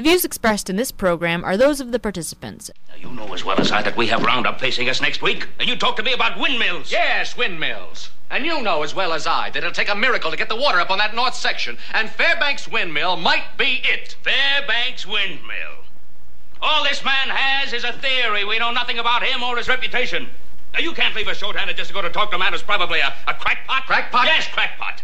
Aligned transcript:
The 0.00 0.08
views 0.08 0.24
expressed 0.24 0.70
in 0.70 0.76
this 0.76 0.90
program 0.90 1.44
are 1.44 1.58
those 1.58 1.78
of 1.78 1.92
the 1.92 1.98
participants. 1.98 2.70
Now, 2.88 2.94
you 3.10 3.14
know 3.14 3.34
as 3.34 3.44
well 3.44 3.60
as 3.60 3.70
I 3.70 3.82
that 3.82 3.98
we 3.98 4.06
have 4.06 4.22
Roundup 4.22 4.58
facing 4.58 4.88
us 4.88 5.02
next 5.02 5.20
week, 5.20 5.46
and 5.58 5.68
you 5.68 5.76
talk 5.76 5.96
to 5.96 6.02
me 6.02 6.14
about 6.14 6.40
windmills. 6.40 6.90
Yes, 6.90 7.36
windmills. 7.36 8.08
And 8.30 8.46
you 8.46 8.62
know 8.62 8.82
as 8.82 8.94
well 8.94 9.12
as 9.12 9.26
I 9.26 9.50
that 9.50 9.58
it'll 9.58 9.72
take 9.72 9.90
a 9.90 9.94
miracle 9.94 10.30
to 10.30 10.38
get 10.38 10.48
the 10.48 10.56
water 10.56 10.80
up 10.80 10.90
on 10.90 10.96
that 10.96 11.14
north 11.14 11.34
section, 11.34 11.76
and 11.92 12.08
Fairbanks 12.08 12.66
Windmill 12.66 13.16
might 13.18 13.58
be 13.58 13.82
it. 13.84 14.16
Fairbanks 14.22 15.06
Windmill. 15.06 15.84
All 16.62 16.82
this 16.82 17.04
man 17.04 17.28
has 17.28 17.74
is 17.74 17.84
a 17.84 17.92
theory. 17.92 18.46
We 18.46 18.58
know 18.58 18.70
nothing 18.70 19.00
about 19.00 19.22
him 19.22 19.42
or 19.42 19.58
his 19.58 19.68
reputation. 19.68 20.30
Now, 20.72 20.80
you 20.80 20.94
can't 20.94 21.14
leave 21.14 21.28
a 21.28 21.34
short-handed 21.34 21.76
just 21.76 21.88
to 21.88 21.94
go 21.94 22.00
to 22.00 22.08
talk 22.08 22.30
to 22.30 22.36
a 22.36 22.38
man 22.38 22.52
who's 22.52 22.62
probably 22.62 23.00
a, 23.00 23.12
a 23.28 23.34
crackpot. 23.34 23.84
Crackpot? 23.84 24.24
Yes, 24.24 24.48
crackpot. 24.48 25.02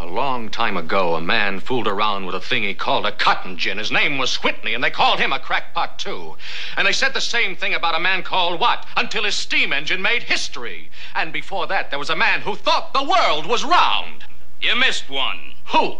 A 0.00 0.06
long 0.06 0.48
time 0.48 0.76
ago, 0.76 1.16
a 1.16 1.20
man 1.20 1.58
fooled 1.58 1.88
around 1.88 2.24
with 2.24 2.36
a 2.36 2.40
thing 2.40 2.62
he 2.62 2.72
called 2.72 3.04
a 3.04 3.10
cotton 3.10 3.58
gin. 3.58 3.78
His 3.78 3.90
name 3.90 4.16
was 4.16 4.44
Whitney, 4.44 4.72
and 4.72 4.84
they 4.84 4.90
called 4.90 5.18
him 5.18 5.32
a 5.32 5.40
crackpot, 5.40 5.98
too. 5.98 6.36
And 6.76 6.86
they 6.86 6.92
said 6.92 7.14
the 7.14 7.20
same 7.20 7.56
thing 7.56 7.74
about 7.74 7.96
a 7.96 8.00
man 8.00 8.22
called 8.22 8.60
Watt 8.60 8.86
until 8.96 9.24
his 9.24 9.34
steam 9.34 9.72
engine 9.72 10.00
made 10.00 10.22
history. 10.22 10.88
And 11.16 11.32
before 11.32 11.66
that, 11.66 11.90
there 11.90 11.98
was 11.98 12.10
a 12.10 12.16
man 12.16 12.42
who 12.42 12.54
thought 12.54 12.92
the 12.92 13.02
world 13.02 13.46
was 13.46 13.64
round. 13.64 14.24
You 14.60 14.76
missed 14.76 15.10
one. 15.10 15.54
Who? 15.72 15.96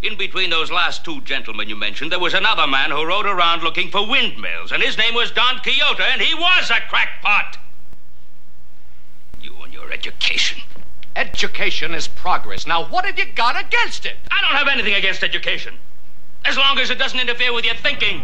In 0.00 0.16
between 0.16 0.50
those 0.50 0.70
last 0.70 1.04
two 1.04 1.20
gentlemen 1.22 1.68
you 1.68 1.74
mentioned, 1.74 2.12
there 2.12 2.20
was 2.20 2.34
another 2.34 2.68
man 2.68 2.92
who 2.92 3.04
rode 3.04 3.26
around 3.26 3.64
looking 3.64 3.90
for 3.90 4.06
windmills, 4.06 4.70
and 4.70 4.80
his 4.80 4.96
name 4.96 5.14
was 5.14 5.32
Don 5.32 5.58
Quixote, 5.58 6.04
and 6.04 6.20
he 6.20 6.34
was 6.34 6.70
a 6.70 6.80
crackpot. 6.88 7.58
You 9.42 9.56
and 9.64 9.74
your 9.74 9.90
education. 9.90 10.62
Education 11.16 11.94
is 11.94 12.06
progress. 12.06 12.66
Now, 12.66 12.84
what 12.90 13.06
have 13.06 13.18
you 13.18 13.24
got 13.34 13.58
against 13.58 14.04
it? 14.04 14.16
I 14.30 14.42
don't 14.42 14.54
have 14.54 14.68
anything 14.68 14.92
against 14.92 15.22
education, 15.22 15.72
as 16.44 16.58
long 16.58 16.78
as 16.78 16.90
it 16.90 16.98
doesn't 16.98 17.18
interfere 17.18 17.54
with 17.54 17.64
your 17.64 17.74
thinking. 17.76 18.20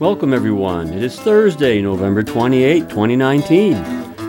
Welcome, 0.00 0.32
everyone. 0.32 0.88
It 0.94 1.02
is 1.02 1.20
Thursday, 1.20 1.82
November 1.82 2.22
28, 2.22 2.88
2019. 2.88 3.74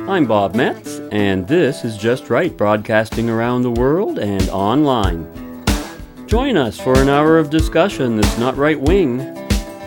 I'm 0.09 0.25
Bob 0.25 0.53
Metz, 0.53 0.99
and 1.13 1.47
this 1.47 1.85
is 1.85 1.95
Just 1.95 2.29
Right, 2.29 2.57
broadcasting 2.57 3.29
around 3.29 3.61
the 3.61 3.71
world 3.71 4.19
and 4.19 4.49
online. 4.49 5.38
Join 6.29 6.57
us 6.57 6.79
for 6.79 6.95
an 7.01 7.09
hour 7.09 7.39
of 7.39 7.49
discussion 7.49 8.15
that's 8.15 8.37
not 8.37 8.55
right 8.55 8.79
wing, 8.79 9.19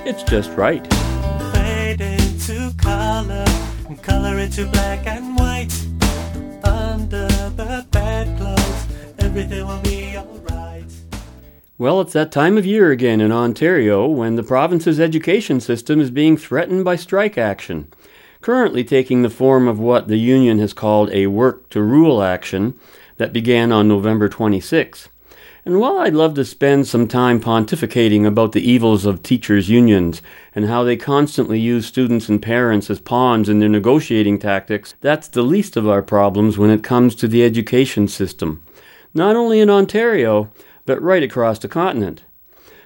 it's 0.05 0.25
just 0.25 0.51
right. 0.57 0.85
Fade 1.55 2.01
into 2.01 2.75
color, 2.79 3.45
and 3.87 4.03
color 4.03 4.39
into 4.41 4.67
black 4.67 5.07
and 5.07 5.39
white. 5.39 5.73
Under 6.65 7.29
the 7.29 7.87
bedclothes, 7.93 8.87
everything 9.21 9.65
will 9.65 9.79
be 9.83 10.17
alright. 10.17 10.93
Well, 11.79 12.01
it's 12.01 12.15
that 12.15 12.33
time 12.33 12.59
of 12.59 12.67
year 12.67 12.91
again 12.91 13.21
in 13.21 13.31
Ontario 13.31 14.09
when 14.09 14.35
the 14.35 14.43
province's 14.43 14.99
education 14.99 15.61
system 15.61 16.01
is 16.01 16.11
being 16.11 16.37
threatened 16.37 16.85
by 16.85 16.97
strike 16.97 17.39
action, 17.39 17.87
currently 18.41 18.83
taking 18.83 19.23
the 19.23 19.31
form 19.31 19.69
of 19.69 19.79
what 19.79 20.09
the 20.09 20.19
union 20.19 20.59
has 20.59 20.73
called 20.73 21.09
a 21.13 21.29
work 21.29 21.69
to 21.69 21.81
rule 21.81 22.21
action 22.21 22.77
that 23.19 23.33
began 23.33 23.71
on 23.71 23.87
November 23.87 24.29
26. 24.29 25.09
And 25.65 25.79
while 25.79 25.99
I'd 25.99 26.15
love 26.15 26.35
to 26.35 26.45
spend 26.45 26.89
some 26.89 27.07
time 27.07 27.41
pontificating 27.41 28.27
about 28.27 28.51
the 28.51 28.69
evils 28.69 29.07
of 29.07 29.23
teachers' 29.23 29.69
unions 29.69 30.21
and 30.57 30.67
how 30.67 30.83
they 30.83 30.97
constantly 30.97 31.61
use 31.61 31.87
students 31.87 32.29
and 32.29 32.43
parents 32.43 32.91
as 32.91 32.99
pawns 32.99 33.49
in 33.49 33.61
their 33.61 33.69
negotiating 33.69 34.41
tactics, 34.41 34.95
that's 35.01 35.29
the 35.29 35.43
least 35.43 35.77
of 35.77 35.89
our 35.89 36.03
problems 36.03 36.59
when 36.59 36.71
it 36.71 36.83
comes 36.83 37.15
to 37.15 37.29
the 37.29 37.45
education 37.45 38.09
system. 38.09 38.61
Not 39.15 39.37
only 39.37 39.61
in 39.61 39.71
Ontario, 39.71 40.51
but 40.85 41.01
right 41.01 41.23
across 41.23 41.61
the 41.61 41.69
continent. 41.69 42.25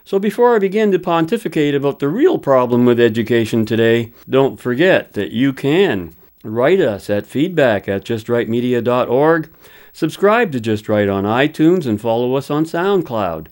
So 0.05 0.19
before 0.19 0.55
I 0.55 0.59
begin 0.59 0.93
to 0.93 0.99
pontificate 0.99 1.75
about 1.75 1.99
the 1.99 2.09
real 2.09 2.37
problem 2.37 2.85
with 2.85 3.01
education 3.01 3.65
today, 3.65 4.13
don't 4.29 4.61
forget 4.61 5.15
that 5.15 5.33
you 5.33 5.55
can 5.55 6.15
write 6.45 6.81
us 6.81 7.09
at 7.09 7.27
feedback 7.27 7.89
at 7.89 8.05
justrightmedia.org, 8.05 9.51
subscribe 9.97 10.53
to 10.53 10.61
Just 10.61 10.89
Right 10.91 11.09
on 11.09 11.25
iTunes, 11.25 11.87
and 11.87 11.99
follow 11.99 12.35
us 12.35 12.51
on 12.51 12.67
SoundCloud. 12.67 13.47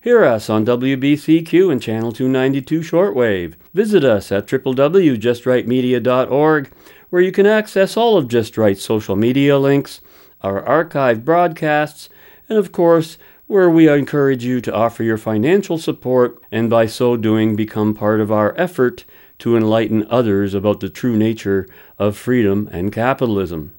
Hear 0.00 0.24
us 0.24 0.48
on 0.48 0.64
WBCQ 0.64 1.70
and 1.70 1.82
Channel 1.82 2.12
292 2.12 2.80
shortwave. 2.80 3.56
Visit 3.74 4.02
us 4.02 4.32
at 4.32 4.46
www.justrightmedia.org, 4.46 6.72
where 7.10 7.20
you 7.20 7.30
can 7.30 7.44
access 7.44 7.98
all 7.98 8.16
of 8.16 8.28
Just 8.28 8.56
Right's 8.56 8.82
social 8.82 9.14
media 9.14 9.58
links, 9.58 10.00
our 10.40 10.62
archived 10.62 11.22
broadcasts, 11.22 12.08
and 12.48 12.56
of 12.56 12.72
course, 12.72 13.18
where 13.46 13.68
we 13.68 13.86
encourage 13.86 14.42
you 14.42 14.62
to 14.62 14.74
offer 14.74 15.02
your 15.02 15.18
financial 15.18 15.76
support 15.76 16.42
and 16.50 16.70
by 16.70 16.86
so 16.86 17.14
doing 17.14 17.56
become 17.56 17.92
part 17.92 18.22
of 18.22 18.32
our 18.32 18.54
effort 18.56 19.04
to 19.40 19.54
enlighten 19.54 20.06
others 20.08 20.54
about 20.54 20.80
the 20.80 20.88
true 20.88 21.18
nature 21.18 21.68
of 21.98 22.16
freedom 22.16 22.70
and 22.72 22.90
capitalism. 22.90 23.74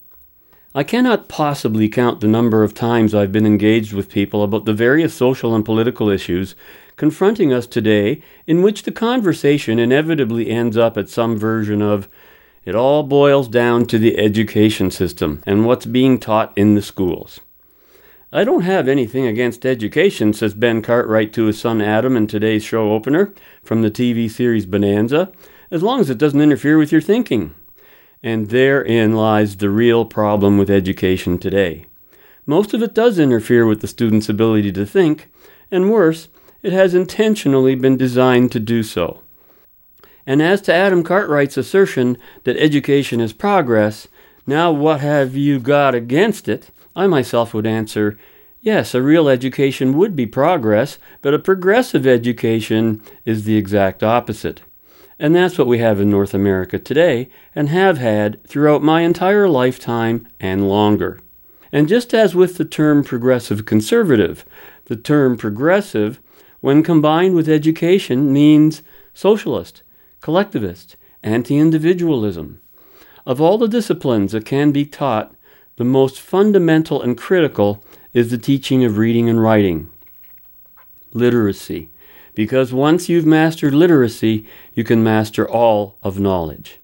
I 0.74 0.84
cannot 0.84 1.28
possibly 1.28 1.90
count 1.90 2.22
the 2.22 2.30
number 2.30 2.64
of 2.64 2.74
times 2.74 3.14
I've 3.14 3.34
been 3.34 3.46
engaged 3.46 3.92
with 3.92 4.08
people 4.08 4.42
about 4.42 4.64
the 4.64 4.74
various 4.74 5.14
social 5.14 5.54
and 5.54 5.66
political 5.66 6.10
issues 6.10 6.56
confronting 6.96 7.52
us 7.52 7.68
today, 7.68 8.22
in 8.48 8.62
which 8.62 8.84
the 8.84 8.92
conversation 8.92 9.80
inevitably 9.80 10.50
ends 10.50 10.78
up 10.78 10.98
at 10.98 11.10
some 11.10 11.38
version 11.38 11.82
of 11.82 12.08
it 12.64 12.74
all 12.74 13.04
boils 13.04 13.50
down 13.50 13.86
to 13.88 13.98
the 13.98 14.18
education 14.18 14.92
system 14.92 15.42
and 15.46 15.66
what's 15.66 15.86
being 15.86 16.18
taught 16.18 16.58
in 16.58 16.76
the 16.76 16.82
schools. 16.82 17.42
I 18.32 18.46
don't 18.46 18.62
have 18.62 18.88
anything 18.88 19.26
against 19.26 19.66
education, 19.66 20.32
says 20.32 20.54
Ben 20.54 20.82
Cartwright 20.82 21.34
to 21.34 21.46
his 21.46 21.60
son 21.60 21.82
Adam 21.82 22.16
in 22.16 22.28
today's 22.28 22.64
show 22.64 22.94
opener 22.94 23.34
from 23.62 23.82
the 23.82 23.92
TV 23.92 24.32
series 24.32 24.66
Bonanza, 24.66 25.34
as 25.70 25.84
long 25.84 26.00
as 26.00 26.10
it 26.10 26.18
doesn't 26.18 26.40
interfere 26.40 26.78
with 26.78 26.94
your 26.94 27.02
thinking. 27.02 27.56
And 28.24 28.50
therein 28.50 29.16
lies 29.16 29.58
the 29.58 29.70
real 29.70 30.06
problem 30.06 30.58
with 30.58 30.70
education 30.70 31.38
today. 31.38 31.86
Most 32.46 32.74
of 32.74 32.84
it 32.84 32.94
does 32.94 33.18
interfere 33.18 33.66
with 33.66 33.82
the 33.82 33.88
student's 33.88 34.30
ability 34.30 34.72
to 34.74 34.86
think, 34.86 35.30
and 35.72 35.92
worse, 35.92 36.28
it 36.62 36.74
has 36.74 36.94
intentionally 36.94 37.76
been 37.76 37.98
designed 37.98 38.52
to 38.52 38.60
do 38.60 38.84
so. 38.84 39.22
And 40.26 40.42
as 40.42 40.62
to 40.62 40.74
Adam 40.74 41.04
Cartwright's 41.04 41.58
assertion 41.58 42.18
that 42.44 42.58
education 42.58 43.20
is 43.20 43.34
progress, 43.34 44.08
now 44.46 44.72
what 44.72 45.02
have 45.02 45.36
you 45.36 45.60
got 45.60 45.96
against 45.96 46.48
it? 46.48 46.70
I 46.96 47.08
myself 47.08 47.54
would 47.54 47.66
answer, 47.66 48.20
yes, 48.60 48.94
a 48.94 49.02
real 49.02 49.28
education 49.30 49.98
would 49.98 50.16
be 50.16 50.28
progress, 50.28 51.00
but 51.22 51.34
a 51.34 51.40
progressive 51.40 52.06
education 52.06 53.02
is 53.26 53.46
the 53.46 53.58
exact 53.58 54.04
opposite. 54.04 54.62
And 55.22 55.36
that's 55.36 55.60
what 55.60 55.68
we 55.68 55.78
have 55.78 56.02
in 56.02 56.10
North 56.10 56.34
America 56.34 56.80
today, 56.80 57.30
and 57.54 57.70
have 57.70 58.00
had 58.00 58.44
throughout 58.44 58.82
my 58.82 59.02
entire 59.02 59.48
lifetime 59.48 60.28
and 60.40 60.68
longer. 60.68 61.20
And 61.72 61.88
just 61.88 62.12
as 62.16 62.34
with 62.34 62.58
the 62.58 62.66
term 62.66 63.04
progressive 63.04 63.64
conservative, 63.68 64.44
the 64.86 64.96
term 64.96 65.38
progressive, 65.38 66.20
when 66.60 66.82
combined 66.82 67.36
with 67.36 67.48
education, 67.48 68.34
means 68.34 68.82
socialist, 69.14 69.84
collectivist, 70.22 70.96
anti 71.22 71.56
individualism. 71.56 72.60
Of 73.24 73.40
all 73.40 73.60
the 73.60 73.68
disciplines 73.68 74.32
that 74.32 74.44
can 74.44 74.72
be 74.72 74.86
taught, 74.86 75.36
the 75.76 75.84
most 75.84 76.20
fundamental 76.20 77.00
and 77.00 77.16
critical 77.16 77.84
is 78.12 78.32
the 78.32 78.40
teaching 78.40 78.84
of 78.84 78.98
reading 78.98 79.30
and 79.30 79.40
writing. 79.40 79.88
Literacy. 81.14 81.91
Because 82.34 82.74
once 82.74 83.10
you've 83.10 83.26
mastered 83.26 83.74
literacy, 83.74 84.46
you 84.74 84.84
can 84.84 85.04
master 85.04 85.50
all 85.50 85.98
of 86.02 86.20
knowledge. 86.20 86.80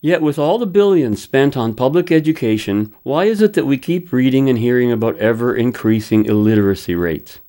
Yet, 0.00 0.22
with 0.22 0.38
all 0.38 0.58
the 0.58 0.66
billions 0.66 1.20
spent 1.20 1.56
on 1.56 1.74
public 1.74 2.12
education, 2.12 2.94
why 3.02 3.24
is 3.24 3.42
it 3.42 3.54
that 3.54 3.66
we 3.66 3.78
keep 3.78 4.12
reading 4.12 4.48
and 4.48 4.58
hearing 4.58 4.92
about 4.92 5.18
ever 5.18 5.56
increasing 5.56 6.24
illiteracy 6.24 6.94
rates? 6.94 7.40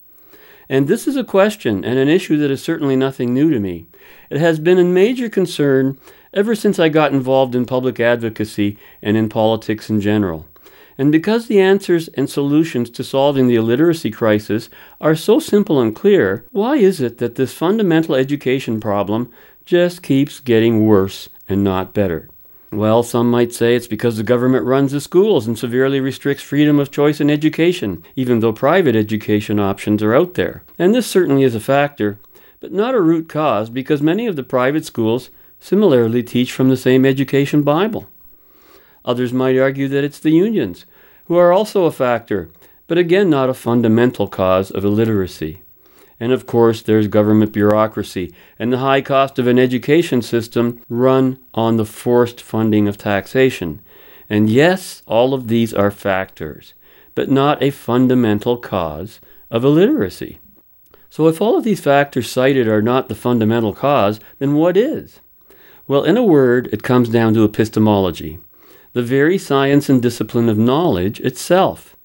And 0.67 0.87
this 0.87 1.07
is 1.07 1.15
a 1.15 1.23
question 1.23 1.85
and 1.85 1.99
an 1.99 2.09
issue 2.09 2.37
that 2.37 2.49
is 2.49 2.61
certainly 2.61 2.95
nothing 2.95 3.33
new 3.33 3.51
to 3.51 3.59
me. 3.59 3.85
It 4.31 4.39
has 4.39 4.59
been 4.59 4.79
a 4.79 4.83
major 4.83 5.29
concern 5.29 5.99
ever 6.33 6.55
since 6.55 6.79
I 6.79 6.89
got 6.89 7.11
involved 7.11 7.53
in 7.53 7.65
public 7.65 7.99
advocacy 7.99 8.77
and 9.01 9.15
in 9.15 9.29
politics 9.29 9.89
in 9.89 10.01
general. 10.01 10.47
And 10.99 11.13
because 11.13 11.47
the 11.47 11.61
answers 11.61 12.09
and 12.09 12.29
solutions 12.29 12.89
to 12.89 13.05
solving 13.05 13.47
the 13.47 13.55
illiteracy 13.55 14.11
crisis 14.11 14.69
are 14.99 15.15
so 15.15 15.39
simple 15.39 15.79
and 15.79 15.95
clear, 15.95 16.45
why 16.51 16.75
is 16.75 16.99
it 16.99 17.19
that 17.19 17.35
this 17.35 17.53
fundamental 17.53 18.15
education 18.15 18.81
problem 18.81 19.31
just 19.63 20.03
keeps 20.03 20.41
getting 20.41 20.85
worse 20.85 21.29
and 21.47 21.63
not 21.63 21.93
better? 21.93 22.27
Well, 22.73 23.01
some 23.01 23.31
might 23.31 23.53
say 23.53 23.75
it's 23.75 23.87
because 23.87 24.17
the 24.17 24.23
government 24.23 24.65
runs 24.65 24.91
the 24.91 24.99
schools 24.99 25.47
and 25.47 25.57
severely 25.57 26.01
restricts 26.01 26.43
freedom 26.43 26.79
of 26.79 26.91
choice 26.91 27.21
in 27.21 27.29
education, 27.29 28.03
even 28.17 28.41
though 28.41 28.51
private 28.51 28.97
education 28.97 29.57
options 29.57 30.03
are 30.03 30.13
out 30.13 30.33
there. 30.33 30.63
And 30.77 30.93
this 30.93 31.07
certainly 31.07 31.43
is 31.43 31.55
a 31.55 31.61
factor, 31.61 32.19
but 32.59 32.73
not 32.73 32.93
a 32.93 32.99
root 32.99 33.29
cause 33.29 33.69
because 33.69 34.01
many 34.01 34.27
of 34.27 34.35
the 34.35 34.43
private 34.43 34.83
schools 34.83 35.29
similarly 35.61 36.23
teach 36.23 36.51
from 36.51 36.67
the 36.67 36.75
same 36.75 37.05
education 37.05 37.63
Bible. 37.63 38.09
Others 39.05 39.33
might 39.33 39.57
argue 39.57 39.87
that 39.87 40.03
it's 40.03 40.19
the 40.19 40.31
unions, 40.31 40.85
who 41.29 41.37
are 41.37 41.53
also 41.53 41.85
a 41.85 41.91
factor, 41.91 42.49
but 42.87 42.97
again 42.97 43.29
not 43.29 43.49
a 43.49 43.53
fundamental 43.53 44.27
cause 44.27 44.71
of 44.71 44.83
illiteracy. 44.83 45.61
And 46.19 46.33
of 46.33 46.47
course, 46.47 46.81
there's 46.81 47.07
government 47.07 47.53
bureaucracy 47.53 48.33
and 48.57 48.73
the 48.73 48.79
high 48.79 49.01
cost 49.01 49.37
of 49.37 49.45
an 49.45 49.59
education 49.59 50.23
system 50.23 50.81
run 50.89 51.37
on 51.53 51.77
the 51.77 51.85
forced 51.85 52.41
funding 52.41 52.87
of 52.87 52.97
taxation. 52.97 53.79
And 54.27 54.49
yes, 54.49 55.03
all 55.05 55.35
of 55.35 55.47
these 55.47 55.71
are 55.71 55.91
factors, 55.91 56.73
but 57.13 57.29
not 57.29 57.61
a 57.61 57.69
fundamental 57.69 58.57
cause 58.57 59.19
of 59.51 59.63
illiteracy. 59.63 60.39
So, 61.11 61.27
if 61.27 61.41
all 61.41 61.57
of 61.57 61.63
these 61.63 61.79
factors 61.79 62.29
cited 62.29 62.67
are 62.67 62.81
not 62.81 63.07
the 63.07 63.15
fundamental 63.15 63.73
cause, 63.73 64.19
then 64.39 64.55
what 64.55 64.75
is? 64.75 65.19
Well, 65.87 66.03
in 66.03 66.17
a 66.17 66.23
word, 66.23 66.69
it 66.71 66.83
comes 66.83 67.09
down 67.09 67.35
to 67.35 67.43
epistemology, 67.43 68.39
the 68.99 69.05
very 69.05 69.37
science 69.37 69.87
and 69.87 70.01
discipline 70.01 70.49
of 70.49 70.57
knowledge 70.57 71.21
itself. 71.21 71.95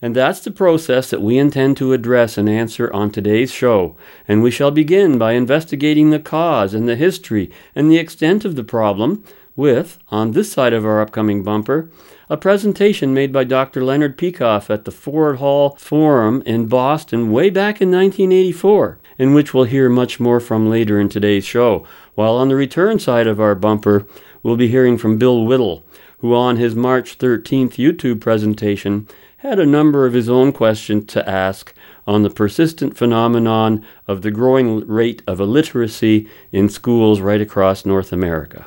And 0.00 0.14
that's 0.14 0.38
the 0.38 0.52
process 0.52 1.10
that 1.10 1.20
we 1.20 1.36
intend 1.36 1.76
to 1.78 1.92
address 1.92 2.38
and 2.38 2.48
answer 2.48 2.92
on 2.92 3.10
today's 3.10 3.50
show. 3.50 3.96
And 4.28 4.40
we 4.40 4.52
shall 4.52 4.70
begin 4.70 5.18
by 5.18 5.32
investigating 5.32 6.10
the 6.10 6.20
cause 6.20 6.74
and 6.74 6.88
the 6.88 6.94
history 6.94 7.50
and 7.74 7.90
the 7.90 7.98
extent 7.98 8.44
of 8.44 8.54
the 8.54 8.62
problem 8.62 9.24
with, 9.56 9.98
on 10.10 10.30
this 10.30 10.52
side 10.52 10.72
of 10.72 10.86
our 10.86 11.00
upcoming 11.00 11.42
bumper, 11.42 11.90
a 12.30 12.36
presentation 12.36 13.12
made 13.12 13.32
by 13.32 13.42
Dr. 13.42 13.82
Leonard 13.82 14.16
Peikoff 14.16 14.70
at 14.70 14.84
the 14.84 14.92
Ford 14.92 15.38
Hall 15.38 15.74
Forum 15.80 16.44
in 16.46 16.68
Boston 16.68 17.32
way 17.32 17.50
back 17.50 17.80
in 17.80 17.90
1984, 17.90 19.00
in 19.18 19.34
which 19.34 19.52
we'll 19.52 19.64
hear 19.64 19.88
much 19.88 20.20
more 20.20 20.38
from 20.38 20.70
later 20.70 21.00
in 21.00 21.08
today's 21.08 21.44
show. 21.44 21.84
While 22.14 22.36
on 22.36 22.46
the 22.46 22.54
return 22.54 23.00
side 23.00 23.26
of 23.26 23.40
our 23.40 23.56
bumper, 23.56 24.06
we'll 24.44 24.56
be 24.56 24.68
hearing 24.68 24.98
from 24.98 25.18
Bill 25.18 25.44
Whittle, 25.44 25.82
who 26.18 26.34
on 26.34 26.56
his 26.56 26.74
March 26.74 27.18
13th 27.18 27.74
YouTube 27.74 28.20
presentation 28.20 29.08
had 29.38 29.58
a 29.58 29.66
number 29.66 30.04
of 30.06 30.14
his 30.14 30.28
own 30.28 30.52
questions 30.52 31.06
to 31.06 31.28
ask 31.28 31.72
on 32.06 32.22
the 32.22 32.30
persistent 32.30 32.96
phenomenon 32.96 33.84
of 34.06 34.22
the 34.22 34.30
growing 34.30 34.86
rate 34.86 35.22
of 35.26 35.40
illiteracy 35.40 36.28
in 36.52 36.68
schools 36.68 37.20
right 37.20 37.40
across 37.40 37.84
North 37.84 38.12
America. 38.12 38.66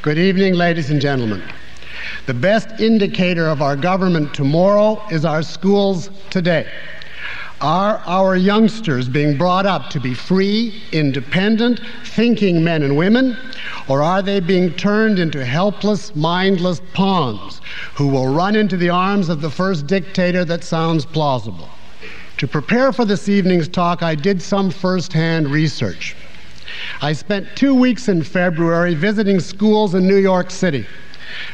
Good 0.00 0.18
evening, 0.18 0.54
ladies 0.54 0.90
and 0.90 1.00
gentlemen. 1.00 1.42
The 2.26 2.34
best 2.34 2.80
indicator 2.80 3.48
of 3.48 3.60
our 3.60 3.76
government 3.76 4.32
tomorrow 4.32 5.02
is 5.10 5.24
our 5.24 5.42
schools 5.42 6.10
today. 6.30 6.70
Are 7.60 8.00
our 8.06 8.36
youngsters 8.36 9.08
being 9.08 9.36
brought 9.36 9.66
up 9.66 9.90
to 9.90 9.98
be 9.98 10.14
free, 10.14 10.80
independent, 10.92 11.80
thinking 12.04 12.62
men 12.62 12.84
and 12.84 12.96
women, 12.96 13.36
or 13.88 14.00
are 14.00 14.22
they 14.22 14.38
being 14.38 14.72
turned 14.74 15.18
into 15.18 15.44
helpless, 15.44 16.14
mindless 16.14 16.80
pawns 16.94 17.60
who 17.96 18.06
will 18.06 18.32
run 18.32 18.54
into 18.54 18.76
the 18.76 18.90
arms 18.90 19.28
of 19.28 19.40
the 19.40 19.50
first 19.50 19.88
dictator 19.88 20.44
that 20.44 20.62
sounds 20.62 21.04
plausible? 21.04 21.68
To 22.36 22.46
prepare 22.46 22.92
for 22.92 23.04
this 23.04 23.28
evening's 23.28 23.66
talk, 23.66 24.04
I 24.04 24.14
did 24.14 24.40
some 24.40 24.70
first 24.70 25.12
hand 25.12 25.48
research. 25.48 26.14
I 27.02 27.12
spent 27.12 27.56
two 27.56 27.74
weeks 27.74 28.06
in 28.06 28.22
February 28.22 28.94
visiting 28.94 29.40
schools 29.40 29.96
in 29.96 30.06
New 30.06 30.18
York 30.18 30.52
City, 30.52 30.86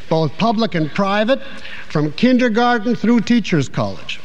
both 0.07 0.37
public 0.37 0.75
and 0.75 0.91
private, 0.91 1.41
from 1.89 2.11
kindergarten 2.11 2.93
through 2.93 3.21
teachers' 3.21 3.67
college. 3.67 4.19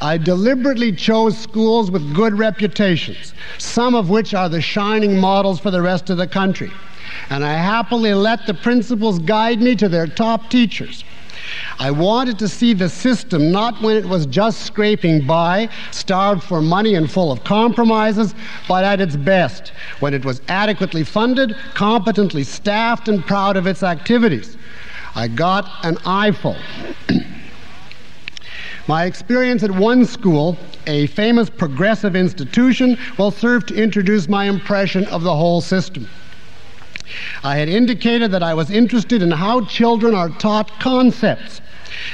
I 0.00 0.16
deliberately 0.16 0.92
chose 0.92 1.38
schools 1.38 1.90
with 1.90 2.14
good 2.14 2.38
reputations, 2.38 3.34
some 3.58 3.94
of 3.94 4.10
which 4.10 4.34
are 4.34 4.48
the 4.48 4.60
shining 4.60 5.16
models 5.16 5.60
for 5.60 5.70
the 5.70 5.82
rest 5.82 6.10
of 6.10 6.16
the 6.16 6.26
country. 6.26 6.70
And 7.28 7.44
I 7.44 7.54
happily 7.54 8.14
let 8.14 8.46
the 8.46 8.54
principals 8.54 9.18
guide 9.18 9.60
me 9.60 9.74
to 9.76 9.88
their 9.88 10.06
top 10.06 10.50
teachers. 10.50 11.04
I 11.78 11.90
wanted 11.90 12.38
to 12.40 12.48
see 12.48 12.74
the 12.74 12.88
system 12.88 13.50
not 13.50 13.80
when 13.80 13.96
it 13.96 14.04
was 14.04 14.26
just 14.26 14.66
scraping 14.66 15.26
by, 15.26 15.68
starved 15.90 16.42
for 16.42 16.60
money 16.60 16.94
and 16.94 17.10
full 17.10 17.32
of 17.32 17.42
compromises, 17.44 18.34
but 18.68 18.84
at 18.84 19.00
its 19.00 19.16
best, 19.16 19.72
when 20.00 20.14
it 20.14 20.24
was 20.24 20.42
adequately 20.48 21.04
funded, 21.04 21.56
competently 21.74 22.44
staffed, 22.44 23.08
and 23.08 23.24
proud 23.26 23.56
of 23.56 23.66
its 23.66 23.82
activities. 23.82 24.56
I 25.14 25.28
got 25.28 25.68
an 25.82 25.98
eyeful. 26.04 26.56
My 28.90 29.04
experience 29.04 29.62
at 29.62 29.70
one 29.70 30.04
school, 30.04 30.58
a 30.88 31.06
famous 31.06 31.48
progressive 31.48 32.16
institution, 32.16 32.98
will 33.18 33.30
serve 33.30 33.64
to 33.66 33.74
introduce 33.80 34.28
my 34.28 34.46
impression 34.46 35.04
of 35.04 35.22
the 35.22 35.32
whole 35.32 35.60
system. 35.60 36.08
I 37.44 37.54
had 37.54 37.68
indicated 37.68 38.32
that 38.32 38.42
I 38.42 38.52
was 38.52 38.68
interested 38.68 39.22
in 39.22 39.30
how 39.30 39.64
children 39.66 40.12
are 40.16 40.28
taught 40.28 40.80
concepts, 40.80 41.60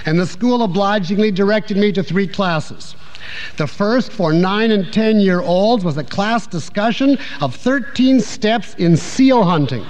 and 0.05 0.19
the 0.19 0.27
school 0.27 0.63
obligingly 0.63 1.31
directed 1.31 1.79
me 1.79 1.93
to 1.93 2.03
three 2.03 2.29
classes. 2.29 2.95
The 3.57 3.67
first, 3.67 4.13
for 4.13 4.35
9 4.35 4.71
and 4.71 4.93
10 4.93 5.19
year 5.19 5.41
olds, 5.41 5.83
was 5.83 5.97
a 5.97 6.05
class 6.05 6.47
discussion 6.47 7.17
of 7.41 7.55
13 7.55 8.21
steps 8.21 8.75
in 8.75 8.99
seal 8.99 9.45
hunting. 9.45 9.87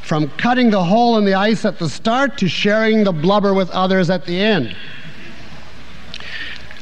From 0.00 0.30
cutting 0.38 0.70
the 0.70 0.84
hole 0.84 1.18
in 1.18 1.26
the 1.26 1.34
ice 1.34 1.66
at 1.66 1.78
the 1.78 1.90
start 1.90 2.38
to 2.38 2.48
sharing 2.48 3.04
the 3.04 3.12
blubber 3.12 3.52
with 3.52 3.68
others 3.68 4.08
at 4.08 4.24
the 4.24 4.40
end. 4.40 4.74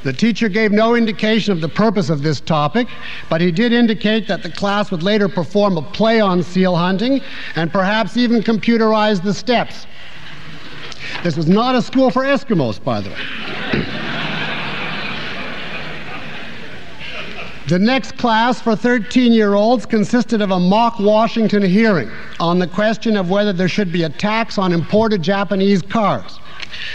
The 0.02 0.12
teacher 0.12 0.48
gave 0.48 0.72
no 0.72 0.96
indication 0.96 1.52
of 1.52 1.60
the 1.60 1.68
purpose 1.68 2.10
of 2.10 2.22
this 2.22 2.40
topic, 2.40 2.88
but 3.28 3.40
he 3.40 3.52
did 3.52 3.72
indicate 3.72 4.26
that 4.26 4.42
the 4.42 4.50
class 4.50 4.90
would 4.90 5.02
later 5.02 5.28
perform 5.28 5.76
a 5.76 5.82
play 5.82 6.20
on 6.20 6.42
seal 6.42 6.74
hunting 6.74 7.20
and 7.54 7.72
perhaps 7.72 8.16
even 8.16 8.42
computerize 8.42 9.22
the 9.22 9.32
steps. 9.32 9.86
This 11.22 11.36
was 11.36 11.48
not 11.48 11.76
a 11.76 11.82
school 11.82 12.10
for 12.10 12.22
Eskimos, 12.22 12.82
by 12.82 13.00
the 13.00 13.10
way. 13.10 13.16
The 17.68 17.78
next 17.78 18.18
class 18.18 18.60
for 18.60 18.74
13 18.74 19.32
year 19.32 19.54
olds 19.54 19.86
consisted 19.86 20.42
of 20.42 20.50
a 20.50 20.58
mock 20.58 20.98
Washington 20.98 21.62
hearing 21.62 22.10
on 22.40 22.58
the 22.58 22.66
question 22.66 23.16
of 23.16 23.30
whether 23.30 23.52
there 23.52 23.68
should 23.68 23.92
be 23.92 24.02
a 24.02 24.10
tax 24.10 24.58
on 24.58 24.72
imported 24.72 25.22
Japanese 25.22 25.80
cars. 25.80 26.40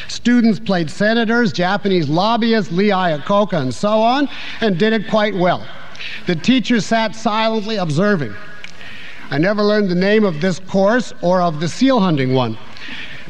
Students 0.07 0.59
played 0.59 0.89
senators, 0.89 1.53
Japanese 1.53 2.09
lobbyists, 2.09 2.71
Lee 2.71 2.89
Iacocca, 2.89 3.61
and 3.61 3.73
so 3.73 4.01
on, 4.01 4.29
and 4.61 4.77
did 4.77 4.93
it 4.93 5.09
quite 5.09 5.35
well. 5.35 5.65
The 6.25 6.35
teacher 6.35 6.79
sat 6.79 7.15
silently 7.15 7.77
observing. 7.77 8.35
I 9.29 9.37
never 9.37 9.63
learned 9.63 9.89
the 9.89 9.95
name 9.95 10.23
of 10.23 10.39
this 10.39 10.59
course 10.59 11.13
or 11.21 11.41
of 11.41 11.59
the 11.59 11.67
seal 11.67 11.99
hunting 11.99 12.33
one. 12.33 12.57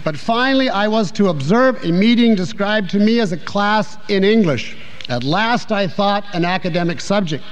But 0.03 0.17
finally, 0.17 0.69
I 0.69 0.87
was 0.87 1.11
to 1.13 1.29
observe 1.29 1.83
a 1.83 1.91
meeting 1.91 2.35
described 2.35 2.89
to 2.91 2.99
me 2.99 3.19
as 3.19 3.31
a 3.31 3.37
class 3.37 3.97
in 4.07 4.23
English. 4.23 4.77
At 5.09 5.23
last, 5.23 5.71
I 5.71 5.87
thought 5.87 6.23
an 6.33 6.45
academic 6.45 7.01
subject. 7.01 7.43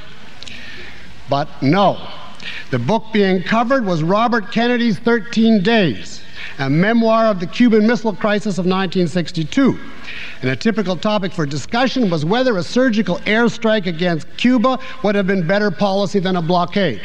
But 1.30 1.50
no. 1.62 1.98
The 2.70 2.80
book 2.80 3.06
being 3.12 3.42
covered 3.42 3.86
was 3.86 4.04
Robert 4.04 4.52
Kennedy's 4.52 5.00
13 5.00 5.64
Days, 5.64 6.22
a 6.60 6.70
memoir 6.70 7.26
of 7.26 7.40
the 7.40 7.48
Cuban 7.48 7.86
Missile 7.86 8.16
Crisis 8.16 8.58
of 8.58 8.66
1962. 8.66 9.78
And 10.42 10.52
a 10.52 10.56
typical 10.56 10.96
topic 10.96 11.34
for 11.34 11.46
discussion 11.46 12.10
was 12.10 12.26
whether 12.26 12.58
a 12.58 12.64
surgical 12.64 13.18
airstrike 13.20 13.88
against 13.88 14.28
Cuba 14.38 14.80
would 15.04 15.16
have 15.16 15.28
been 15.28 15.46
better 15.46 15.72
policy 15.72 16.20
than 16.20 16.36
a 16.36 16.42
blockade. 16.42 17.02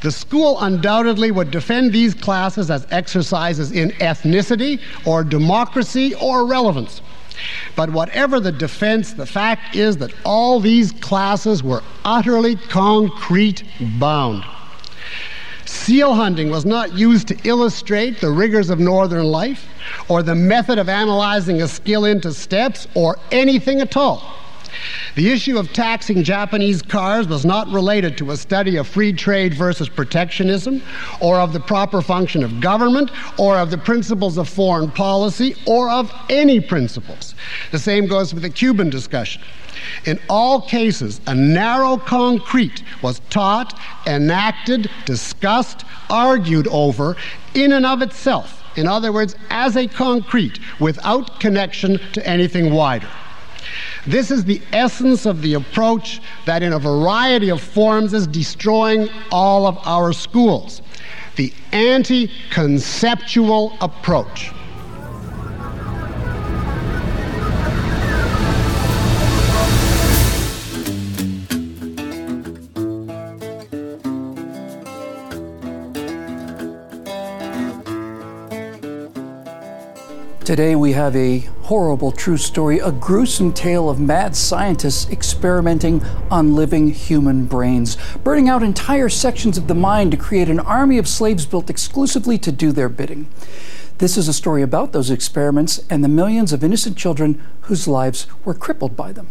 The 0.00 0.10
school 0.10 0.60
undoubtedly 0.60 1.30
would 1.30 1.50
defend 1.50 1.92
these 1.92 2.12
classes 2.12 2.70
as 2.70 2.86
exercises 2.90 3.72
in 3.72 3.90
ethnicity 3.92 4.80
or 5.06 5.24
democracy 5.24 6.14
or 6.16 6.46
relevance. 6.46 7.00
But 7.74 7.90
whatever 7.90 8.38
the 8.38 8.52
defense, 8.52 9.12
the 9.12 9.26
fact 9.26 9.74
is 9.74 9.96
that 9.98 10.12
all 10.24 10.60
these 10.60 10.92
classes 10.92 11.62
were 11.62 11.82
utterly 12.04 12.56
concrete 12.56 13.64
bound. 13.98 14.44
Seal 15.66 16.14
hunting 16.14 16.50
was 16.50 16.64
not 16.64 16.94
used 16.94 17.28
to 17.28 17.38
illustrate 17.44 18.20
the 18.20 18.30
rigors 18.30 18.70
of 18.70 18.78
northern 18.78 19.24
life 19.24 19.66
or 20.08 20.22
the 20.22 20.34
method 20.34 20.78
of 20.78 20.88
analyzing 20.88 21.62
a 21.62 21.68
skill 21.68 22.04
into 22.04 22.32
steps 22.32 22.86
or 22.94 23.18
anything 23.30 23.80
at 23.80 23.96
all. 23.96 24.22
The 25.14 25.30
issue 25.30 25.58
of 25.58 25.72
taxing 25.72 26.24
Japanese 26.24 26.82
cars 26.82 27.28
was 27.28 27.44
not 27.44 27.68
related 27.68 28.18
to 28.18 28.32
a 28.32 28.36
study 28.36 28.76
of 28.76 28.88
free 28.88 29.12
trade 29.12 29.54
versus 29.54 29.88
protectionism, 29.88 30.82
or 31.20 31.38
of 31.38 31.52
the 31.52 31.60
proper 31.60 32.02
function 32.02 32.42
of 32.42 32.60
government, 32.60 33.12
or 33.38 33.56
of 33.56 33.70
the 33.70 33.78
principles 33.78 34.38
of 34.38 34.48
foreign 34.48 34.90
policy, 34.90 35.54
or 35.66 35.88
of 35.88 36.12
any 36.28 36.58
principles. 36.58 37.36
The 37.70 37.78
same 37.78 38.08
goes 38.08 38.34
with 38.34 38.42
the 38.42 38.50
Cuban 38.50 38.90
discussion. 38.90 39.40
In 40.04 40.18
all 40.28 40.60
cases, 40.60 41.20
a 41.28 41.34
narrow 41.34 41.96
concrete 41.96 42.82
was 43.00 43.20
taught, 43.30 43.78
enacted, 44.08 44.90
discussed, 45.04 45.84
argued 46.10 46.66
over 46.68 47.16
in 47.54 47.70
and 47.72 47.86
of 47.86 48.02
itself. 48.02 48.64
In 48.76 48.88
other 48.88 49.12
words, 49.12 49.36
as 49.50 49.76
a 49.76 49.86
concrete, 49.86 50.58
without 50.80 51.38
connection 51.38 52.00
to 52.14 52.26
anything 52.26 52.72
wider. 52.72 53.08
This 54.06 54.30
is 54.30 54.44
the 54.44 54.60
essence 54.72 55.24
of 55.24 55.40
the 55.40 55.54
approach 55.54 56.20
that, 56.44 56.62
in 56.62 56.72
a 56.72 56.78
variety 56.78 57.50
of 57.50 57.60
forms, 57.60 58.12
is 58.12 58.26
destroying 58.26 59.08
all 59.30 59.66
of 59.66 59.78
our 59.86 60.12
schools. 60.12 60.82
the 61.36 61.52
anti 61.72 62.30
conceptual 62.50 63.76
approach. 63.80 64.52
Today 80.44 80.76
we 80.76 80.92
have 80.92 81.16
a 81.16 81.38
horrible 81.62 82.12
true 82.12 82.36
story, 82.36 82.78
a 82.78 82.92
gruesome 82.92 83.50
tale 83.50 83.88
of 83.88 83.98
mad 83.98 84.36
scientists 84.36 85.10
experimenting 85.10 86.04
on 86.30 86.54
living 86.54 86.90
human 86.90 87.46
brains, 87.46 87.96
burning 88.22 88.50
out 88.50 88.62
entire 88.62 89.08
sections 89.08 89.56
of 89.56 89.68
the 89.68 89.74
mind 89.74 90.10
to 90.10 90.18
create 90.18 90.50
an 90.50 90.60
army 90.60 90.98
of 90.98 91.08
slaves 91.08 91.46
built 91.46 91.70
exclusively 91.70 92.36
to 92.36 92.52
do 92.52 92.72
their 92.72 92.90
bidding. 92.90 93.26
This 93.96 94.18
is 94.18 94.28
a 94.28 94.34
story 94.34 94.60
about 94.60 94.92
those 94.92 95.10
experiments 95.10 95.82
and 95.88 96.04
the 96.04 96.08
millions 96.08 96.52
of 96.52 96.62
innocent 96.62 96.98
children 96.98 97.42
whose 97.62 97.88
lives 97.88 98.26
were 98.44 98.52
crippled 98.52 98.94
by 98.94 99.12
them. 99.12 99.28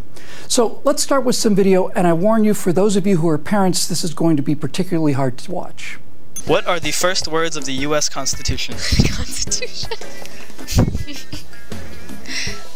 So 0.48 0.82
let's 0.84 1.04
start 1.04 1.26
with 1.26 1.36
some 1.36 1.54
video, 1.54 1.90
and 1.90 2.08
I 2.08 2.14
warn 2.14 2.44
you, 2.44 2.56
for 2.56 2.74
those 2.74 2.96
of 2.96 3.06
you 3.06 3.18
who 3.18 3.30
are 3.30 3.38
parents, 3.38 3.88
this 3.88 4.04
is 4.04 4.16
going 4.16 4.36
to 4.38 4.42
be 4.42 4.56
particularly 4.56 5.14
hard 5.14 5.38
to 5.38 5.52
watch. 5.52 6.00
What 6.48 6.66
are 6.66 6.80
the 6.80 6.92
first 6.92 7.28
words 7.28 7.56
of 7.56 7.66
the 7.66 7.74
U.S. 7.74 8.10
Constitution? 8.10 8.74
Constitution. 9.16 9.92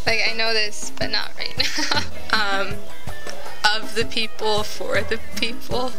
Like 0.08 0.22
I 0.28 0.34
know 0.34 0.54
this, 0.54 0.92
but 0.98 1.12
not 1.12 1.32
right 1.38 1.54
now. 2.32 2.64
um, 2.64 2.74
of 3.76 3.94
the 3.94 4.06
people, 4.06 4.64
for 4.64 5.02
the 5.02 5.20
people. 5.36 5.92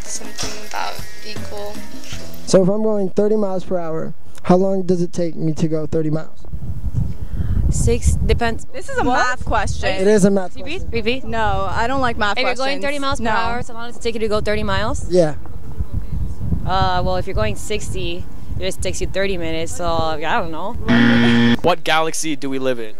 Something 0.00 0.66
about 0.68 0.98
equal. 1.26 1.74
So 2.46 2.62
if 2.62 2.68
I'm 2.68 2.82
going 2.82 3.10
30 3.10 3.36
miles 3.36 3.64
per 3.64 3.76
hour, 3.76 4.14
how 4.44 4.56
long 4.56 4.82
does 4.82 5.02
it 5.02 5.12
take 5.12 5.36
me 5.36 5.52
to 5.52 5.68
go 5.68 5.86
30 5.86 6.10
miles? 6.10 6.46
Six 7.70 8.14
depends. 8.14 8.64
This 8.66 8.88
is 8.88 8.96
a 8.96 9.04
math 9.04 9.44
question. 9.44 9.90
It 9.90 10.06
is 10.06 10.24
a 10.24 10.30
math 10.30 10.56
Repeat. 10.56 10.70
question. 10.70 10.90
Repeat. 10.90 11.24
No, 11.24 11.66
I 11.68 11.86
don't 11.86 12.00
like 12.00 12.16
math 12.16 12.38
If 12.38 12.44
you're 12.44 12.54
going 12.54 12.80
30 12.80 12.98
miles 13.00 13.18
per 13.18 13.24
no. 13.24 13.30
hour, 13.30 13.62
so 13.62 13.74
how 13.74 13.80
long 13.80 13.88
does 13.90 13.98
it 13.98 14.02
take 14.02 14.14
you 14.14 14.20
to 14.20 14.28
go 14.28 14.40
30 14.40 14.62
miles? 14.62 15.10
Yeah. 15.10 15.34
Uh, 16.64 17.02
well, 17.04 17.16
if 17.16 17.26
you're 17.26 17.34
going 17.34 17.56
60, 17.56 18.16
it 18.18 18.24
just 18.60 18.80
takes 18.80 19.00
you 19.00 19.08
30 19.08 19.36
minutes. 19.36 19.76
So 19.76 19.84
I 19.86 20.18
don't 20.20 20.52
know. 20.52 21.56
What 21.62 21.84
galaxy 21.84 22.36
do 22.36 22.48
we 22.48 22.58
live 22.58 22.78
in? 22.78 22.94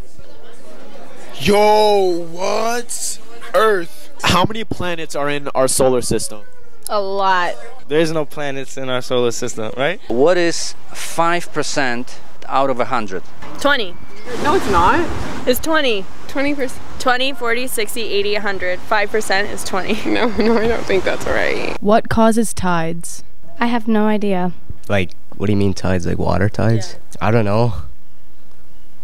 Yo, 1.41 2.27
what? 2.33 3.21
Earth. 3.55 4.11
How 4.23 4.45
many 4.47 4.65
planets 4.65 5.15
are 5.15 5.29
in 5.29 5.49
our 5.49 5.69
solar 5.69 6.01
system? 6.01 6.43
A 6.89 7.01
lot. 7.01 7.55
There's 7.89 8.11
no 8.11 8.25
planets 8.25 8.77
in 8.77 8.89
our 8.89 9.03
solar 9.03 9.31
system, 9.31 9.73
right? 9.77 10.01
What 10.09 10.39
is 10.39 10.75
5% 10.93 12.15
out 12.47 12.71
of 12.71 12.79
100? 12.79 13.23
20. 13.61 13.95
No, 14.43 14.55
it's 14.55 14.71
not. 14.71 15.47
It's 15.47 15.61
20. 15.61 16.05
20. 16.29 16.69
20, 16.99 17.33
40, 17.35 17.67
60, 17.67 18.01
80, 18.03 18.33
100. 18.35 18.79
5% 18.81 19.51
is 19.53 19.63
20. 19.65 20.11
No, 20.11 20.29
no, 20.39 20.57
I 20.59 20.69
don't 20.69 20.85
think 20.85 21.05
that's 21.05 21.27
right. 21.27 21.77
What 21.83 22.09
causes 22.09 22.55
tides? 22.55 23.23
I 23.61 23.67
have 23.67 23.87
no 23.87 24.07
idea. 24.07 24.53
Like, 24.89 25.11
what 25.37 25.47
do 25.47 25.53
you 25.53 25.59
mean 25.59 25.75
tides? 25.75 26.07
Like 26.07 26.19
water 26.19 26.49
tides? 26.49 26.97
I 27.21 27.31
don't 27.31 27.45
know. 27.45 27.75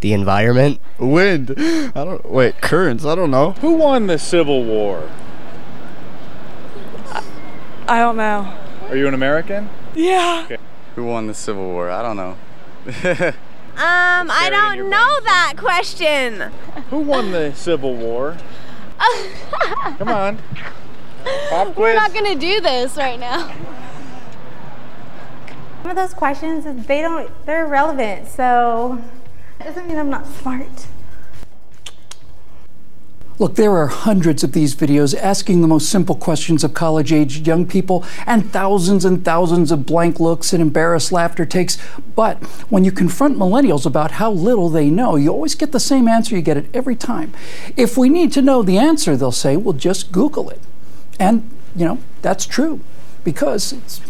The 0.02 0.12
environment? 0.12 0.80
Wind. 0.98 1.54
I 1.56 1.92
don't. 1.94 2.28
Wait, 2.28 2.60
currents. 2.60 3.04
I 3.04 3.14
don't 3.14 3.30
know. 3.30 3.52
Who 3.52 3.74
won 3.74 4.08
the 4.08 4.18
Civil 4.18 4.64
War? 4.64 5.08
I 7.88 7.98
don't 7.98 8.16
know. 8.16 8.58
Are 8.88 8.96
you 8.96 9.06
an 9.06 9.14
American? 9.14 9.70
Yeah. 9.94 10.42
Okay. 10.44 10.58
Who 10.96 11.04
won 11.04 11.28
the 11.28 11.34
Civil 11.34 11.66
War? 11.66 11.88
I 11.88 12.02
don't 12.02 12.16
know. 12.16 12.36
Um, 13.72 14.30
I 14.30 14.50
don't 14.50 14.90
know 14.90 15.20
that 15.24 15.54
question. 15.56 16.52
Who 16.90 16.98
won 16.98 17.30
the 17.30 17.54
Civil 17.54 17.94
War? 17.94 18.36
Come 19.96 20.08
on. 20.08 20.38
Pop 21.48 21.68
quiz. 21.68 21.76
We're 21.76 21.94
not 21.94 22.12
gonna 22.12 22.34
do 22.34 22.60
this 22.60 22.98
right 22.98 23.18
now. 23.18 23.50
Some 25.80 25.90
of 25.90 25.96
those 25.96 26.12
questions, 26.12 26.86
they 26.86 27.00
don't, 27.00 27.30
they're 27.46 27.64
irrelevant. 27.64 28.28
So 28.28 29.02
it 29.21 29.21
doesn't 29.64 29.86
mean 29.86 29.98
I'm 29.98 30.10
not 30.10 30.26
smart. 30.26 30.86
Look, 33.38 33.56
there 33.56 33.72
are 33.72 33.88
hundreds 33.88 34.44
of 34.44 34.52
these 34.52 34.76
videos 34.76 35.18
asking 35.18 35.62
the 35.62 35.66
most 35.66 35.88
simple 35.88 36.14
questions 36.14 36.62
of 36.62 36.74
college 36.74 37.12
aged 37.12 37.44
young 37.44 37.66
people, 37.66 38.04
and 38.24 38.52
thousands 38.52 39.04
and 39.04 39.24
thousands 39.24 39.72
of 39.72 39.84
blank 39.84 40.20
looks 40.20 40.52
and 40.52 40.62
embarrassed 40.62 41.10
laughter 41.10 41.44
takes. 41.44 41.76
But 42.14 42.42
when 42.70 42.84
you 42.84 42.92
confront 42.92 43.36
millennials 43.36 43.84
about 43.84 44.12
how 44.12 44.30
little 44.30 44.68
they 44.68 44.90
know, 44.90 45.16
you 45.16 45.30
always 45.30 45.56
get 45.56 45.72
the 45.72 45.80
same 45.80 46.06
answer. 46.06 46.36
You 46.36 46.42
get 46.42 46.56
it 46.56 46.66
every 46.72 46.94
time. 46.94 47.32
If 47.76 47.98
we 47.98 48.08
need 48.08 48.32
to 48.34 48.42
know 48.42 48.62
the 48.62 48.78
answer, 48.78 49.16
they'll 49.16 49.32
say, 49.32 49.56
well, 49.56 49.72
just 49.72 50.12
Google 50.12 50.48
it. 50.48 50.60
And, 51.18 51.50
you 51.74 51.84
know, 51.84 51.98
that's 52.20 52.46
true 52.46 52.78
because 53.24 53.72
it's 53.72 54.00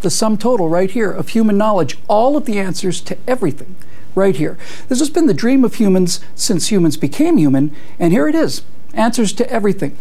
the 0.00 0.10
sum 0.10 0.36
total 0.36 0.68
right 0.68 0.90
here 0.90 1.12
of 1.12 1.28
human 1.28 1.58
knowledge, 1.58 1.96
all 2.08 2.36
of 2.36 2.44
the 2.44 2.58
answers 2.58 3.00
to 3.02 3.16
everything 3.28 3.76
right 4.14 4.36
here. 4.36 4.58
This 4.88 4.98
has 4.98 5.10
been 5.10 5.26
the 5.26 5.34
dream 5.34 5.64
of 5.64 5.74
humans 5.74 6.20
since 6.34 6.70
humans 6.70 6.96
became 6.96 7.36
human, 7.36 7.74
and 7.98 8.12
here 8.12 8.28
it 8.28 8.34
is 8.34 8.62
answers 8.94 9.32
to 9.34 9.50
everything. 9.50 9.96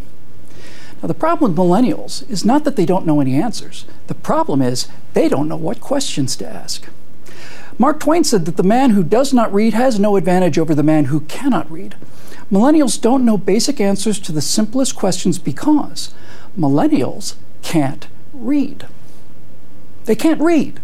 Now, 1.02 1.08
the 1.08 1.14
problem 1.14 1.52
with 1.52 1.60
millennials 1.60 2.28
is 2.30 2.44
not 2.44 2.64
that 2.64 2.76
they 2.76 2.86
don't 2.86 3.06
know 3.06 3.22
any 3.22 3.36
answers, 3.36 3.86
the 4.08 4.16
problem 4.16 4.62
is 4.62 4.88
they 5.14 5.30
don't 5.30 5.48
know 5.48 5.56
what 5.56 5.80
questions 5.80 6.36
to 6.38 6.48
ask. 6.48 6.88
Mark 7.78 8.00
Twain 8.00 8.24
said 8.24 8.46
that 8.46 8.58
the 8.58 8.64
man 8.64 8.92
who 8.92 9.04
does 9.04 9.34
not 9.34 9.54
read 9.54 9.74
has 9.74 10.00
no 10.00 10.16
advantage 10.16 10.58
over 10.58 10.74
the 10.74 10.82
man 10.82 11.06
who 11.06 11.20
cannot 11.22 11.72
read. 11.72 11.96
Millennials 12.52 13.00
don't 13.00 13.26
know 13.26 13.38
basic 13.38 13.80
answers 13.80 14.20
to 14.20 14.32
the 14.32 14.42
simplest 14.42 14.96
questions 14.96 15.38
because 15.38 16.14
millennials 16.58 17.36
can't 17.62 18.08
read. 18.34 18.88
They 20.06 20.16
can't 20.16 20.42
read. 20.42 20.80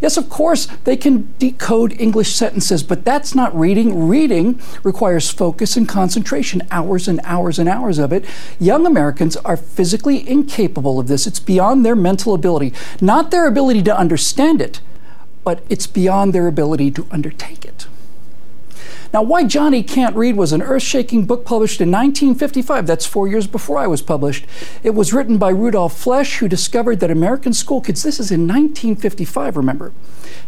Yes, 0.00 0.16
of 0.16 0.28
course, 0.28 0.66
they 0.84 0.96
can 0.96 1.34
decode 1.38 2.00
English 2.00 2.34
sentences, 2.34 2.82
but 2.82 3.04
that's 3.04 3.34
not 3.34 3.58
reading. 3.58 4.08
Reading 4.08 4.60
requires 4.82 5.30
focus 5.30 5.76
and 5.76 5.88
concentration, 5.88 6.62
hours 6.70 7.08
and 7.08 7.20
hours 7.24 7.58
and 7.58 7.68
hours 7.68 7.98
of 7.98 8.12
it. 8.12 8.24
Young 8.60 8.86
Americans 8.86 9.36
are 9.38 9.56
physically 9.56 10.28
incapable 10.28 11.00
of 11.00 11.08
this. 11.08 11.26
It's 11.26 11.40
beyond 11.40 11.84
their 11.84 11.96
mental 11.96 12.34
ability, 12.34 12.72
not 13.00 13.30
their 13.30 13.46
ability 13.46 13.82
to 13.84 13.96
understand 13.96 14.62
it, 14.62 14.80
but 15.42 15.64
it's 15.68 15.86
beyond 15.86 16.32
their 16.32 16.46
ability 16.46 16.90
to 16.92 17.06
undertake 17.10 17.64
it. 17.64 17.86
Now, 19.12 19.22
Why 19.22 19.44
Johnny 19.44 19.82
Can't 19.82 20.14
Read 20.14 20.36
was 20.36 20.52
an 20.52 20.60
earth 20.60 20.82
shaking 20.82 21.24
book 21.24 21.46
published 21.46 21.80
in 21.80 21.90
1955. 21.90 22.86
That's 22.86 23.06
four 23.06 23.26
years 23.26 23.46
before 23.46 23.78
I 23.78 23.86
was 23.86 24.02
published. 24.02 24.44
It 24.82 24.90
was 24.90 25.14
written 25.14 25.38
by 25.38 25.48
Rudolf 25.48 25.98
Flesch, 25.98 26.38
who 26.38 26.48
discovered 26.48 27.00
that 27.00 27.10
American 27.10 27.54
school 27.54 27.80
kids, 27.80 28.02
this 28.02 28.20
is 28.20 28.30
in 28.30 28.42
1955, 28.42 29.56
remember, 29.56 29.92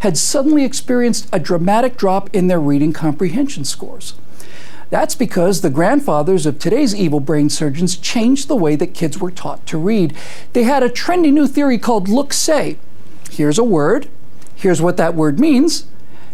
had 0.01 0.19
suddenly 0.19 0.65
experienced 0.65 1.27
a 1.33 1.41
dramatic 1.41 1.97
drop 1.97 2.29
in 2.35 2.49
their 2.49 2.61
reading 2.61 2.93
comprehension 2.93 3.65
scores. 3.65 4.15
That's 4.91 5.15
because 5.15 5.61
the 5.61 5.71
grandfathers 5.71 6.45
of 6.45 6.59
today's 6.59 6.95
evil 6.95 7.21
brain 7.21 7.49
surgeons 7.49 7.97
changed 7.97 8.49
the 8.49 8.57
way 8.57 8.77
that 8.77 8.93
kids 8.93 9.19
were 9.19 9.31
taught 9.31 9.65
to 9.67 9.79
read. 9.79 10.15
They 10.53 10.65
had 10.65 10.83
a 10.83 10.91
trendy 10.91 11.33
new 11.33 11.47
theory 11.47 11.79
called 11.79 12.09
look 12.09 12.35
say. 12.35 12.77
Here's 13.31 13.59
a 13.59 13.65
word, 13.65 14.09
here's 14.55 14.83
what 14.83 14.99
that 14.99 15.15
word 15.15 15.41
means. 15.41 15.87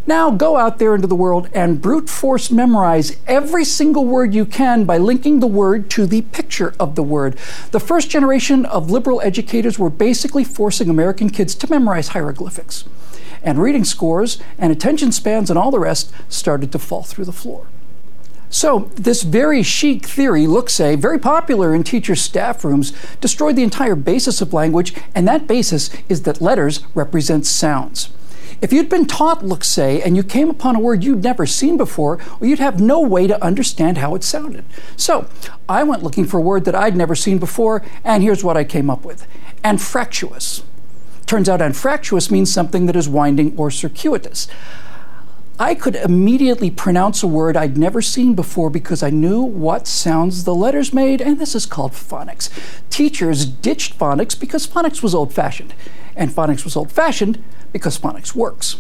Now 0.09 0.31
go 0.31 0.57
out 0.57 0.79
there 0.79 0.95
into 0.95 1.09
the 1.09 1.17
world 1.17 1.49
and 1.53 1.83
brute 1.83 2.09
force 2.09 2.49
memorize 2.49 3.17
every 3.27 3.65
single 3.65 4.05
word 4.05 4.35
you 4.35 4.47
can 4.47 4.85
by 4.85 4.99
linking 4.99 5.41
the 5.41 5.49
word 5.49 5.91
to 5.91 6.07
the 6.07 6.23
picture 6.23 6.75
of 6.79 6.95
the 6.95 7.03
word. 7.03 7.37
The 7.73 7.81
first 7.81 8.09
generation 8.09 8.65
of 8.67 8.89
liberal 8.89 9.21
educators 9.21 9.81
were 9.81 9.91
basically 9.91 10.45
forcing 10.45 10.89
American 10.89 11.29
kids 11.29 11.57
to 11.57 11.69
memorize 11.69 12.09
hieroglyphics. 12.09 12.85
And 13.43 13.59
reading 13.59 13.85
scores 13.85 14.39
and 14.59 14.71
attention 14.71 15.11
spans 15.11 15.51
and 15.51 15.59
all 15.59 15.73
the 15.73 15.81
rest 15.81 16.13
started 16.29 16.71
to 16.71 16.79
fall 16.79 17.03
through 17.03 17.25
the 17.25 17.33
floor. 17.33 17.67
So, 18.49 18.91
this 18.95 19.25
very 19.25 19.65
chic 19.65 20.07
theory, 20.07 20.47
look 20.47 20.71
say, 20.71 20.95
very 20.95 21.19
popular 21.19 21.75
in 21.75 21.83
teachers' 21.83 22.23
staff 22.23 22.65
rooms, 22.65 22.93
destroyed 23.21 23.57
the 23.57 23.65
entire 23.65 23.97
basis 23.97 24.41
of 24.41 24.53
language, 24.53 24.95
and 25.17 25.27
that 25.27 25.49
basis 25.49 25.91
is 26.09 26.23
that 26.23 26.41
letters 26.41 26.85
represent 26.95 27.45
sounds. 27.45 28.11
If 28.63 28.73
you'd 28.73 28.89
been 28.89 29.07
taught 29.07 29.45
look 29.45 29.65
say 29.65 30.01
and 30.03 30.17
you 30.17 30.23
came 30.23 30.49
upon 30.49 30.77
a 30.77 30.81
word 30.81 31.05
you'd 31.05 31.23
never 31.23 31.47
seen 31.47 31.77
before, 31.77 32.19
well, 32.41 32.49
you'd 32.49 32.59
have 32.59 32.81
no 32.81 33.01
way 33.01 33.27
to 33.27 33.43
understand 33.45 33.99
how 33.99 34.15
it 34.15 34.25
sounded. 34.25 34.65
So 34.97 35.29
I 35.69 35.83
went 35.83 36.03
looking 36.03 36.25
for 36.25 36.39
a 36.39 36.43
word 36.43 36.65
that 36.65 36.75
I'd 36.75 36.97
never 36.97 37.15
seen 37.15 37.39
before, 37.39 37.83
and 38.03 38.23
here's 38.23 38.43
what 38.43 38.57
I 38.57 38.65
came 38.65 38.89
up 38.89 39.05
with 39.05 39.27
anfractuous. 39.63 40.63
Turns 41.27 41.49
out 41.49 41.61
anfractuous 41.61 42.31
means 42.31 42.53
something 42.53 42.87
that 42.87 42.97
is 42.97 43.09
winding 43.09 43.55
or 43.59 43.71
circuitous. 43.71 44.47
I 45.59 45.75
could 45.75 45.97
immediately 45.97 46.71
pronounce 46.71 47.23
a 47.23 47.27
word 47.27 47.57
I'd 47.57 47.79
never 47.79 48.03
seen 48.03 48.35
before 48.35 48.69
because 48.69 49.03
I 49.03 49.11
knew 49.11 49.41
what 49.41 49.87
sounds 49.87 50.45
the 50.45 50.55
letters 50.55 50.93
made, 50.93 51.23
and 51.23 51.39
this 51.39 51.55
is 51.55 51.65
called 51.65 51.93
phonics. 51.93 52.51
Teachers 52.91 53.47
ditched 53.47 53.99
phonics 53.99 54.39
because 54.39 54.67
phonics 54.67 55.03
was 55.03 55.15
old 55.15 55.33
fashioned. 55.33 55.75
And 56.17 56.31
phonics 56.31 56.65
was 56.65 56.77
old 56.77 56.91
fashioned 56.91 57.43
because 57.73 57.99
phonics 57.99 58.35
works. 58.35 58.79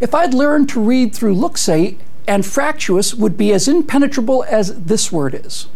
If 0.00 0.14
I'd 0.14 0.34
learned 0.34 0.68
to 0.70 0.80
read 0.80 1.14
through 1.14 1.34
Looksay, 1.34 1.96
anfractuous 2.28 3.14
would 3.14 3.36
be 3.36 3.52
as 3.52 3.66
impenetrable 3.66 4.44
as 4.48 4.84
this 4.84 5.10
word 5.10 5.34
is. 5.34 5.66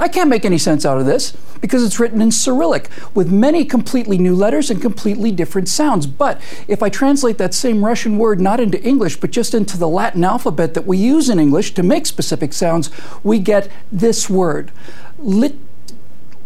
I 0.00 0.08
can't 0.08 0.30
make 0.30 0.46
any 0.46 0.56
sense 0.56 0.86
out 0.86 0.98
of 0.98 1.04
this 1.04 1.36
because 1.60 1.84
it's 1.84 2.00
written 2.00 2.22
in 2.22 2.32
Cyrillic 2.32 2.88
with 3.14 3.30
many 3.30 3.66
completely 3.66 4.16
new 4.16 4.34
letters 4.34 4.70
and 4.70 4.80
completely 4.80 5.30
different 5.30 5.68
sounds. 5.68 6.06
But 6.06 6.40
if 6.66 6.82
I 6.82 6.88
translate 6.88 7.36
that 7.36 7.52
same 7.52 7.84
Russian 7.84 8.16
word 8.16 8.40
not 8.40 8.60
into 8.60 8.82
English 8.82 9.20
but 9.20 9.30
just 9.30 9.52
into 9.52 9.76
the 9.76 9.86
Latin 9.86 10.24
alphabet 10.24 10.72
that 10.72 10.86
we 10.86 10.96
use 10.96 11.28
in 11.28 11.38
English 11.38 11.74
to 11.74 11.82
make 11.82 12.06
specific 12.06 12.54
sounds, 12.54 12.90
we 13.22 13.38
get 13.38 13.70
this 13.92 14.30
word. 14.30 14.72
Lit, 15.18 15.56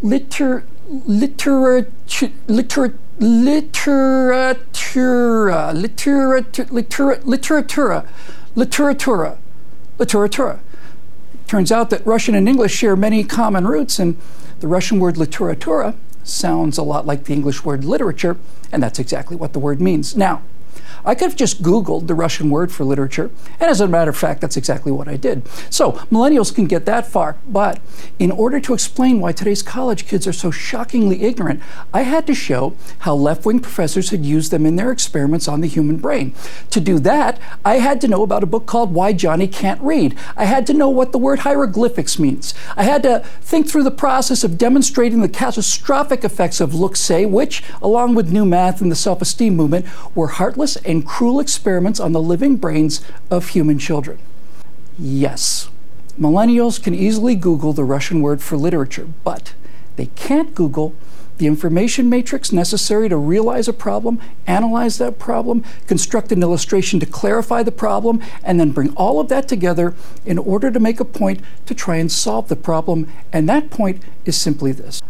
liter, 0.02 0.64
literature, 0.88 2.32
liter, 2.48 2.98
literatura, 3.18 4.56
literatura, 5.74 7.20
literatura, 7.22 8.06
literatura, 8.54 9.38
literatura. 9.98 10.58
Turns 11.46 11.70
out 11.70 11.90
that 11.90 12.06
Russian 12.06 12.34
and 12.34 12.48
English 12.48 12.74
share 12.74 12.96
many 12.96 13.22
common 13.22 13.66
roots, 13.66 13.98
and 13.98 14.16
the 14.60 14.68
Russian 14.68 14.98
word 14.98 15.16
literatura 15.16 15.94
sounds 16.24 16.78
a 16.78 16.82
lot 16.82 17.06
like 17.06 17.24
the 17.24 17.34
English 17.34 17.64
word 17.64 17.84
literature, 17.84 18.36
and 18.72 18.82
that's 18.82 18.98
exactly 18.98 19.36
what 19.36 19.52
the 19.52 19.58
word 19.58 19.80
means. 19.80 20.16
Now, 20.16 20.42
I 21.04 21.14
could 21.14 21.30
have 21.30 21.36
just 21.36 21.62
Googled 21.62 22.06
the 22.06 22.14
Russian 22.14 22.50
word 22.50 22.72
for 22.72 22.84
literature, 22.84 23.30
and 23.60 23.70
as 23.70 23.80
a 23.80 23.88
matter 23.88 24.10
of 24.10 24.16
fact, 24.16 24.40
that's 24.40 24.56
exactly 24.56 24.92
what 24.92 25.08
I 25.08 25.16
did. 25.16 25.46
So, 25.70 25.92
millennials 26.10 26.54
can 26.54 26.66
get 26.66 26.86
that 26.86 27.06
far, 27.06 27.36
but 27.48 27.80
in 28.18 28.30
order 28.30 28.60
to 28.60 28.74
explain 28.74 29.20
why 29.20 29.32
today's 29.32 29.62
college 29.62 30.06
kids 30.06 30.26
are 30.26 30.32
so 30.32 30.50
shockingly 30.50 31.22
ignorant, 31.22 31.62
I 31.92 32.02
had 32.02 32.26
to 32.26 32.34
show 32.34 32.74
how 33.00 33.14
left 33.14 33.44
wing 33.44 33.60
professors 33.60 34.10
had 34.10 34.24
used 34.24 34.50
them 34.50 34.66
in 34.66 34.76
their 34.76 34.90
experiments 34.90 35.48
on 35.48 35.60
the 35.60 35.66
human 35.68 35.96
brain. 35.96 36.34
To 36.70 36.80
do 36.80 36.98
that, 37.00 37.38
I 37.64 37.76
had 37.76 38.00
to 38.02 38.08
know 38.08 38.22
about 38.22 38.42
a 38.42 38.46
book 38.46 38.66
called 38.66 38.92
Why 38.92 39.12
Johnny 39.12 39.48
Can't 39.48 39.80
Read. 39.80 40.16
I 40.36 40.44
had 40.44 40.66
to 40.68 40.74
know 40.74 40.88
what 40.88 41.12
the 41.12 41.18
word 41.18 41.40
hieroglyphics 41.40 42.18
means. 42.18 42.54
I 42.76 42.84
had 42.84 43.02
to 43.04 43.20
think 43.40 43.68
through 43.68 43.84
the 43.84 43.90
process 43.90 44.44
of 44.44 44.58
demonstrating 44.58 45.20
the 45.20 45.28
catastrophic 45.28 46.24
effects 46.24 46.60
of 46.60 46.72
Looksay, 46.72 47.28
which, 47.28 47.62
along 47.82 48.14
with 48.14 48.32
new 48.32 48.44
math 48.44 48.80
and 48.80 48.90
the 48.90 48.96
self 48.96 49.22
esteem 49.22 49.56
movement, 49.56 49.86
were 50.14 50.28
heartless 50.28 50.76
and 50.84 51.06
cruel 51.06 51.40
experiments 51.40 52.00
on 52.00 52.12
the 52.12 52.22
living 52.22 52.56
brains 52.56 53.00
of 53.30 53.48
human 53.48 53.78
children. 53.78 54.18
Yes, 54.98 55.68
millennials 56.20 56.82
can 56.82 56.94
easily 56.94 57.34
Google 57.34 57.72
the 57.72 57.84
Russian 57.84 58.20
word 58.20 58.42
for 58.42 58.56
literature, 58.56 59.08
but 59.24 59.54
they 59.96 60.06
can't 60.06 60.54
Google 60.54 60.94
the 61.38 61.46
information 61.46 62.08
matrix 62.08 62.52
necessary 62.52 63.08
to 63.08 63.16
realize 63.16 63.66
a 63.66 63.72
problem, 63.72 64.20
analyze 64.46 64.98
that 64.98 65.18
problem, 65.18 65.64
construct 65.86 66.30
an 66.30 66.42
illustration 66.42 67.00
to 67.00 67.06
clarify 67.06 67.62
the 67.62 67.72
problem, 67.72 68.22
and 68.44 68.60
then 68.60 68.70
bring 68.70 68.94
all 68.94 69.18
of 69.18 69.28
that 69.28 69.48
together 69.48 69.94
in 70.24 70.38
order 70.38 70.70
to 70.70 70.78
make 70.78 71.00
a 71.00 71.04
point 71.04 71.40
to 71.66 71.74
try 71.74 71.96
and 71.96 72.12
solve 72.12 72.48
the 72.48 72.56
problem. 72.56 73.10
And 73.32 73.48
that 73.48 73.70
point 73.70 74.02
is 74.24 74.36
simply 74.36 74.70
this 74.72 75.00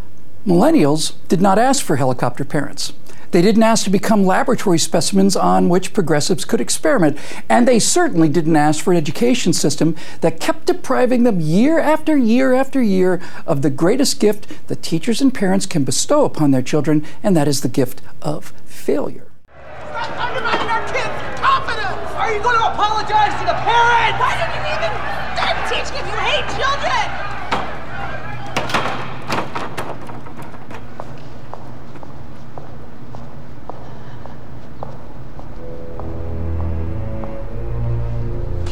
Millennials 0.46 1.14
did 1.28 1.40
not 1.40 1.58
ask 1.58 1.82
for 1.82 1.96
helicopter 1.96 2.44
parents. 2.44 2.92
They 3.34 3.42
didn't 3.42 3.64
ask 3.64 3.82
to 3.82 3.90
become 3.90 4.24
laboratory 4.24 4.78
specimens 4.78 5.34
on 5.34 5.68
which 5.68 5.92
progressives 5.92 6.44
could 6.44 6.60
experiment. 6.60 7.18
And 7.48 7.66
they 7.66 7.80
certainly 7.80 8.28
didn't 8.28 8.54
ask 8.54 8.84
for 8.84 8.92
an 8.92 8.96
education 8.96 9.52
system 9.52 9.96
that 10.20 10.38
kept 10.38 10.66
depriving 10.66 11.24
them 11.24 11.40
year 11.40 11.80
after 11.80 12.16
year 12.16 12.54
after 12.54 12.80
year 12.80 13.20
of 13.44 13.62
the 13.62 13.70
greatest 13.70 14.20
gift 14.20 14.68
that 14.68 14.84
teachers 14.84 15.20
and 15.20 15.34
parents 15.34 15.66
can 15.66 15.82
bestow 15.82 16.24
upon 16.24 16.52
their 16.52 16.62
children, 16.62 17.04
and 17.24 17.36
that 17.36 17.48
is 17.48 17.62
the 17.62 17.68
gift 17.68 18.02
of 18.22 18.52
failure. 18.66 19.26
Stop 19.48 20.28
undermining 20.28 20.68
our 20.68 20.86
kids' 20.92 21.40
confidence! 21.40 22.12
Are 22.14 22.32
you 22.32 22.40
going 22.40 22.56
to 22.56 22.66
apologize 22.66 23.32
to 23.40 23.46
the 23.46 23.54
parents? 23.54 24.43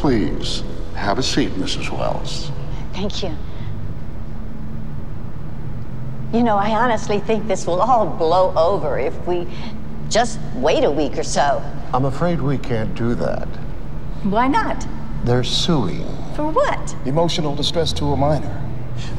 Please, 0.03 0.63
have 0.95 1.17
a 1.17 1.23
seat, 1.23 1.51
Mrs. 1.51 1.89
Wells. 1.89 2.51
Thank 2.91 3.23
you. 3.23 3.33
You 6.33 6.43
know, 6.43 6.57
I 6.57 6.71
honestly 6.71 7.21
think 7.21 7.47
this 7.47 7.65
will 7.65 7.81
all 7.81 8.07
blow 8.07 8.53
over 8.57 8.99
if 8.99 9.15
we 9.25 9.47
just 10.09 10.41
wait 10.55 10.83
a 10.83 10.91
week 10.91 11.17
or 11.17 11.23
so. 11.23 11.63
I'm 11.93 12.03
afraid 12.03 12.41
we 12.41 12.57
can't 12.57 12.93
do 12.95 13.15
that. 13.15 13.47
Why 14.23 14.49
not? 14.49 14.85
They're 15.23 15.45
suing. 15.45 16.05
For 16.35 16.51
what? 16.51 16.95
Emotional 17.05 17.55
distress 17.55 17.93
to 17.93 18.07
a 18.07 18.17
minor. 18.17 18.61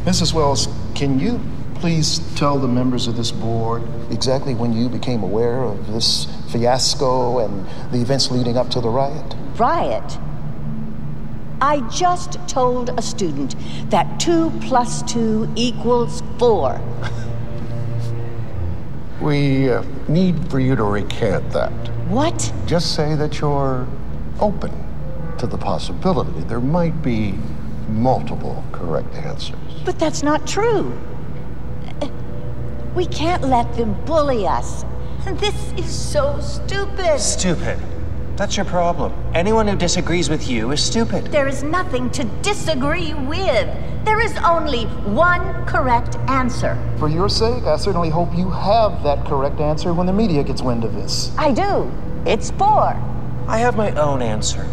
Mrs. 0.04 0.34
Wells, 0.34 0.68
can 0.94 1.18
you 1.18 1.40
please 1.76 2.18
tell 2.34 2.58
the 2.58 2.68
members 2.68 3.06
of 3.06 3.16
this 3.16 3.30
board 3.30 3.82
exactly 4.10 4.54
when 4.54 4.74
you 4.74 4.90
became 4.90 5.22
aware 5.22 5.62
of 5.62 5.90
this 5.90 6.26
fiasco 6.50 7.38
and 7.38 7.66
the 7.90 8.02
events 8.02 8.30
leading 8.30 8.58
up 8.58 8.68
to 8.68 8.82
the 8.82 8.90
riot? 8.90 9.34
Riot? 9.56 10.18
I 11.64 11.80
just 11.88 12.34
told 12.46 12.90
a 12.90 13.00
student 13.00 13.56
that 13.88 14.20
2 14.20 14.52
plus 14.60 15.00
2 15.10 15.50
equals 15.56 16.22
4. 16.38 16.78
We 19.22 19.70
uh, 19.70 19.82
need 20.06 20.50
for 20.50 20.60
you 20.60 20.76
to 20.76 20.82
recant 20.82 21.50
that. 21.52 21.72
What? 22.08 22.52
Just 22.66 22.94
say 22.94 23.14
that 23.14 23.38
you're 23.38 23.86
open 24.40 24.72
to 25.38 25.46
the 25.46 25.56
possibility 25.56 26.40
there 26.42 26.60
might 26.60 27.00
be 27.00 27.32
multiple 27.88 28.62
correct 28.70 29.14
answers. 29.14 29.56
But 29.86 29.98
that's 29.98 30.22
not 30.22 30.46
true. 30.46 30.92
We 32.94 33.06
can't 33.06 33.42
let 33.42 33.74
them 33.74 33.94
bully 34.04 34.46
us. 34.46 34.84
This 35.40 35.72
is 35.78 35.90
so 35.90 36.38
stupid. 36.40 37.18
Stupid. 37.18 37.78
That's 38.36 38.56
your 38.56 38.66
problem. 38.66 39.12
Anyone 39.32 39.68
who 39.68 39.76
disagrees 39.76 40.28
with 40.28 40.48
you 40.48 40.72
is 40.72 40.82
stupid. 40.82 41.26
There 41.26 41.46
is 41.46 41.62
nothing 41.62 42.10
to 42.10 42.24
disagree 42.42 43.14
with. 43.14 43.68
There 44.04 44.20
is 44.20 44.36
only 44.38 44.86
one 45.06 45.64
correct 45.66 46.16
answer. 46.28 46.76
For 46.98 47.08
your 47.08 47.28
sake, 47.28 47.62
I 47.62 47.76
certainly 47.76 48.10
hope 48.10 48.36
you 48.36 48.50
have 48.50 49.04
that 49.04 49.24
correct 49.24 49.60
answer 49.60 49.94
when 49.94 50.06
the 50.08 50.12
media 50.12 50.42
gets 50.42 50.62
wind 50.62 50.82
of 50.82 50.94
this. 50.94 51.32
I 51.38 51.52
do. 51.52 51.92
It's 52.26 52.50
four. 52.50 53.00
I 53.46 53.58
have 53.58 53.76
my 53.76 53.92
own 53.92 54.20
answer. 54.20 54.66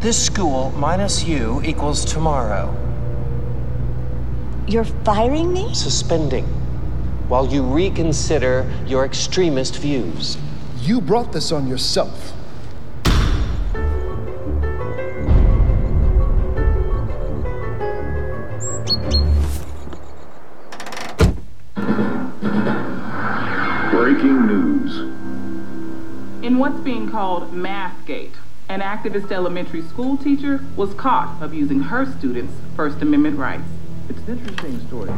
This 0.00 0.22
school 0.22 0.70
minus 0.72 1.24
you 1.24 1.62
equals 1.64 2.04
tomorrow. 2.04 2.74
You're 4.66 4.84
firing 4.84 5.50
me? 5.50 5.72
Suspending. 5.72 6.44
While 7.28 7.46
you 7.46 7.62
reconsider 7.62 8.70
your 8.86 9.06
extremist 9.06 9.76
views. 9.76 10.36
You 10.80 11.00
brought 11.00 11.32
this 11.32 11.52
on 11.52 11.66
yourself. 11.66 12.34
What's 26.68 26.84
being 26.84 27.08
called 27.08 27.50
Mathgate, 27.50 28.34
an 28.68 28.80
activist 28.80 29.32
elementary 29.32 29.80
school 29.80 30.18
teacher 30.18 30.62
was 30.76 30.92
caught 30.92 31.42
abusing 31.42 31.80
her 31.80 32.04
students' 32.04 32.52
First 32.76 33.00
Amendment 33.00 33.38
rights. 33.38 33.62
It's 34.10 34.18
an 34.28 34.38
interesting 34.38 34.78
story. 34.86 35.10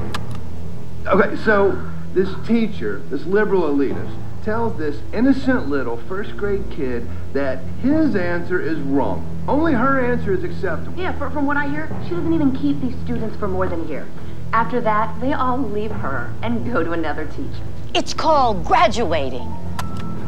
Okay, 1.06 1.34
so 1.42 1.90
this 2.14 2.28
teacher, 2.46 3.02
this 3.10 3.24
liberal 3.24 3.62
elitist, 3.62 4.16
tells 4.44 4.78
this 4.78 5.00
innocent 5.12 5.68
little 5.68 5.96
first 5.96 6.36
grade 6.36 6.62
kid 6.70 7.08
that 7.32 7.58
his 7.82 8.14
answer 8.14 8.60
is 8.60 8.78
wrong. 8.78 9.26
Only 9.48 9.72
her 9.72 9.98
answer 9.98 10.32
is 10.32 10.44
acceptable. 10.44 10.96
Yeah, 10.96 11.18
for, 11.18 11.30
from 11.30 11.46
what 11.46 11.56
I 11.56 11.66
hear, 11.66 11.88
she 12.04 12.10
doesn't 12.10 12.32
even 12.32 12.54
keep 12.54 12.80
these 12.80 12.94
students 13.00 13.36
for 13.38 13.48
more 13.48 13.66
than 13.66 13.86
a 13.86 13.88
year. 13.88 14.06
After 14.52 14.80
that, 14.82 15.20
they 15.20 15.32
all 15.32 15.58
leave 15.58 15.90
her 15.90 16.32
and 16.44 16.72
go 16.72 16.84
to 16.84 16.92
another 16.92 17.26
teacher. 17.26 17.64
It's 17.92 18.14
called 18.14 18.64
graduating. 18.64 19.52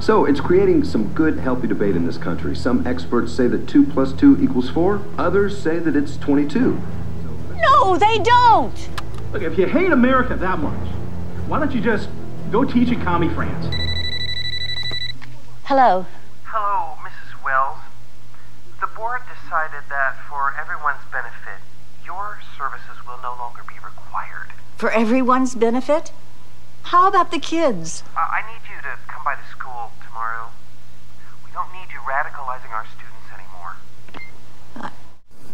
So 0.03 0.25
it's 0.25 0.41
creating 0.41 0.83
some 0.83 1.15
good, 1.15 1.39
healthy 1.39 1.69
debate 1.69 1.95
in 1.95 2.05
this 2.05 2.19
country. 2.19 2.57
Some 2.57 2.85
experts 2.89 3.33
say 3.33 3.47
that 3.47 3.69
2 3.69 3.87
plus 3.87 4.13
2 4.13 4.43
equals 4.43 4.69
4. 4.69 5.01
Others 5.17 5.57
say 5.57 5.79
that 5.79 5.95
it's 5.95 6.17
22. 6.17 6.77
No, 7.61 7.97
they 7.97 8.19
don't. 8.19 8.75
Look, 9.33 9.43
if 9.43 9.57
you 9.57 9.67
hate 9.67 9.93
America 9.93 10.35
that 10.35 10.59
much, 10.59 10.89
why 11.47 11.61
don't 11.61 11.73
you 11.73 11.81
just 11.81 12.09
go 12.51 12.65
teach 12.65 12.89
in 12.89 13.01
commie 13.01 13.29
France? 13.29 13.73
Hello. 15.67 16.05
Hello, 16.47 16.97
Mrs. 17.07 17.45
Wells. 17.45 17.79
The 18.81 18.89
board 18.89 19.21
decided 19.33 19.85
that 19.89 20.17
for 20.29 20.53
everyone's 20.61 21.07
benefit, 21.13 21.63
your 22.05 22.41
services 22.59 23.07
will 23.07 23.23
no 23.23 23.37
longer 23.39 23.63
be 23.69 23.75
required. 23.75 24.49
For 24.79 24.91
everyone's 24.91 25.55
benefit? 25.55 26.11
How 26.91 27.07
about 27.07 27.31
the 27.31 27.39
kids? 27.39 28.03
Uh, 28.17 28.19
I 28.19 28.43
need 28.53 28.69
you 28.69 28.83
to 28.83 28.99
come 29.07 29.23
by 29.23 29.37
the 29.37 29.53
radicalizing 32.13 32.71
our 32.73 32.85
students 32.87 33.29
anymore. 33.33 34.93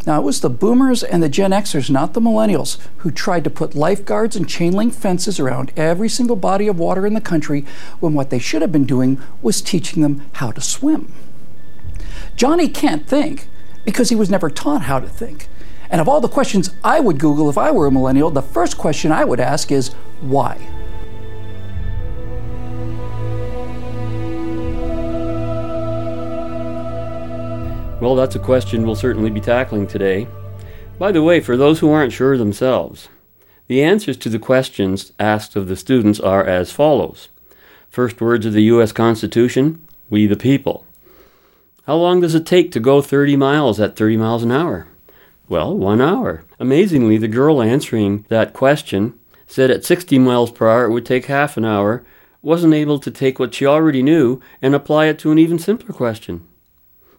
Now, 0.06 0.20
it 0.20 0.24
was 0.24 0.40
the 0.40 0.50
boomers 0.50 1.02
and 1.02 1.22
the 1.22 1.28
Gen 1.28 1.52
Xers, 1.52 1.88
not 1.88 2.14
the 2.14 2.20
millennials, 2.20 2.78
who 2.98 3.10
tried 3.10 3.44
to 3.44 3.50
put 3.50 3.74
lifeguards 3.74 4.34
and 4.34 4.48
chain 4.48 4.72
link 4.72 4.92
fences 4.92 5.38
around 5.38 5.72
every 5.76 6.08
single 6.08 6.36
body 6.36 6.66
of 6.66 6.78
water 6.78 7.06
in 7.06 7.14
the 7.14 7.20
country 7.20 7.64
when 8.00 8.14
what 8.14 8.30
they 8.30 8.38
should 8.38 8.62
have 8.62 8.72
been 8.72 8.86
doing 8.86 9.20
was 9.40 9.62
teaching 9.62 10.02
them 10.02 10.22
how 10.34 10.50
to 10.50 10.60
swim. 10.60 11.12
Johnny 12.34 12.68
can't 12.68 13.06
think 13.06 13.48
because 13.84 14.08
he 14.08 14.16
was 14.16 14.30
never 14.30 14.50
taught 14.50 14.82
how 14.82 14.98
to 14.98 15.08
think. 15.08 15.48
And 15.90 16.00
of 16.00 16.08
all 16.08 16.20
the 16.20 16.28
questions 16.28 16.70
I 16.82 17.00
would 17.00 17.18
Google 17.18 17.48
if 17.48 17.58
I 17.58 17.70
were 17.70 17.86
a 17.86 17.92
millennial, 17.92 18.30
the 18.30 18.42
first 18.42 18.76
question 18.78 19.12
I 19.12 19.24
would 19.24 19.40
ask 19.40 19.70
is 19.70 19.88
why? 20.20 20.58
Well, 28.00 28.14
that's 28.14 28.36
a 28.36 28.40
question 28.40 28.86
we'll 28.86 28.94
certainly 28.94 29.28
be 29.28 29.40
tackling 29.40 29.88
today. 29.88 30.28
By 31.00 31.10
the 31.10 31.22
way, 31.22 31.40
for 31.40 31.56
those 31.56 31.80
who 31.80 31.90
aren't 31.90 32.12
sure 32.12 32.38
themselves, 32.38 33.08
the 33.66 33.82
answers 33.82 34.16
to 34.18 34.28
the 34.28 34.38
questions 34.38 35.12
asked 35.18 35.56
of 35.56 35.66
the 35.66 35.74
students 35.74 36.20
are 36.20 36.44
as 36.44 36.70
follows. 36.70 37.28
First 37.90 38.20
words 38.20 38.46
of 38.46 38.52
the 38.52 38.62
U.S. 38.64 38.92
Constitution 38.92 39.84
We 40.08 40.28
the 40.28 40.36
people. 40.36 40.86
How 41.86 41.96
long 41.96 42.20
does 42.20 42.36
it 42.36 42.46
take 42.46 42.70
to 42.72 42.80
go 42.80 43.02
30 43.02 43.34
miles 43.34 43.80
at 43.80 43.96
30 43.96 44.16
miles 44.16 44.44
an 44.44 44.52
hour? 44.52 44.86
Well, 45.48 45.76
one 45.76 46.00
hour. 46.00 46.44
Amazingly, 46.60 47.18
the 47.18 47.26
girl 47.26 47.60
answering 47.60 48.26
that 48.28 48.52
question 48.52 49.18
said 49.48 49.72
at 49.72 49.84
60 49.84 50.20
miles 50.20 50.52
per 50.52 50.68
hour 50.68 50.84
it 50.84 50.92
would 50.92 51.06
take 51.06 51.26
half 51.26 51.56
an 51.56 51.64
hour, 51.64 52.04
wasn't 52.42 52.74
able 52.74 53.00
to 53.00 53.10
take 53.10 53.40
what 53.40 53.54
she 53.54 53.66
already 53.66 54.04
knew 54.04 54.40
and 54.62 54.74
apply 54.74 55.06
it 55.06 55.18
to 55.18 55.32
an 55.32 55.38
even 55.38 55.58
simpler 55.58 55.92
question. 55.92 56.46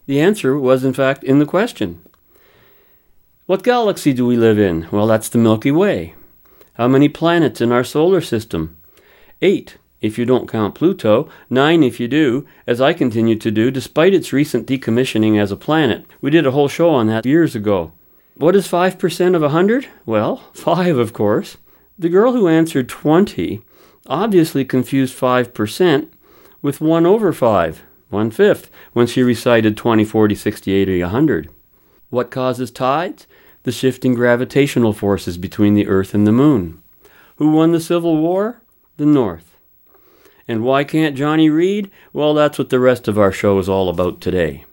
The 0.09 0.21
answer 0.21 0.57
was, 0.57 0.83
in 0.83 0.93
fact, 0.93 1.23
in 1.23 1.37
the 1.37 1.45
question. 1.45 2.01
What 3.45 3.61
galaxy 3.61 4.11
do 4.11 4.25
we 4.25 4.37
live 4.37 4.57
in? 4.57 4.87
Well, 4.89 5.05
that's 5.05 5.29
the 5.29 5.37
Milky 5.37 5.69
Way. 5.69 6.15
How 6.73 6.87
many 6.87 7.07
planets 7.07 7.61
in 7.61 7.71
our 7.71 7.83
solar 7.83 8.19
system? 8.19 8.75
Eight, 9.43 9.77
if 10.01 10.17
you 10.17 10.25
don't 10.25 10.49
count 10.49 10.73
Pluto, 10.73 11.29
nine 11.47 11.83
if 11.83 11.99
you 11.99 12.07
do, 12.07 12.47
as 12.65 12.81
I 12.81 12.91
continue 12.91 13.35
to 13.35 13.51
do, 13.51 13.69
despite 13.69 14.15
its 14.15 14.33
recent 14.33 14.65
decommissioning 14.65 15.39
as 15.39 15.51
a 15.51 15.55
planet. 15.55 16.07
We 16.21 16.31
did 16.31 16.47
a 16.47 16.51
whole 16.53 16.69
show 16.69 16.89
on 16.89 17.05
that 17.05 17.27
years 17.27 17.55
ago. 17.55 17.91
What 18.33 18.55
is 18.55 18.67
5% 18.67 19.35
of 19.35 19.43
a 19.43 19.53
100? 19.53 19.89
Well, 20.07 20.37
5, 20.55 20.97
of 20.97 21.13
course. 21.13 21.57
The 21.99 22.09
girl 22.09 22.33
who 22.33 22.47
answered 22.47 22.89
20 22.89 23.61
obviously 24.07 24.65
confused 24.65 25.15
5% 25.15 26.07
with 26.63 26.81
1 26.81 27.05
over 27.05 27.31
5 27.31 27.83
one 28.09 28.31
fifth, 28.31 28.69
when 28.93 29.07
she 29.07 29.23
recited 29.23 29.77
20, 29.77 30.03
40, 30.05 30.35
60, 30.35 30.71
80, 30.71 31.01
100. 31.01 31.49
What 32.09 32.31
causes 32.31 32.71
tides? 32.71 33.27
The 33.63 33.71
shifting 33.71 34.13
gravitational 34.13 34.93
forces 34.93 35.37
between 35.37 35.73
the 35.73 35.87
Earth 35.87 36.13
and 36.13 36.25
the 36.25 36.31
Moon. 36.31 36.81
Who 37.35 37.51
won 37.51 37.71
the 37.71 37.79
Civil 37.79 38.17
War? 38.17 38.61
The 38.97 39.05
North. 39.05 39.55
And 40.47 40.63
why 40.63 40.83
can't 40.83 41.15
Johnny 41.15 41.49
read? 41.49 41.91
Well, 42.11 42.33
that's 42.33 42.57
what 42.57 42.69
the 42.69 42.79
rest 42.79 43.07
of 43.07 43.19
our 43.19 43.31
show 43.31 43.59
is 43.59 43.69
all 43.69 43.89
about 43.89 44.19
today. 44.21 44.65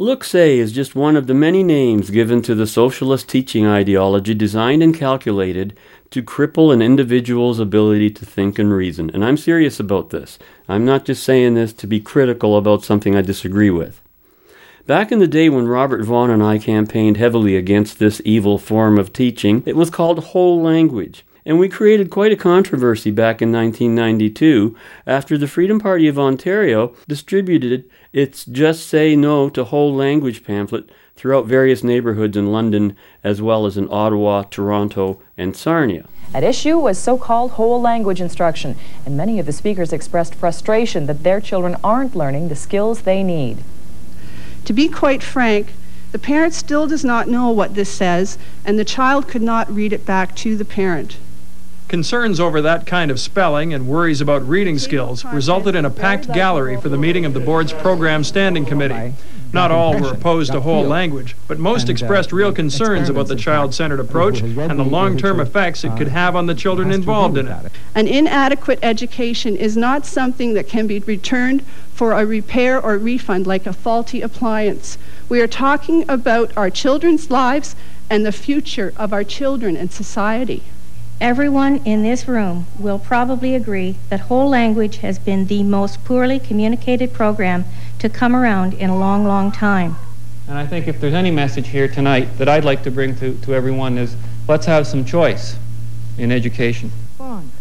Look-say 0.00 0.58
is 0.58 0.72
just 0.72 0.94
one 0.94 1.14
of 1.14 1.26
the 1.26 1.34
many 1.34 1.62
names 1.62 2.08
given 2.08 2.40
to 2.44 2.54
the 2.54 2.66
socialist 2.66 3.28
teaching 3.28 3.66
ideology 3.66 4.32
designed 4.32 4.82
and 4.82 4.96
calculated 4.96 5.76
to 6.08 6.22
cripple 6.22 6.72
an 6.72 6.80
individual's 6.80 7.60
ability 7.60 8.08
to 8.12 8.24
think 8.24 8.58
and 8.58 8.72
reason. 8.72 9.10
And 9.10 9.22
I'm 9.22 9.36
serious 9.36 9.78
about 9.78 10.08
this. 10.08 10.38
I'm 10.70 10.86
not 10.86 11.04
just 11.04 11.22
saying 11.22 11.52
this 11.52 11.74
to 11.74 11.86
be 11.86 12.00
critical 12.00 12.56
about 12.56 12.82
something 12.82 13.14
I 13.14 13.20
disagree 13.20 13.68
with. 13.68 14.00
Back 14.86 15.12
in 15.12 15.18
the 15.18 15.28
day 15.28 15.50
when 15.50 15.68
Robert 15.68 16.02
Vaughn 16.02 16.30
and 16.30 16.42
I 16.42 16.56
campaigned 16.56 17.18
heavily 17.18 17.54
against 17.54 17.98
this 17.98 18.22
evil 18.24 18.56
form 18.56 18.98
of 18.98 19.12
teaching, 19.12 19.62
it 19.66 19.76
was 19.76 19.90
called 19.90 20.18
whole 20.18 20.62
language. 20.62 21.26
And 21.44 21.58
we 21.58 21.68
created 21.68 22.10
quite 22.10 22.32
a 22.32 22.36
controversy 22.36 23.10
back 23.10 23.40
in 23.40 23.50
1992 23.50 24.76
after 25.06 25.38
the 25.38 25.48
Freedom 25.48 25.80
Party 25.80 26.06
of 26.06 26.18
Ontario 26.18 26.94
distributed 27.08 27.88
its 28.12 28.44
Just 28.44 28.86
Say 28.86 29.16
No 29.16 29.48
to 29.50 29.64
Whole 29.64 29.94
Language 29.94 30.44
pamphlet 30.44 30.90
throughout 31.16 31.46
various 31.46 31.82
neighborhoods 31.82 32.36
in 32.36 32.52
London 32.52 32.96
as 33.24 33.40
well 33.40 33.66
as 33.66 33.76
in 33.76 33.88
Ottawa, 33.90 34.42
Toronto, 34.44 35.20
and 35.36 35.56
Sarnia. 35.56 36.06
At 36.32 36.44
issue 36.44 36.78
was 36.78 36.98
so 36.98 37.18
called 37.18 37.52
whole 37.52 37.80
language 37.80 38.20
instruction, 38.20 38.76
and 39.04 39.16
many 39.16 39.38
of 39.38 39.46
the 39.46 39.52
speakers 39.52 39.92
expressed 39.92 40.34
frustration 40.34 41.06
that 41.06 41.22
their 41.22 41.40
children 41.40 41.76
aren't 41.82 42.14
learning 42.14 42.48
the 42.48 42.56
skills 42.56 43.02
they 43.02 43.22
need. 43.22 43.58
To 44.66 44.72
be 44.72 44.88
quite 44.88 45.22
frank, 45.22 45.72
the 46.12 46.18
parent 46.18 46.54
still 46.54 46.86
does 46.86 47.04
not 47.04 47.28
know 47.28 47.50
what 47.50 47.74
this 47.74 47.90
says, 47.90 48.38
and 48.64 48.78
the 48.78 48.84
child 48.84 49.28
could 49.28 49.42
not 49.42 49.72
read 49.72 49.92
it 49.92 50.06
back 50.06 50.34
to 50.36 50.56
the 50.56 50.64
parent. 50.64 51.16
Concerns 51.90 52.38
over 52.38 52.62
that 52.62 52.86
kind 52.86 53.10
of 53.10 53.18
spelling 53.18 53.74
and 53.74 53.88
worries 53.88 54.20
about 54.20 54.46
reading 54.46 54.78
skills 54.78 55.24
resulted 55.24 55.74
in 55.74 55.84
a 55.84 55.90
packed 55.90 56.32
gallery 56.32 56.80
for 56.80 56.88
the 56.88 56.96
meeting 56.96 57.24
of 57.24 57.34
the 57.34 57.40
board's 57.40 57.72
program 57.72 58.22
standing 58.22 58.64
committee. 58.64 59.12
Not 59.52 59.72
all 59.72 60.00
were 60.00 60.12
opposed 60.12 60.52
to 60.52 60.60
whole 60.60 60.84
language, 60.84 61.34
but 61.48 61.58
most 61.58 61.88
expressed 61.88 62.30
real 62.30 62.52
concerns 62.52 63.08
about 63.08 63.26
the 63.26 63.34
child-centered 63.34 63.98
approach 63.98 64.40
and 64.40 64.78
the 64.78 64.84
long-term 64.84 65.40
effects 65.40 65.82
it 65.82 65.96
could 65.96 66.06
have 66.06 66.36
on 66.36 66.46
the 66.46 66.54
children 66.54 66.92
involved 66.92 67.36
in 67.36 67.48
it. 67.48 67.72
An 67.96 68.06
inadequate 68.06 68.78
education 68.84 69.56
is 69.56 69.76
not 69.76 70.06
something 70.06 70.54
that 70.54 70.68
can 70.68 70.86
be 70.86 71.00
returned 71.00 71.66
for 71.92 72.12
a 72.12 72.24
repair 72.24 72.80
or 72.80 72.98
refund 72.98 73.48
like 73.48 73.66
a 73.66 73.72
faulty 73.72 74.20
appliance. 74.20 74.96
We 75.28 75.40
are 75.40 75.48
talking 75.48 76.08
about 76.08 76.56
our 76.56 76.70
children's 76.70 77.32
lives 77.32 77.74
and 78.08 78.24
the 78.24 78.30
future 78.30 78.92
of 78.96 79.12
our 79.12 79.24
children 79.24 79.76
and 79.76 79.90
society. 79.90 80.62
Everyone 81.20 81.82
in 81.84 82.02
this 82.02 82.26
room 82.26 82.66
will 82.78 82.98
probably 82.98 83.54
agree 83.54 83.96
that 84.08 84.20
whole 84.20 84.48
language 84.48 84.98
has 84.98 85.18
been 85.18 85.48
the 85.48 85.62
most 85.62 86.02
poorly 86.02 86.38
communicated 86.38 87.12
program 87.12 87.66
to 87.98 88.08
come 88.08 88.34
around 88.34 88.72
in 88.72 88.88
a 88.88 88.96
long, 88.96 89.26
long 89.26 89.52
time. 89.52 89.96
And 90.48 90.56
I 90.56 90.66
think 90.66 90.88
if 90.88 90.98
there's 90.98 91.12
any 91.12 91.30
message 91.30 91.68
here 91.68 91.88
tonight 91.88 92.38
that 92.38 92.48
I'd 92.48 92.64
like 92.64 92.82
to 92.84 92.90
bring 92.90 93.14
to, 93.16 93.34
to 93.38 93.54
everyone 93.54 93.98
is 93.98 94.16
let's 94.48 94.64
have 94.64 94.86
some 94.86 95.04
choice 95.04 95.56
in 96.16 96.32
education. 96.32 96.90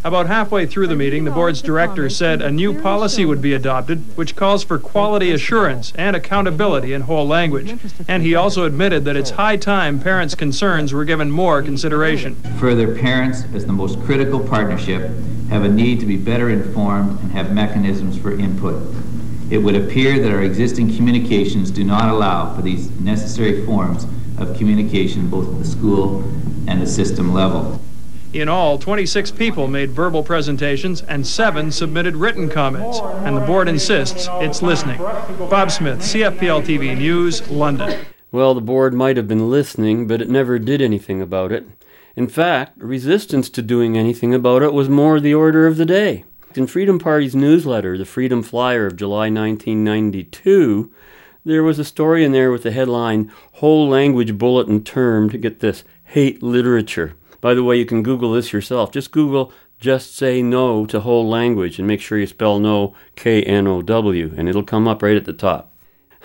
About 0.06 0.28
halfway 0.28 0.66
through 0.66 0.88
the 0.88 0.96
meeting, 0.96 1.26
the 1.26 1.32
board's 1.32 1.62
director 1.62 2.10
said 2.10 2.42
a 2.42 2.50
new 2.50 2.80
policy 2.80 3.26
would 3.26 3.42
be 3.42 3.54
adopted 3.54 4.00
which 4.16 4.36
calls 4.36 4.64
for 4.64 4.80
quality 4.80 5.32
assurance 5.32 5.92
and 5.96 6.16
accountability 6.16 6.94
in 6.94 7.02
whole 7.02 7.28
language. 7.28 7.76
And 8.08 8.24
he 8.24 8.36
also 8.36 8.64
admitted 8.64 9.04
that 9.04 9.18
it's 9.18 9.32
high 9.32 9.58
time 9.58 10.00
parents' 10.00 10.34
concerns 10.34 10.94
were 10.94 11.04
given 11.04 11.30
more 11.30 11.62
consideration. 11.62 12.36
Further, 12.58 12.96
parents, 12.96 13.44
as 13.54 13.66
the 13.66 13.74
most 13.74 14.00
critical 14.04 14.40
partnership, 14.40 15.12
have 15.50 15.64
a 15.64 15.70
need 15.70 16.00
to 16.00 16.06
be 16.06 16.16
better 16.16 16.50
informed 16.50 17.20
and 17.20 17.32
have 17.34 17.52
mechanisms 17.52 18.18
for 18.18 18.32
input. 18.32 18.82
It 19.50 19.58
would 19.58 19.76
appear 19.76 20.20
that 20.20 20.32
our 20.32 20.44
existing 20.44 20.96
communications 20.96 21.70
do 21.70 21.84
not 21.84 22.10
allow 22.10 22.56
for 22.56 22.62
these 22.62 22.90
necessary 23.02 23.66
forms 23.66 24.06
of 24.38 24.56
communication 24.58 25.30
both 25.30 25.50
at 25.50 25.60
the 25.60 25.66
school 25.66 26.22
and 26.68 26.82
the 26.82 26.88
system 26.88 27.34
level. 27.34 27.82
In 28.32 28.48
all, 28.48 28.78
26 28.78 29.32
people 29.32 29.68
made 29.68 29.90
verbal 29.90 30.22
presentations 30.22 31.02
and 31.02 31.26
seven 31.26 31.72
submitted 31.72 32.16
written 32.16 32.48
comments, 32.48 33.00
and 33.00 33.36
the 33.36 33.42
board 33.42 33.68
insists 33.68 34.28
it's 34.34 34.62
listening. 34.62 35.00
Bob 35.50 35.72
Smith, 35.72 36.00
CFPL 36.02 36.64
TV 36.64 36.96
News, 36.96 37.50
London. 37.50 38.06
Well, 38.32 38.54
the 38.54 38.62
board 38.62 38.94
might 38.94 39.18
have 39.18 39.28
been 39.28 39.50
listening, 39.50 40.06
but 40.06 40.22
it 40.22 40.30
never 40.30 40.60
did 40.60 40.80
anything 40.80 41.24
about 41.24 41.52
it. 41.52 41.66
In 42.16 42.28
fact, 42.28 42.78
resistance 42.78 43.50
to 43.50 43.64
doing 43.64 43.98
anything 43.98 44.36
about 44.36 44.62
it 44.62 44.74
was 44.74 44.90
more 44.90 45.20
the 45.20 45.34
order 45.34 45.66
of 45.66 45.78
the 45.78 45.86
day. 45.86 46.24
In 46.54 46.68
Freedom 46.68 47.00
Party's 47.00 47.36
newsletter, 47.36 47.98
the 47.98 48.06
Freedom 48.06 48.44
Flyer 48.44 48.86
of 48.86 48.96
July 48.96 49.32
1992, 49.32 50.92
there 51.46 51.64
was 51.64 51.80
a 51.80 51.84
story 51.84 52.24
in 52.24 52.32
there 52.32 52.52
with 52.52 52.62
the 52.62 52.72
headline 52.72 53.32
Whole 53.54 53.90
Language 53.90 54.38
Bulletin 54.38 54.84
termed, 54.84 55.42
get 55.42 55.62
this, 55.62 55.84
hate 56.04 56.44
literature. 56.44 57.16
By 57.42 57.54
the 57.54 57.64
way, 57.64 57.78
you 57.78 57.86
can 57.86 58.04
Google 58.04 58.34
this 58.34 58.54
yourself. 58.54 58.92
Just 58.92 59.12
Google 59.12 59.52
just 59.80 60.16
say 60.16 60.42
no 60.42 60.86
to 60.86 61.00
whole 61.00 61.28
language 61.28 61.80
and 61.80 61.88
make 61.88 62.02
sure 62.02 62.18
you 62.18 62.28
spell 62.28 62.60
no 62.60 62.94
K 63.16 63.44
N 63.44 63.66
O 63.68 63.82
W, 63.82 64.34
and 64.36 64.50
it'll 64.50 64.64
come 64.64 64.88
up 64.88 65.02
right 65.02 65.16
at 65.16 65.26
the 65.26 65.34
top. 65.34 65.74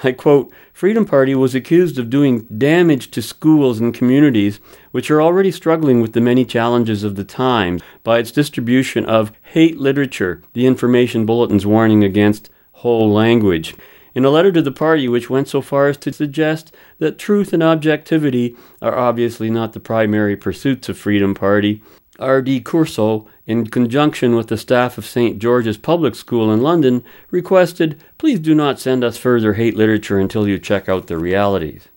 I 0.02 0.10
quote 0.10 0.52
Freedom 0.72 1.04
Party 1.06 1.36
was 1.36 1.54
accused 1.54 1.98
of 2.00 2.10
doing 2.10 2.46
damage 2.46 3.12
to 3.12 3.22
schools 3.22 3.78
and 3.78 3.94
communities 3.94 4.58
which 4.90 5.08
are 5.08 5.22
already 5.22 5.52
struggling 5.52 6.00
with 6.00 6.14
the 6.14 6.20
many 6.20 6.44
challenges 6.44 7.04
of 7.04 7.14
the 7.14 7.22
times 7.22 7.80
by 8.02 8.18
its 8.18 8.32
distribution 8.32 9.06
of 9.06 9.30
hate 9.42 9.78
literature, 9.78 10.42
the 10.52 10.66
information 10.66 11.24
bulletins 11.24 11.64
warning 11.64 12.02
against 12.02 12.50
whole 12.72 13.12
language 13.12 13.76
in 14.14 14.24
a 14.24 14.30
letter 14.30 14.52
to 14.52 14.62
the 14.62 14.72
party 14.72 15.08
which 15.08 15.28
went 15.28 15.48
so 15.48 15.60
far 15.60 15.88
as 15.88 15.96
to 15.98 16.12
suggest 16.12 16.74
that 16.98 17.18
truth 17.18 17.52
and 17.52 17.62
objectivity 17.62 18.56
are 18.80 18.96
obviously 18.96 19.50
not 19.50 19.72
the 19.72 19.80
primary 19.80 20.36
pursuits 20.36 20.88
of 20.88 20.96
Freedom 20.96 21.34
Party. 21.34 21.82
R.D. 22.18 22.60
Curso, 22.60 23.26
in 23.44 23.66
conjunction 23.66 24.36
with 24.36 24.46
the 24.46 24.56
staff 24.56 24.96
of 24.96 25.04
St. 25.04 25.40
George's 25.40 25.76
Public 25.76 26.14
School 26.14 26.52
in 26.52 26.62
London, 26.62 27.02
requested, 27.30 28.02
Please 28.18 28.38
do 28.38 28.54
not 28.54 28.78
send 28.78 29.02
us 29.02 29.16
further 29.16 29.54
hate 29.54 29.76
literature 29.76 30.18
until 30.18 30.46
you 30.46 30.58
check 30.58 30.88
out 30.88 31.08
the 31.08 31.18
realities. 31.18 31.88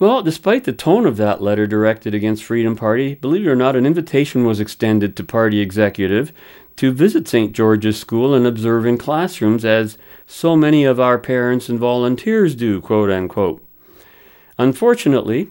Well, 0.00 0.22
despite 0.22 0.64
the 0.64 0.72
tone 0.72 1.04
of 1.04 1.18
that 1.18 1.42
letter 1.42 1.66
directed 1.66 2.14
against 2.14 2.42
Freedom 2.42 2.74
Party, 2.74 3.16
believe 3.16 3.46
it 3.46 3.50
or 3.50 3.54
not, 3.54 3.76
an 3.76 3.84
invitation 3.84 4.44
was 4.44 4.58
extended 4.58 5.14
to 5.14 5.24
party 5.24 5.60
executive 5.60 6.32
to 6.76 6.92
visit 6.92 7.28
St. 7.28 7.52
George's 7.52 7.98
School 7.98 8.34
and 8.34 8.46
observe 8.46 8.86
in 8.86 8.98
classrooms 8.98 9.64
as 9.64 9.98
so 10.26 10.56
many 10.56 10.84
of 10.84 11.00
our 11.00 11.18
parents 11.18 11.68
and 11.68 11.78
volunteers 11.78 12.54
do, 12.54 12.80
quote 12.80 13.10
unquote. 13.10 13.66
Unfortunately, 14.58 15.50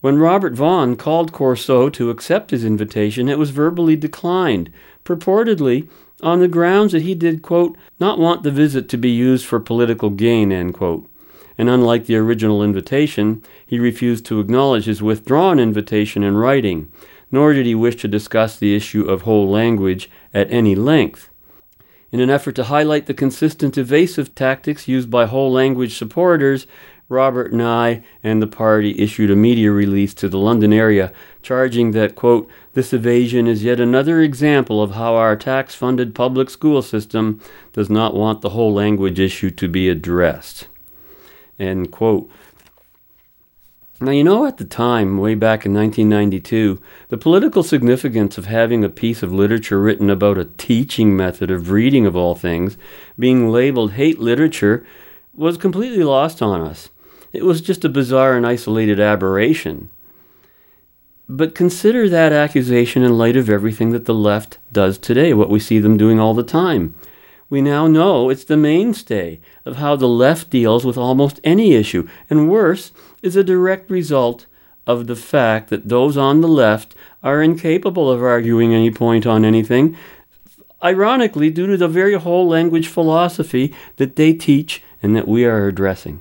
when 0.00 0.18
Robert 0.18 0.54
Vaughn 0.54 0.96
called 0.96 1.32
Corso 1.32 1.88
to 1.90 2.10
accept 2.10 2.52
his 2.52 2.64
invitation, 2.64 3.28
it 3.28 3.38
was 3.38 3.50
verbally 3.50 3.96
declined, 3.96 4.70
purportedly 5.04 5.88
on 6.22 6.40
the 6.40 6.48
grounds 6.48 6.92
that 6.92 7.02
he 7.02 7.14
did, 7.14 7.42
quote, 7.42 7.76
not 7.98 8.18
want 8.18 8.42
the 8.42 8.50
visit 8.50 8.88
to 8.88 8.96
be 8.96 9.10
used 9.10 9.46
for 9.46 9.58
political 9.58 10.10
gain, 10.10 10.52
end 10.52 10.74
quote. 10.74 11.08
And 11.56 11.68
unlike 11.68 12.06
the 12.06 12.16
original 12.16 12.62
invitation, 12.62 13.42
he 13.66 13.80
refused 13.80 14.24
to 14.26 14.38
acknowledge 14.38 14.84
his 14.84 15.02
withdrawn 15.02 15.58
invitation 15.58 16.22
in 16.22 16.36
writing, 16.36 16.92
nor 17.30 17.52
did 17.52 17.66
he 17.66 17.74
wish 17.74 17.96
to 17.96 18.08
discuss 18.08 18.56
the 18.56 18.74
issue 18.74 19.04
of 19.04 19.22
whole 19.22 19.48
language 19.48 20.10
at 20.32 20.50
any 20.50 20.74
length. 20.74 21.28
In 22.10 22.20
an 22.20 22.30
effort 22.30 22.54
to 22.56 22.64
highlight 22.64 23.06
the 23.06 23.14
consistent 23.14 23.76
evasive 23.76 24.34
tactics 24.34 24.88
used 24.88 25.10
by 25.10 25.26
whole 25.26 25.52
language 25.52 25.96
supporters, 25.96 26.66
Robert 27.10 27.52
Nye 27.52 28.02
and 28.22 28.42
the 28.42 28.46
party 28.46 28.98
issued 28.98 29.30
a 29.30 29.36
media 29.36 29.70
release 29.72 30.12
to 30.14 30.28
the 30.28 30.38
London 30.38 30.72
area 30.72 31.12
charging 31.42 31.92
that, 31.92 32.14
quote, 32.14 32.48
this 32.74 32.92
evasion 32.92 33.46
is 33.46 33.64
yet 33.64 33.80
another 33.80 34.20
example 34.20 34.82
of 34.82 34.92
how 34.92 35.14
our 35.14 35.34
tax 35.34 35.74
funded 35.74 36.14
public 36.14 36.50
school 36.50 36.82
system 36.82 37.40
does 37.72 37.88
not 37.88 38.14
want 38.14 38.42
the 38.42 38.50
whole 38.50 38.72
language 38.72 39.18
issue 39.18 39.50
to 39.50 39.68
be 39.68 39.88
addressed. 39.88 40.68
End 41.58 41.90
quote. 41.90 42.30
Now, 44.00 44.12
you 44.12 44.22
know, 44.22 44.46
at 44.46 44.58
the 44.58 44.64
time, 44.64 45.18
way 45.18 45.34
back 45.34 45.66
in 45.66 45.74
1992, 45.74 46.80
the 47.08 47.16
political 47.16 47.64
significance 47.64 48.38
of 48.38 48.46
having 48.46 48.84
a 48.84 48.88
piece 48.88 49.24
of 49.24 49.32
literature 49.32 49.80
written 49.80 50.08
about 50.08 50.38
a 50.38 50.44
teaching 50.44 51.16
method 51.16 51.50
of 51.50 51.70
reading, 51.70 52.06
of 52.06 52.14
all 52.14 52.36
things, 52.36 52.76
being 53.18 53.50
labeled 53.50 53.92
hate 53.92 54.20
literature, 54.20 54.86
was 55.34 55.56
completely 55.56 56.04
lost 56.04 56.40
on 56.40 56.60
us. 56.60 56.90
It 57.32 57.44
was 57.44 57.60
just 57.60 57.84
a 57.84 57.88
bizarre 57.88 58.36
and 58.36 58.46
isolated 58.46 59.00
aberration. 59.00 59.90
But 61.28 61.56
consider 61.56 62.08
that 62.08 62.32
accusation 62.32 63.02
in 63.02 63.18
light 63.18 63.36
of 63.36 63.50
everything 63.50 63.90
that 63.90 64.04
the 64.04 64.14
left 64.14 64.58
does 64.72 64.96
today, 64.96 65.34
what 65.34 65.50
we 65.50 65.58
see 65.58 65.80
them 65.80 65.96
doing 65.96 66.20
all 66.20 66.34
the 66.34 66.44
time. 66.44 66.94
We 67.50 67.62
now 67.62 67.86
know 67.86 68.30
it's 68.30 68.44
the 68.44 68.56
mainstay 68.56 69.40
of 69.64 69.76
how 69.76 69.96
the 69.96 70.08
left 70.08 70.50
deals 70.50 70.84
with 70.84 70.96
almost 70.96 71.40
any 71.42 71.74
issue, 71.74 72.06
and 72.30 72.48
worse, 72.48 72.92
is 73.22 73.36
a 73.36 73.44
direct 73.44 73.90
result 73.90 74.46
of 74.86 75.06
the 75.06 75.16
fact 75.16 75.68
that 75.70 75.88
those 75.88 76.16
on 76.16 76.40
the 76.40 76.48
left 76.48 76.94
are 77.22 77.42
incapable 77.42 78.10
of 78.10 78.22
arguing 78.22 78.72
any 78.72 78.90
point 78.90 79.26
on 79.26 79.44
anything, 79.44 79.96
ironically, 80.82 81.50
due 81.50 81.66
to 81.66 81.76
the 81.76 81.88
very 81.88 82.14
whole 82.14 82.48
language 82.48 82.88
philosophy 82.88 83.74
that 83.96 84.16
they 84.16 84.32
teach 84.32 84.82
and 85.02 85.14
that 85.14 85.28
we 85.28 85.44
are 85.44 85.66
addressing. 85.66 86.20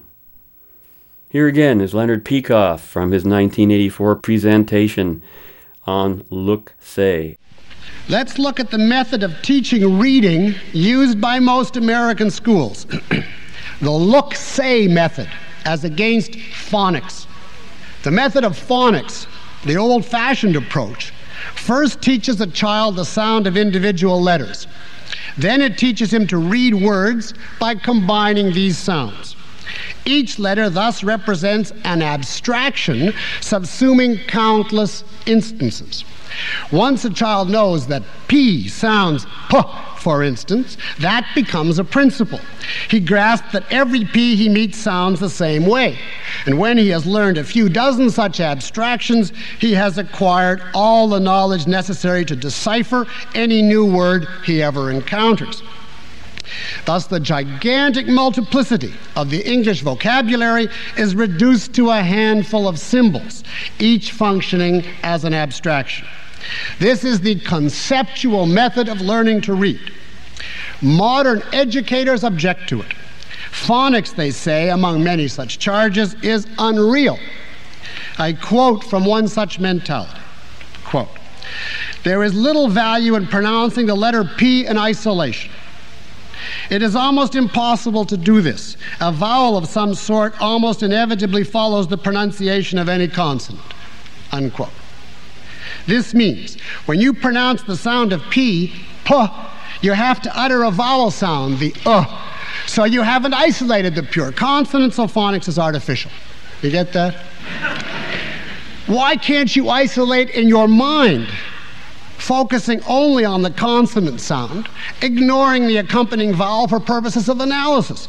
Here 1.30 1.48
again 1.48 1.82
is 1.82 1.94
Leonard 1.94 2.26
Peikoff 2.26 2.80
from 2.80 3.12
his 3.12 3.24
1984 3.24 4.16
presentation 4.18 5.22
on 5.86 6.26
Look 6.30 6.74
Say. 6.80 7.38
Let's 8.10 8.40
look 8.40 8.60
at 8.60 8.72
the 8.72 8.78
method 8.78 9.24
of 9.24 9.42
teaching 9.42 10.00
reading 10.00 10.56
used 10.72 11.20
by 11.20 11.40
most 11.40 11.76
American 11.76 12.32
schools 12.32 12.86
the 13.82 13.92
look 13.92 14.34
say 14.36 14.88
method 14.88 15.30
as 15.66 15.84
against 15.84 16.32
phonics. 16.32 17.26
The 18.04 18.12
method 18.12 18.44
of 18.44 18.54
phonics, 18.54 19.28
the 19.66 19.78
old 19.78 20.06
fashioned 20.06 20.56
approach, 20.56 21.12
first 21.56 22.02
teaches 22.02 22.42
a 22.42 22.48
child 22.48 22.96
the 22.96 23.06
sound 23.06 23.48
of 23.48 23.56
individual 23.56 24.22
letters. 24.22 24.68
Then 25.38 25.62
it 25.62 25.78
teaches 25.78 26.14
him 26.14 26.28
to 26.28 26.38
read 26.38 26.74
words 26.74 27.34
by 27.60 27.76
combining 27.76 28.52
these 28.52 28.78
sounds. 28.78 29.37
Each 30.06 30.40
letter 30.40 30.70
thus 30.70 31.04
represents 31.04 31.72
an 31.84 32.02
abstraction 32.02 33.14
subsuming 33.42 34.28
countless 34.28 35.04
instances. 35.26 36.04
Once 36.72 37.06
a 37.06 37.10
child 37.10 37.50
knows 37.50 37.88
that 37.88 38.04
P 38.28 38.68
sounds 38.68 39.26
P, 39.50 39.62
for 39.98 40.24
instance, 40.24 40.78
that 41.00 41.28
becomes 41.34 41.80
a 41.80 41.84
principle. 41.84 42.40
He 42.90 43.00
grasps 43.00 43.52
that 43.54 43.66
every 43.72 44.06
P 44.06 44.36
he 44.36 44.50
meets 44.50 44.78
sounds 44.78 45.20
the 45.20 45.30
same 45.30 45.66
way. 45.66 45.98
And 46.46 46.60
when 46.60 46.78
he 46.78 46.90
has 46.90 47.06
learned 47.06 47.38
a 47.38 47.44
few 47.44 47.70
dozen 47.70 48.10
such 48.10 48.40
abstractions, 48.40 49.32
he 49.60 49.74
has 49.74 49.98
acquired 49.98 50.62
all 50.74 51.08
the 51.08 51.20
knowledge 51.20 51.68
necessary 51.68 52.26
to 52.26 52.36
decipher 52.36 53.08
any 53.34 53.62
new 53.62 53.86
word 53.86 54.28
he 54.46 54.62
ever 54.62 54.92
encounters. 54.92 55.64
Thus, 56.86 57.08
the 57.08 57.20
gigantic 57.20 58.08
multiplicity 58.08 58.94
of 59.16 59.30
the 59.30 59.46
English 59.50 59.82
vocabulary 59.82 60.68
is 60.98 61.16
reduced 61.16 61.74
to 61.76 61.90
a 61.90 62.02
handful 62.02 62.68
of 62.68 62.80
symbols, 62.80 63.44
each 63.80 64.12
functioning 64.12 64.84
as 65.04 65.24
an 65.24 65.34
abstraction. 65.34 66.08
This 66.80 67.04
is 67.04 67.22
the 67.22 67.40
conceptual 67.40 68.46
method 68.46 68.90
of 68.90 69.02
learning 69.02 69.42
to 69.42 69.54
read. 69.54 69.92
Modern 70.82 71.42
educators 71.52 72.24
object 72.24 72.70
to 72.70 72.82
it. 72.82 72.94
Phonics, 73.52 74.16
they 74.16 74.32
say, 74.32 74.70
among 74.70 75.04
many 75.04 75.28
such 75.28 75.60
charges, 75.60 76.14
is 76.22 76.48
unreal. 76.60 77.18
I 78.18 78.34
quote 78.34 78.84
from 78.84 79.06
one 79.06 79.28
such 79.28 79.60
mentality 79.60 80.22
quote, 80.88 81.10
There 82.04 82.24
is 82.24 82.34
little 82.34 82.68
value 82.68 83.16
in 83.16 83.28
pronouncing 83.28 83.86
the 83.86 83.96
letter 83.96 84.24
P 84.24 84.66
in 84.66 84.78
isolation. 84.78 85.52
It 86.70 86.82
is 86.82 86.96
almost 86.96 87.36
impossible 87.36 88.06
to 88.06 88.18
do 88.18 88.42
this. 88.42 88.76
A 89.00 89.12
vowel 89.12 89.58
of 89.58 89.68
some 89.68 89.94
sort 89.94 90.40
almost 90.42 90.84
inevitably 90.84 91.44
follows 91.44 91.88
the 91.88 91.98
pronunciation 91.98 92.78
of 92.78 92.90
any 92.90 93.08
consonant. 93.08 93.64
Unquote. 94.32 94.70
This 95.86 96.14
means 96.14 96.60
when 96.86 97.00
you 97.00 97.14
pronounce 97.14 97.64
the 97.64 97.78
sound 97.78 98.12
of 98.12 98.22
P, 98.30 98.74
P, 99.06 99.26
you 99.82 99.94
have 99.94 100.22
to 100.22 100.38
utter 100.38 100.64
a 100.64 100.72
vowel 100.72 101.12
sound, 101.12 101.60
the 101.60 101.74
uh. 101.86 102.24
So 102.66 102.84
you 102.84 103.02
haven't 103.02 103.34
isolated 103.34 103.96
the 103.96 104.04
pure 104.04 104.32
consonant, 104.32 104.94
so 104.94 105.06
phonics 105.06 105.48
is 105.48 105.58
artificial. 105.58 106.12
You 106.62 106.72
get 106.72 106.92
that? 106.94 107.16
Why 108.88 109.16
can't 109.16 109.54
you 109.56 109.70
isolate 109.70 110.32
in 110.32 110.48
your 110.48 110.68
mind 110.68 111.28
focusing 112.18 112.82
only 112.84 113.24
on 113.24 113.42
the 113.42 113.52
consonant 113.52 114.20
sound, 114.20 114.68
ignoring 115.02 115.68
the 115.68 115.78
accompanying 115.78 116.34
vowel 116.34 116.68
for 116.68 116.80
purposes 116.80 117.30
of 117.30 117.40
analysis. 117.40 118.08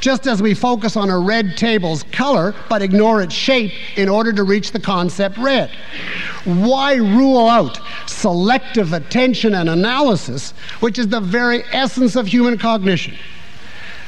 Just 0.00 0.26
as 0.26 0.42
we 0.42 0.54
focus 0.54 0.96
on 0.96 1.10
a 1.10 1.18
red 1.18 1.56
table's 1.56 2.02
color 2.04 2.54
but 2.68 2.82
ignore 2.82 3.22
its 3.22 3.34
shape 3.34 3.72
in 3.96 4.08
order 4.08 4.32
to 4.32 4.42
reach 4.42 4.72
the 4.72 4.80
concept 4.80 5.38
red. 5.38 5.70
Why 6.44 6.94
rule 6.94 7.48
out 7.48 7.78
selective 8.06 8.92
attention 8.92 9.54
and 9.54 9.68
analysis, 9.68 10.52
which 10.80 10.98
is 10.98 11.08
the 11.08 11.20
very 11.20 11.62
essence 11.72 12.16
of 12.16 12.26
human 12.26 12.58
cognition? 12.58 13.16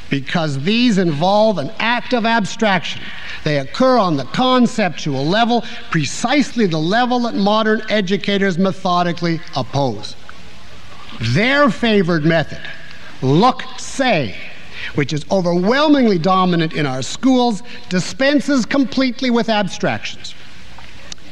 Because 0.09 0.63
these 0.63 0.97
involve 0.97 1.57
an 1.57 1.71
act 1.79 2.13
of 2.13 2.25
abstraction 2.25 3.01
they 3.45 3.59
occur 3.59 3.97
on 3.99 4.17
the 4.17 4.25
conceptual 4.25 5.23
level, 5.25 5.63
precisely 5.91 6.65
the 6.65 6.79
level 6.79 7.21
that 7.21 7.35
modern 7.35 7.81
educators 7.89 8.57
methodically 8.57 9.39
oppose. 9.55 10.15
Their 11.21 11.69
favored 11.69 12.25
method, 12.25 12.59
look 13.21 13.63
say, 13.77 14.35
which 14.95 15.13
is 15.13 15.23
overwhelmingly 15.31 16.17
dominant 16.17 16.73
in 16.73 16.87
our 16.87 17.03
schools, 17.03 17.61
dispenses 17.87 18.65
completely 18.65 19.29
with 19.29 19.47
abstractions. 19.47 20.33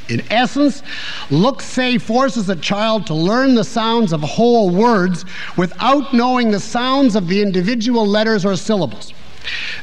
In 0.08 0.22
essence, 0.30 0.82
look 1.30 1.62
say 1.62 1.98
forces 1.98 2.48
a 2.48 2.56
child 2.56 3.06
to 3.06 3.14
learn 3.14 3.54
the 3.54 3.64
sounds 3.64 4.12
of 4.12 4.20
whole 4.20 4.70
words 4.70 5.24
without 5.56 6.12
knowing 6.12 6.50
the 6.50 6.60
sounds 6.60 7.16
of 7.16 7.28
the 7.28 7.40
individual 7.40 8.06
letters 8.06 8.44
or 8.44 8.56
syllables. 8.56 9.12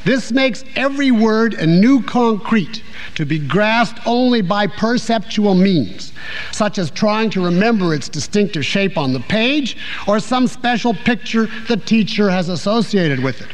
This 0.04 0.32
makes 0.32 0.64
every 0.74 1.10
word 1.10 1.54
a 1.54 1.66
new 1.66 2.02
concrete 2.02 2.82
to 3.14 3.24
be 3.24 3.38
grasped 3.38 4.00
only 4.06 4.42
by 4.42 4.66
perceptual 4.66 5.54
means, 5.54 6.12
such 6.50 6.78
as 6.78 6.90
trying 6.90 7.30
to 7.30 7.44
remember 7.44 7.94
its 7.94 8.08
distinctive 8.08 8.64
shape 8.64 8.96
on 8.96 9.12
the 9.12 9.20
page 9.20 9.76
or 10.06 10.18
some 10.18 10.46
special 10.46 10.94
picture 10.94 11.46
the 11.68 11.76
teacher 11.76 12.30
has 12.30 12.48
associated 12.48 13.22
with 13.22 13.40
it. 13.40 13.48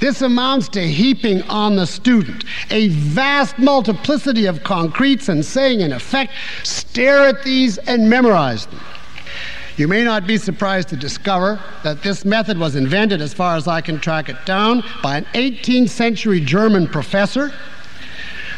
This 0.00 0.22
amounts 0.22 0.68
to 0.70 0.86
heaping 0.86 1.42
on 1.42 1.76
the 1.76 1.86
student 1.86 2.44
a 2.70 2.88
vast 2.88 3.58
multiplicity 3.58 4.46
of 4.46 4.62
concretes 4.62 5.28
and 5.28 5.44
saying, 5.44 5.80
in 5.80 5.92
effect, 5.92 6.32
stare 6.62 7.22
at 7.22 7.42
these 7.42 7.78
and 7.78 8.08
memorize 8.08 8.66
them. 8.66 8.80
You 9.76 9.88
may 9.88 10.04
not 10.04 10.26
be 10.26 10.36
surprised 10.36 10.88
to 10.90 10.96
discover 10.96 11.58
that 11.82 12.02
this 12.02 12.24
method 12.24 12.58
was 12.58 12.76
invented, 12.76 13.22
as 13.22 13.32
far 13.32 13.56
as 13.56 13.66
I 13.66 13.80
can 13.80 13.98
track 13.98 14.28
it 14.28 14.36
down, 14.44 14.84
by 15.02 15.16
an 15.16 15.24
18th 15.34 15.88
century 15.88 16.40
German 16.40 16.86
professor 16.86 17.52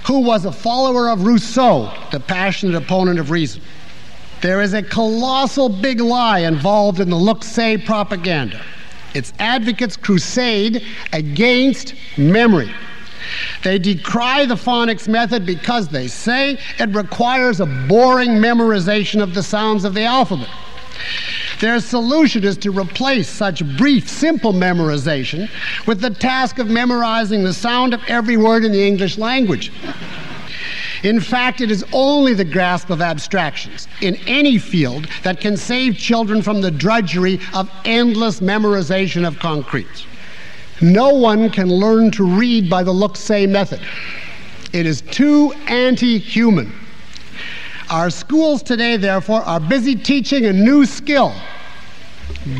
who 0.07 0.21
was 0.21 0.45
a 0.45 0.53
follower 0.53 1.09
of 1.09 1.25
Rousseau, 1.25 1.91
the 2.11 2.21
passionate 2.21 2.75
opponent 2.75 3.19
of 3.19 3.31
reason. 3.31 3.63
There 4.43 4.61
is 4.61 4.75
a 4.75 4.83
colossal 4.83 5.69
big 5.71 6.01
lie 6.01 6.41
involved 6.41 7.01
in 7.01 7.09
the 7.09 7.17
look 7.17 7.43
say 7.43 7.79
propaganda. 7.79 8.61
Its 9.15 9.33
advocates 9.39 9.97
crusade 9.97 10.83
against 11.13 11.95
memory. 12.19 12.71
They 13.63 13.79
decry 13.79 14.45
the 14.45 14.55
phonics 14.55 15.09
method 15.09 15.47
because 15.47 15.89
they 15.89 16.09
say 16.09 16.59
it 16.79 16.95
requires 16.95 17.61
a 17.61 17.67
boring 17.67 18.33
memorization 18.33 19.23
of 19.23 19.35
the 19.35 19.43
sounds 19.43 19.85
of 19.85 19.95
the 19.95 20.05
alphabet. 20.05 20.51
Their 21.61 21.81
solution 21.81 22.45
is 22.45 22.57
to 22.59 22.71
replace 22.71 23.29
such 23.29 23.65
brief, 23.77 24.09
simple 24.09 24.53
memorization 24.53 25.49
with 25.87 26.01
the 26.01 26.11
task 26.11 26.59
of 26.59 26.69
memorizing 26.69 27.45
the 27.45 27.55
sound 27.55 27.95
of 27.95 28.03
every 28.09 28.37
word 28.37 28.65
in 28.65 28.73
the 28.73 28.87
English 28.87 29.17
language. 29.19 29.73
In 31.05 31.21
fact, 31.21 31.61
it 31.61 31.71
is 31.71 31.85
only 31.93 32.33
the 32.33 32.47
grasp 32.47 32.89
of 32.89 33.03
abstractions 33.03 33.89
in 34.01 34.17
any 34.27 34.57
field 34.57 35.07
that 35.23 35.39
can 35.39 35.55
save 35.55 35.99
children 35.99 36.41
from 36.41 36.63
the 36.63 36.71
drudgery 36.71 37.39
of 37.53 37.71
endless 37.85 38.41
memorization 38.41 39.29
of 39.29 39.39
concretes. 39.39 40.07
No 40.81 41.11
one 41.15 41.51
can 41.51 41.69
learn 41.69 42.11
to 42.13 42.25
read 42.25 42.71
by 42.71 42.83
the 42.83 42.91
look 42.91 43.17
say 43.17 43.47
method. 43.47 43.81
It 44.73 44.87
is 44.87 45.03
too 45.03 45.53
anti 45.69 46.19
human. 46.19 46.75
Our 47.91 48.09
schools 48.09 48.63
today, 48.63 48.97
therefore, 48.97 49.43
are 49.43 49.61
busy 49.61 49.95
teaching 49.95 50.47
a 50.47 50.53
new 50.55 50.87
skill 50.87 51.35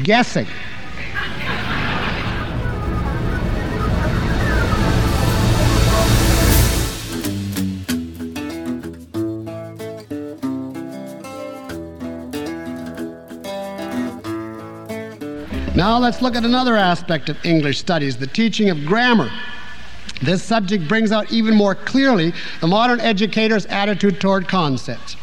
guessing. 0.03 0.47
Now 15.85 15.99
let's 15.99 16.23
look 16.23 16.35
at 16.35 16.47
another 16.47 16.77
aspect 16.77 17.29
of 17.29 17.37
English 17.45 17.79
studies 17.79 18.17
the 18.17 18.27
teaching 18.27 18.71
of 18.71 18.87
grammar. 18.87 19.31
This 20.23 20.43
subject 20.43 20.89
brings 20.89 21.13
out 21.13 21.31
even 21.31 21.55
more 21.55 21.75
clearly 21.75 22.33
the 22.63 22.67
modern 22.67 23.01
educator's 23.01 23.67
attitude 23.67 24.19
toward 24.19 24.49
concepts. 24.49 25.15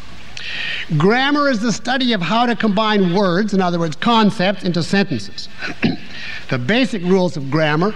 Grammar 0.96 1.50
is 1.50 1.58
the 1.58 1.72
study 1.72 2.12
of 2.12 2.22
how 2.22 2.46
to 2.46 2.54
combine 2.54 3.12
words, 3.12 3.54
in 3.54 3.60
other 3.60 3.80
words, 3.80 3.96
concepts, 3.96 4.62
into 4.62 4.84
sentences. 4.84 5.48
the 6.50 6.58
basic 6.58 7.02
rules 7.02 7.36
of 7.36 7.50
grammar, 7.50 7.94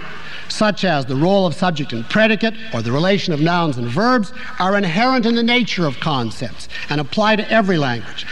such 0.49 0.83
as 0.83 1.05
the 1.05 1.15
role 1.15 1.45
of 1.45 1.53
subject 1.53 1.93
and 1.93 2.07
predicate 2.09 2.53
or 2.73 2.81
the 2.81 2.91
relation 2.91 3.33
of 3.33 3.39
nouns 3.39 3.77
and 3.77 3.87
verbs, 3.87 4.31
are 4.59 4.77
inherent 4.77 5.25
in 5.25 5.35
the 5.35 5.43
nature 5.43 5.85
of 5.85 5.99
concepts 5.99 6.69
and 6.89 7.01
apply 7.01 7.35
to 7.35 7.51
every 7.51 7.77
language. 7.77 8.25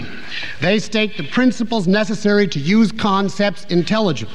they 0.60 0.78
state 0.78 1.16
the 1.16 1.28
principles 1.28 1.86
necessary 1.86 2.46
to 2.48 2.58
use 2.58 2.92
concepts 2.92 3.64
intelligibly. 3.66 4.34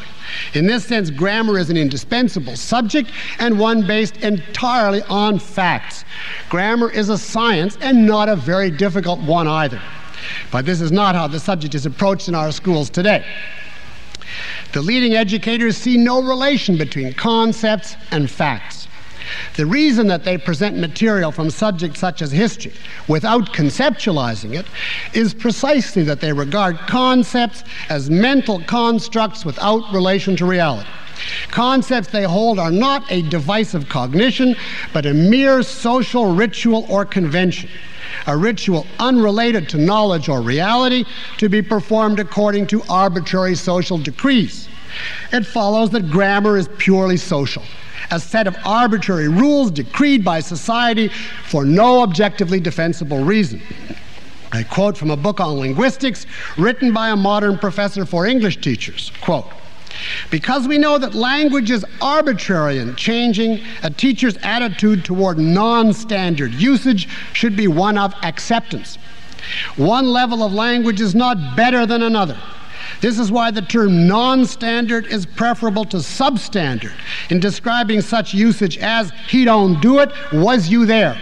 In 0.54 0.68
this 0.68 0.86
sense, 0.86 1.10
grammar 1.10 1.58
is 1.58 1.70
an 1.70 1.78
indispensable 1.78 2.56
subject 2.56 3.12
and 3.40 3.60
one 3.60 3.86
based 3.86 4.18
entirely 4.18 5.02
on 5.04 5.40
facts. 5.40 6.06
Grammar 6.50 6.92
is 6.92 7.10
a 7.10 7.18
science 7.18 7.78
and 7.82 8.06
not 8.06 8.30
a 8.30 8.36
very 8.36 8.70
difficult 8.70 9.20
one 9.22 9.48
either. 9.48 9.82
But 10.52 10.66
this 10.66 10.82
is 10.82 10.92
not 10.92 11.16
how 11.16 11.28
the 11.28 11.40
subject 11.40 11.76
is 11.76 11.86
approached 11.86 12.28
in 12.28 12.36
our 12.36 12.52
schools 12.52 12.90
today. 12.90 13.26
The 14.74 14.82
leading 14.82 15.16
educators 15.16 15.78
see 15.78 15.98
no 15.98 16.22
relation 16.22 16.78
between 16.78 17.14
concepts 17.14 17.96
and 18.12 18.30
facts. 18.30 18.88
The 19.56 19.66
reason 19.66 20.08
that 20.08 20.24
they 20.24 20.38
present 20.38 20.78
material 20.78 21.32
from 21.32 21.50
subjects 21.50 22.00
such 22.00 22.22
as 22.22 22.32
history 22.32 22.74
without 23.08 23.54
conceptualizing 23.54 24.58
it 24.58 24.66
is 25.14 25.34
precisely 25.34 26.04
that 26.04 26.20
they 26.20 26.34
regard 26.34 26.78
concepts 26.80 27.64
as 27.90 28.10
mental 28.10 28.62
constructs 28.64 29.46
without 29.46 29.92
relation 29.94 30.36
to 30.38 30.46
reality. 30.46 30.90
Concepts 31.50 32.10
they 32.10 32.24
hold 32.24 32.60
are 32.60 32.72
not 32.72 33.04
a 33.12 33.22
device 33.24 33.74
of 33.74 33.90
cognition, 33.90 34.56
but 34.94 35.06
a 35.06 35.14
mere 35.14 35.64
social 35.64 36.34
ritual 36.34 36.86
or 36.90 37.06
convention. 37.06 37.70
A 38.28 38.38
ritual 38.38 38.86
unrelated 39.00 39.70
to 39.70 39.78
knowledge 39.78 40.30
or 40.30 40.42
reality 40.42 41.06
to 41.38 41.50
be 41.50 41.62
performed 41.62 42.20
according 42.20 42.68
to 42.68 42.84
arbitrary 42.90 43.56
social 43.56 43.98
decrees. 43.98 44.68
It 45.32 45.46
follows 45.46 45.90
that 45.92 46.10
grammar 46.10 46.58
is 46.58 46.70
purely 46.78 47.18
social 47.18 47.64
a 48.12 48.20
set 48.20 48.48
of 48.48 48.56
arbitrary 48.66 49.28
rules 49.28 49.72
decreed 49.72 50.24
by 50.24 50.40
society 50.40 51.10
for 51.48 51.66
no 51.66 52.02
objectively 52.02 52.60
defensible 52.60 53.24
reason. 53.24 53.62
I 54.52 54.64
quote 54.64 54.98
from 54.98 55.12
a 55.12 55.18
book 55.18 55.40
on 55.40 55.60
linguistics 55.60 56.26
written 56.58 56.92
by 56.92 57.10
a 57.10 57.16
modern 57.16 57.58
professor 57.58 58.06
for 58.06 58.26
English 58.26 58.62
teachers. 58.62 59.12
Quote, 59.22 59.46
because 60.30 60.68
we 60.68 60.78
know 60.78 60.98
that 60.98 61.14
language 61.14 61.72
is 61.72 61.86
arbitrary 62.02 62.80
and 62.80 62.98
changing, 62.98 63.62
a 63.84 63.90
teacher's 63.90 64.38
attitude 64.44 65.04
toward 65.06 65.38
non 65.38 65.94
standard 65.94 66.54
usage 66.54 67.08
should 67.34 67.56
be 67.56 67.68
one 67.68 67.98
of 67.98 68.14
acceptance. 68.24 68.98
One 69.78 70.08
level 70.08 70.44
of 70.44 70.54
language 70.54 71.02
is 71.02 71.16
not 71.16 71.56
better 71.56 71.86
than 71.86 72.04
another. 72.04 72.40
This 73.02 73.18
is 73.18 73.32
why 73.32 73.52
the 73.52 73.62
term 73.62 74.08
non 74.08 74.46
standard 74.46 75.08
is 75.08 75.26
preferable 75.26 75.86
to 75.86 75.98
substandard 75.98 76.94
in 77.30 77.40
describing 77.40 78.02
such 78.02 78.34
usage 78.34 78.78
as, 78.78 79.12
he 79.28 79.46
don't 79.46 79.80
do 79.82 80.00
it, 80.00 80.12
was 80.34 80.70
you 80.70 80.86
there? 80.86 81.20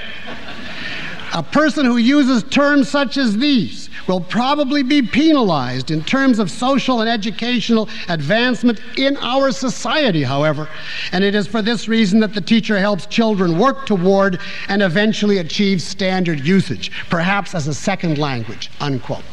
A 1.33 1.43
person 1.43 1.85
who 1.85 1.97
uses 1.97 2.43
terms 2.43 2.89
such 2.89 3.17
as 3.17 3.37
these 3.37 3.86
will 4.07 4.21
probably 4.21 4.83
be 4.83 5.01
penalized 5.01 5.91
in 5.91 6.03
terms 6.03 6.39
of 6.39 6.49
social 6.49 7.01
and 7.01 7.09
educational 7.09 7.89
advancement 8.09 8.79
in 8.97 9.17
our 9.17 9.51
society, 9.51 10.23
however. 10.23 10.69
And 11.11 11.23
it 11.23 11.35
is 11.35 11.47
for 11.47 11.61
this 11.61 11.87
reason 11.87 12.19
that 12.21 12.33
the 12.33 12.41
teacher 12.41 12.79
helps 12.79 13.05
children 13.05 13.57
work 13.57 13.85
toward 13.85 14.39
and 14.69 14.81
eventually 14.81 15.39
achieve 15.39 15.81
standard 15.81 16.39
usage, 16.39 16.91
perhaps 17.09 17.53
as 17.53 17.67
a 17.67 17.73
second 17.73 18.17
language. 18.17 18.69
Unquote. 18.79 19.23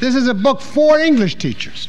This 0.00 0.14
is 0.14 0.28
a 0.28 0.34
book 0.34 0.60
for 0.60 0.98
English 0.98 1.36
teachers. 1.36 1.88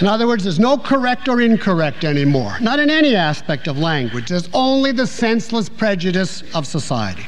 In 0.00 0.06
other 0.06 0.26
words, 0.26 0.44
there's 0.44 0.58
no 0.58 0.76
correct 0.76 1.26
or 1.26 1.40
incorrect 1.40 2.04
anymore, 2.04 2.58
not 2.60 2.78
in 2.78 2.90
any 2.90 3.16
aspect 3.16 3.66
of 3.66 3.78
language. 3.78 4.28
There's 4.28 4.50
only 4.52 4.92
the 4.92 5.06
senseless 5.06 5.70
prejudice 5.70 6.42
of 6.54 6.66
society. 6.66 7.26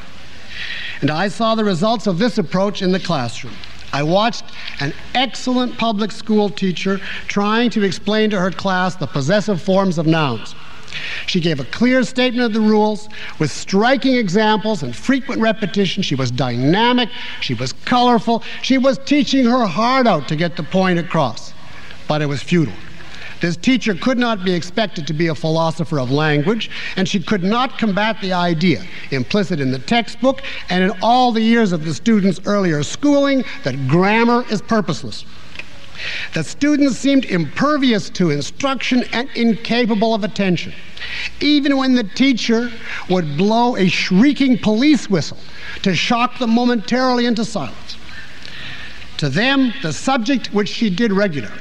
And 1.01 1.09
I 1.09 1.29
saw 1.29 1.55
the 1.55 1.63
results 1.63 2.07
of 2.07 2.19
this 2.19 2.37
approach 2.37 2.81
in 2.81 2.91
the 2.91 2.99
classroom. 2.99 3.53
I 3.91 4.03
watched 4.03 4.43
an 4.79 4.93
excellent 5.15 5.77
public 5.77 6.11
school 6.11 6.49
teacher 6.49 6.99
trying 7.27 7.69
to 7.71 7.83
explain 7.83 8.29
to 8.31 8.39
her 8.39 8.51
class 8.51 8.95
the 8.95 9.07
possessive 9.07 9.61
forms 9.61 9.97
of 9.97 10.05
nouns. 10.05 10.55
She 11.27 11.39
gave 11.39 11.59
a 11.59 11.65
clear 11.65 12.03
statement 12.03 12.45
of 12.45 12.53
the 12.53 12.67
rules 12.67 13.09
with 13.37 13.51
striking 13.51 14.15
examples 14.15 14.83
and 14.83 14.95
frequent 14.95 15.41
repetition. 15.41 16.03
She 16.03 16.15
was 16.15 16.31
dynamic, 16.31 17.09
she 17.41 17.53
was 17.53 17.73
colorful, 17.73 18.43
she 18.61 18.77
was 18.77 18.97
teaching 18.99 19.45
her 19.45 19.65
heart 19.65 20.07
out 20.07 20.27
to 20.27 20.35
get 20.35 20.55
the 20.55 20.63
point 20.63 20.99
across. 20.99 21.53
But 22.07 22.21
it 22.21 22.25
was 22.25 22.41
futile. 22.41 22.73
This 23.41 23.55
teacher 23.55 23.95
could 23.95 24.17
not 24.17 24.43
be 24.43 24.53
expected 24.53 25.07
to 25.07 25.13
be 25.13 25.27
a 25.27 25.35
philosopher 25.35 25.99
of 25.99 26.11
language, 26.11 26.69
and 26.97 27.07
she 27.07 27.21
could 27.21 27.43
not 27.43 27.77
combat 27.77 28.17
the 28.21 28.33
idea, 28.33 28.83
implicit 29.11 29.59
in 29.59 29.71
the 29.71 29.79
textbook 29.79 30.41
and 30.69 30.83
in 30.83 30.91
all 31.01 31.31
the 31.31 31.41
years 31.41 31.71
of 31.71 31.85
the 31.85 31.93
student's 31.93 32.41
earlier 32.45 32.83
schooling, 32.83 33.45
that 33.63 33.87
grammar 33.87 34.43
is 34.49 34.61
purposeless. 34.61 35.25
The 36.33 36.43
students 36.43 36.97
seemed 36.97 37.25
impervious 37.25 38.09
to 38.11 38.29
instruction 38.29 39.03
and 39.11 39.29
incapable 39.35 40.13
of 40.13 40.23
attention. 40.23 40.73
Even 41.39 41.77
when 41.77 41.95
the 41.95 42.03
teacher 42.03 42.71
would 43.09 43.37
blow 43.37 43.75
a 43.75 43.87
shrieking 43.87 44.57
police 44.57 45.09
whistle 45.09 45.37
to 45.81 45.95
shock 45.95 46.39
them 46.39 46.51
momentarily 46.51 47.25
into 47.25 47.43
silence. 47.45 47.97
To 49.17 49.29
them, 49.29 49.73
the 49.81 49.91
subject 49.91 50.53
which 50.53 50.69
she 50.69 50.89
did 50.89 51.11
regularly, 51.11 51.59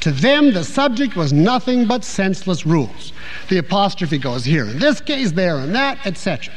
to 0.00 0.10
them, 0.10 0.52
the 0.52 0.64
subject 0.64 1.16
was 1.16 1.32
nothing 1.32 1.86
but 1.86 2.04
senseless 2.04 2.64
rules. 2.64 3.12
The 3.48 3.58
apostrophe 3.58 4.18
goes 4.18 4.44
here 4.44 4.64
in 4.64 4.78
this 4.78 5.00
case, 5.00 5.32
there 5.32 5.58
and 5.58 5.74
that, 5.74 6.06
etc. 6.06 6.52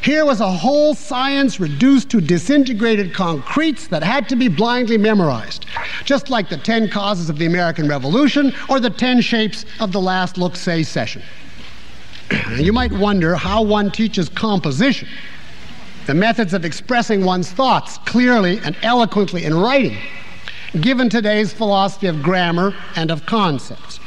Here 0.00 0.24
was 0.24 0.40
a 0.40 0.50
whole 0.50 0.94
science 0.94 1.58
reduced 1.58 2.08
to 2.10 2.20
disintegrated 2.20 3.12
concretes 3.12 3.88
that 3.88 4.02
had 4.02 4.28
to 4.28 4.36
be 4.36 4.48
blindly 4.48 4.96
memorized, 4.96 5.66
just 6.04 6.30
like 6.30 6.48
the 6.48 6.56
10 6.56 6.88
causes 6.88 7.28
of 7.28 7.38
the 7.38 7.46
American 7.46 7.88
Revolution 7.88 8.52
or 8.68 8.78
the 8.78 8.90
10 8.90 9.20
shapes 9.20 9.64
of 9.80 9.90
the 9.92 10.00
last 10.00 10.38
Look 10.38 10.54
Say 10.54 10.84
session. 10.84 11.22
you 12.58 12.72
might 12.72 12.92
wonder 12.92 13.34
how 13.34 13.62
one 13.62 13.90
teaches 13.90 14.28
composition, 14.28 15.08
the 16.06 16.14
methods 16.14 16.54
of 16.54 16.64
expressing 16.64 17.24
one's 17.24 17.50
thoughts 17.50 17.98
clearly 17.98 18.60
and 18.64 18.76
eloquently 18.82 19.44
in 19.44 19.54
writing. 19.54 19.98
Given 20.80 21.08
today's 21.08 21.52
philosophy 21.52 22.06
of 22.06 22.22
grammar 22.22 22.74
and 22.96 23.10
of 23.10 23.24
concepts. 23.26 24.00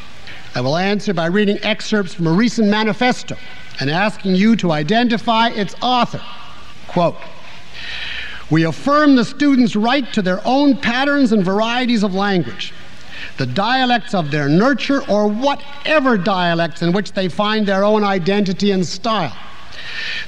I 0.54 0.62
will 0.62 0.78
answer 0.78 1.14
by 1.14 1.28
reading 1.28 1.58
excerpts 1.64 2.14
from 2.14 2.28
a 2.28 2.32
recent 2.32 2.68
manifesto 2.68 3.36
and 3.80 3.90
asking 3.90 4.36
you 4.36 4.56
to 4.58 4.72
identify 4.72 5.50
its 5.50 5.76
author. 5.82 6.22
Quote, 6.88 7.16
we 8.50 8.66
affirm 8.66 9.16
the 9.16 9.24
students' 9.24 9.76
right 9.78 10.12
to 10.14 10.22
their 10.22 10.46
own 10.46 10.76
patterns 10.78 11.32
and 11.32 11.44
varieties 11.44 12.04
of 12.04 12.14
language, 12.14 12.74
the 13.38 13.46
dialects 13.46 14.14
of 14.14 14.30
their 14.30 14.50
nurture, 14.50 15.02
or 15.10 15.28
whatever 15.28 16.18
dialects 16.18 16.82
in 16.82 16.92
which 16.92 17.14
they 17.14 17.30
find 17.30 17.66
their 17.66 17.86
own 17.86 18.04
identity 18.04 18.72
and 18.72 18.86
style. 18.86 19.36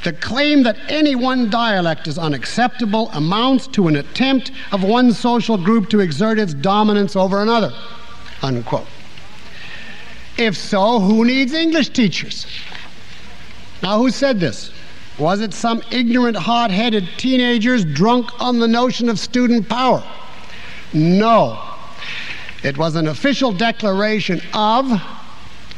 The 0.04 0.14
claim 0.14 0.64
that 0.64 0.78
any 0.90 1.16
one 1.16 1.50
dialect 1.50 2.08
is 2.08 2.18
unacceptable 2.18 3.10
amounts 3.12 3.68
to 3.68 3.88
an 3.88 3.96
attempt 3.96 4.52
of 4.72 4.84
one 4.84 5.14
social 5.14 5.58
group 5.58 5.90
to 5.90 6.00
exert 6.00 6.40
its 6.40 6.54
dominance 6.54 7.16
over 7.16 7.42
another. 7.42 7.72
Unquote. 8.42 8.88
If 10.38 10.58
so, 10.58 11.00
who 11.00 11.26
needs 11.26 11.54
English 11.54 11.90
teachers? 11.90 12.46
Now, 13.82 14.00
who 14.00 14.10
said 14.10 14.40
this? 14.40 14.72
Was 15.20 15.42
it 15.42 15.54
some 15.54 15.84
ignorant, 15.92 16.36
hot 16.36 16.72
headed 16.72 17.08
teenagers 17.18 17.86
drunk 17.86 18.30
on 18.42 18.60
the 18.60 18.68
notion 18.68 19.10
of 19.10 19.20
student 19.20 19.70
power? 19.70 20.04
No. 20.92 21.60
It 22.64 22.78
was 22.78 22.96
an 22.96 23.08
official 23.08 23.52
declaration 23.52 24.42
of 24.54 24.90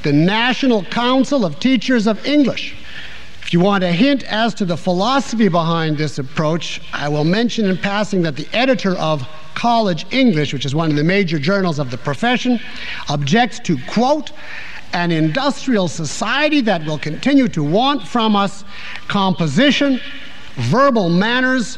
the 0.03 0.13
National 0.13 0.83
Council 0.85 1.45
of 1.45 1.59
Teachers 1.59 2.07
of 2.07 2.25
English. 2.25 2.75
If 3.45 3.53
you 3.53 3.59
want 3.59 3.83
a 3.83 3.91
hint 3.91 4.23
as 4.23 4.55
to 4.55 4.65
the 4.65 4.75
philosophy 4.75 5.49
behind 5.49 5.99
this 5.99 6.17
approach, 6.17 6.81
I 6.91 7.07
will 7.07 7.23
mention 7.23 7.65
in 7.65 7.77
passing 7.77 8.23
that 8.23 8.35
the 8.35 8.47
editor 8.53 8.95
of 8.97 9.21
College 9.53 10.07
English, 10.09 10.51
which 10.51 10.65
is 10.65 10.73
one 10.73 10.89
of 10.89 10.95
the 10.97 11.03
major 11.03 11.37
journals 11.37 11.77
of 11.77 11.91
the 11.91 11.97
profession, 11.99 12.59
objects 13.07 13.59
to, 13.59 13.77
quote, 13.85 14.31
an 14.93 15.11
industrial 15.11 15.87
society 15.87 16.59
that 16.61 16.83
will 16.85 16.97
continue 16.97 17.47
to 17.49 17.63
want 17.63 18.07
from 18.07 18.35
us 18.35 18.63
composition, 19.09 19.99
verbal 20.55 21.09
manners, 21.09 21.77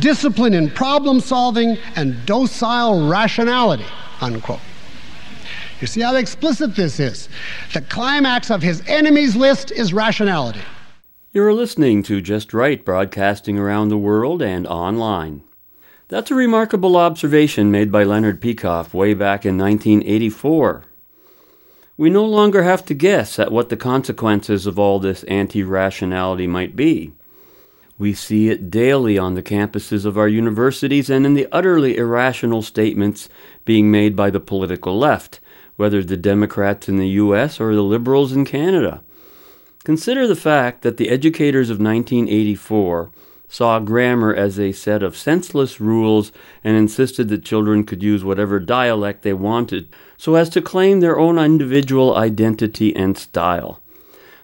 discipline 0.00 0.52
in 0.52 0.68
problem 0.68 1.20
solving, 1.20 1.78
and 1.94 2.26
docile 2.26 3.08
rationality, 3.08 3.86
unquote. 4.20 4.58
You 5.80 5.86
see 5.86 6.00
how 6.00 6.16
explicit 6.16 6.74
this 6.74 6.98
is. 6.98 7.28
The 7.72 7.82
climax 7.82 8.50
of 8.50 8.62
his 8.62 8.82
enemies 8.88 9.36
list 9.36 9.70
is 9.70 9.92
rationality. 9.92 10.60
You're 11.30 11.52
listening 11.52 12.02
to 12.04 12.22
Just 12.22 12.54
Right, 12.54 12.82
broadcasting 12.82 13.58
around 13.58 13.90
the 13.90 13.98
world 13.98 14.40
and 14.40 14.66
online. 14.66 15.42
That's 16.08 16.30
a 16.30 16.34
remarkable 16.34 16.96
observation 16.96 17.70
made 17.70 17.92
by 17.92 18.04
Leonard 18.04 18.40
Peikoff 18.40 18.94
way 18.94 19.12
back 19.12 19.44
in 19.44 19.58
1984. 19.58 20.84
We 21.98 22.08
no 22.08 22.24
longer 22.24 22.62
have 22.62 22.82
to 22.86 22.94
guess 22.94 23.38
at 23.38 23.52
what 23.52 23.68
the 23.68 23.76
consequences 23.76 24.66
of 24.66 24.78
all 24.78 24.98
this 24.98 25.22
anti 25.24 25.62
rationality 25.62 26.46
might 26.46 26.74
be. 26.74 27.12
We 27.98 28.14
see 28.14 28.48
it 28.48 28.70
daily 28.70 29.18
on 29.18 29.34
the 29.34 29.42
campuses 29.42 30.06
of 30.06 30.16
our 30.16 30.28
universities 30.28 31.10
and 31.10 31.26
in 31.26 31.34
the 31.34 31.48
utterly 31.52 31.98
irrational 31.98 32.62
statements 32.62 33.28
being 33.66 33.90
made 33.90 34.16
by 34.16 34.30
the 34.30 34.40
political 34.40 34.98
left, 34.98 35.40
whether 35.76 36.02
the 36.02 36.16
Democrats 36.16 36.88
in 36.88 36.96
the 36.96 37.10
U.S. 37.20 37.60
or 37.60 37.74
the 37.74 37.82
Liberals 37.82 38.32
in 38.32 38.46
Canada. 38.46 39.02
Consider 39.84 40.26
the 40.26 40.36
fact 40.36 40.82
that 40.82 40.96
the 40.96 41.08
educators 41.08 41.70
of 41.70 41.78
1984 41.78 43.10
saw 43.48 43.78
grammar 43.78 44.34
as 44.34 44.58
a 44.58 44.72
set 44.72 45.02
of 45.02 45.16
senseless 45.16 45.80
rules 45.80 46.30
and 46.62 46.76
insisted 46.76 47.28
that 47.28 47.44
children 47.44 47.84
could 47.84 48.02
use 48.02 48.22
whatever 48.22 48.60
dialect 48.60 49.22
they 49.22 49.32
wanted 49.32 49.88
so 50.18 50.34
as 50.34 50.50
to 50.50 50.60
claim 50.60 51.00
their 51.00 51.18
own 51.18 51.38
individual 51.38 52.14
identity 52.16 52.94
and 52.94 53.16
style. 53.16 53.80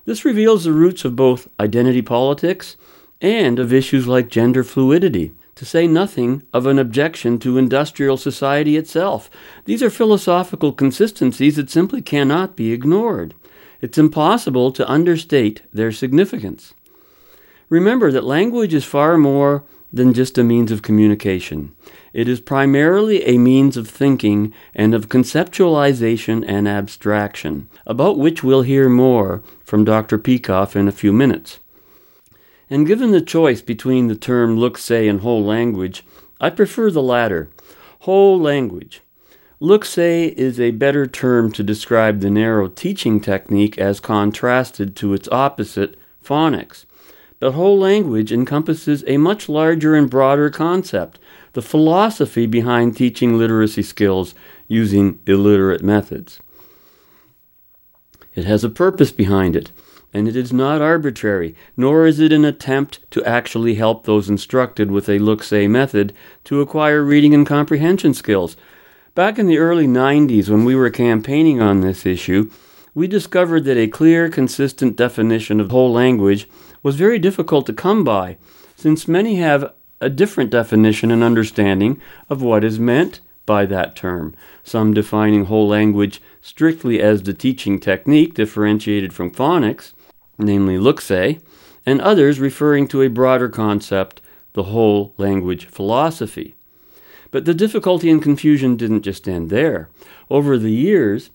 This 0.06 0.24
reveals 0.24 0.64
the 0.64 0.72
roots 0.72 1.04
of 1.04 1.16
both 1.16 1.48
identity 1.60 2.02
politics 2.02 2.76
and 3.20 3.58
of 3.58 3.72
issues 3.72 4.06
like 4.06 4.28
gender 4.28 4.64
fluidity, 4.64 5.32
to 5.54 5.64
say 5.64 5.86
nothing 5.86 6.42
of 6.52 6.66
an 6.66 6.78
objection 6.78 7.38
to 7.38 7.58
industrial 7.58 8.16
society 8.16 8.76
itself. 8.76 9.30
These 9.64 9.82
are 9.82 9.90
philosophical 9.90 10.72
consistencies 10.72 11.56
that 11.56 11.70
simply 11.70 12.02
cannot 12.02 12.56
be 12.56 12.72
ignored. 12.72 13.34
It's 13.84 13.98
impossible 13.98 14.72
to 14.72 14.90
understate 14.90 15.60
their 15.70 15.92
significance. 15.92 16.72
Remember 17.68 18.10
that 18.10 18.24
language 18.24 18.72
is 18.72 18.82
far 18.82 19.18
more 19.18 19.62
than 19.92 20.14
just 20.14 20.38
a 20.38 20.42
means 20.42 20.72
of 20.72 20.80
communication. 20.80 21.74
It 22.14 22.26
is 22.26 22.40
primarily 22.40 23.22
a 23.26 23.36
means 23.36 23.76
of 23.76 23.86
thinking 23.86 24.54
and 24.74 24.94
of 24.94 25.10
conceptualization 25.10 26.42
and 26.48 26.66
abstraction, 26.66 27.68
about 27.84 28.16
which 28.16 28.42
we'll 28.42 28.62
hear 28.62 28.88
more 28.88 29.42
from 29.62 29.84
Dr. 29.84 30.16
Peikoff 30.16 30.74
in 30.74 30.88
a 30.88 31.00
few 31.00 31.12
minutes. 31.12 31.60
And 32.70 32.86
given 32.86 33.10
the 33.10 33.20
choice 33.20 33.60
between 33.60 34.06
the 34.06 34.16
term 34.16 34.56
look 34.56 34.78
say 34.78 35.08
and 35.08 35.20
whole 35.20 35.44
language, 35.44 36.06
I 36.40 36.48
prefer 36.48 36.90
the 36.90 37.02
latter. 37.02 37.50
Whole 37.98 38.40
language. 38.40 39.02
Say 39.82 40.26
is 40.36 40.60
a 40.60 40.72
better 40.72 41.06
term 41.06 41.50
to 41.52 41.62
describe 41.62 42.20
the 42.20 42.28
narrow 42.28 42.68
teaching 42.68 43.18
technique 43.18 43.78
as 43.78 43.98
contrasted 43.98 44.94
to 44.96 45.14
its 45.14 45.26
opposite, 45.32 45.96
phonics. 46.22 46.84
But 47.38 47.52
whole 47.52 47.78
language 47.78 48.30
encompasses 48.30 49.04
a 49.06 49.16
much 49.16 49.48
larger 49.48 49.94
and 49.94 50.10
broader 50.10 50.50
concept, 50.50 51.18
the 51.54 51.62
philosophy 51.62 52.44
behind 52.46 52.94
teaching 52.94 53.38
literacy 53.38 53.82
skills 53.82 54.34
using 54.68 55.18
illiterate 55.26 55.82
methods. 55.82 56.40
It 58.34 58.44
has 58.44 58.64
a 58.64 58.68
purpose 58.68 59.12
behind 59.12 59.56
it, 59.56 59.70
and 60.12 60.28
it 60.28 60.36
is 60.36 60.52
not 60.52 60.82
arbitrary, 60.82 61.54
nor 61.74 62.06
is 62.06 62.20
it 62.20 62.32
an 62.32 62.44
attempt 62.44 63.00
to 63.12 63.24
actually 63.24 63.76
help 63.76 64.04
those 64.04 64.28
instructed 64.28 64.90
with 64.90 65.08
a 65.08 65.18
look 65.18 65.42
say 65.42 65.66
method 65.68 66.12
to 66.44 66.60
acquire 66.60 67.02
reading 67.02 67.32
and 67.32 67.46
comprehension 67.46 68.12
skills. 68.12 68.58
Back 69.14 69.38
in 69.38 69.46
the 69.46 69.58
early 69.58 69.86
90s, 69.86 70.48
when 70.48 70.64
we 70.64 70.74
were 70.74 70.90
campaigning 70.90 71.62
on 71.62 71.82
this 71.82 72.04
issue, 72.04 72.50
we 72.94 73.06
discovered 73.06 73.62
that 73.64 73.76
a 73.76 73.86
clear, 73.86 74.28
consistent 74.28 74.96
definition 74.96 75.60
of 75.60 75.70
whole 75.70 75.92
language 75.92 76.48
was 76.82 76.96
very 76.96 77.20
difficult 77.20 77.64
to 77.66 77.72
come 77.72 78.02
by, 78.02 78.38
since 78.74 79.06
many 79.06 79.36
have 79.36 79.72
a 80.00 80.10
different 80.10 80.50
definition 80.50 81.12
and 81.12 81.22
understanding 81.22 82.00
of 82.28 82.42
what 82.42 82.64
is 82.64 82.80
meant 82.80 83.20
by 83.46 83.66
that 83.66 83.94
term, 83.94 84.34
some 84.64 84.92
defining 84.92 85.44
whole 85.44 85.68
language 85.68 86.20
strictly 86.40 87.00
as 87.00 87.22
the 87.22 87.32
teaching 87.32 87.78
technique 87.78 88.34
differentiated 88.34 89.12
from 89.12 89.30
phonics, 89.30 89.92
namely 90.38 90.76
look 90.76 91.00
say, 91.00 91.38
and 91.86 92.00
others 92.00 92.40
referring 92.40 92.88
to 92.88 93.02
a 93.02 93.08
broader 93.08 93.48
concept, 93.48 94.20
the 94.54 94.64
whole 94.64 95.14
language 95.18 95.66
philosophy. 95.66 96.56
But 97.34 97.46
the 97.46 97.52
difficulty 97.52 98.10
and 98.10 98.22
confusion 98.22 98.76
didn't 98.76 99.02
just 99.02 99.26
end 99.26 99.50
there. 99.50 99.88
Over 100.30 100.56
the 100.56 100.70
years, 100.70 101.30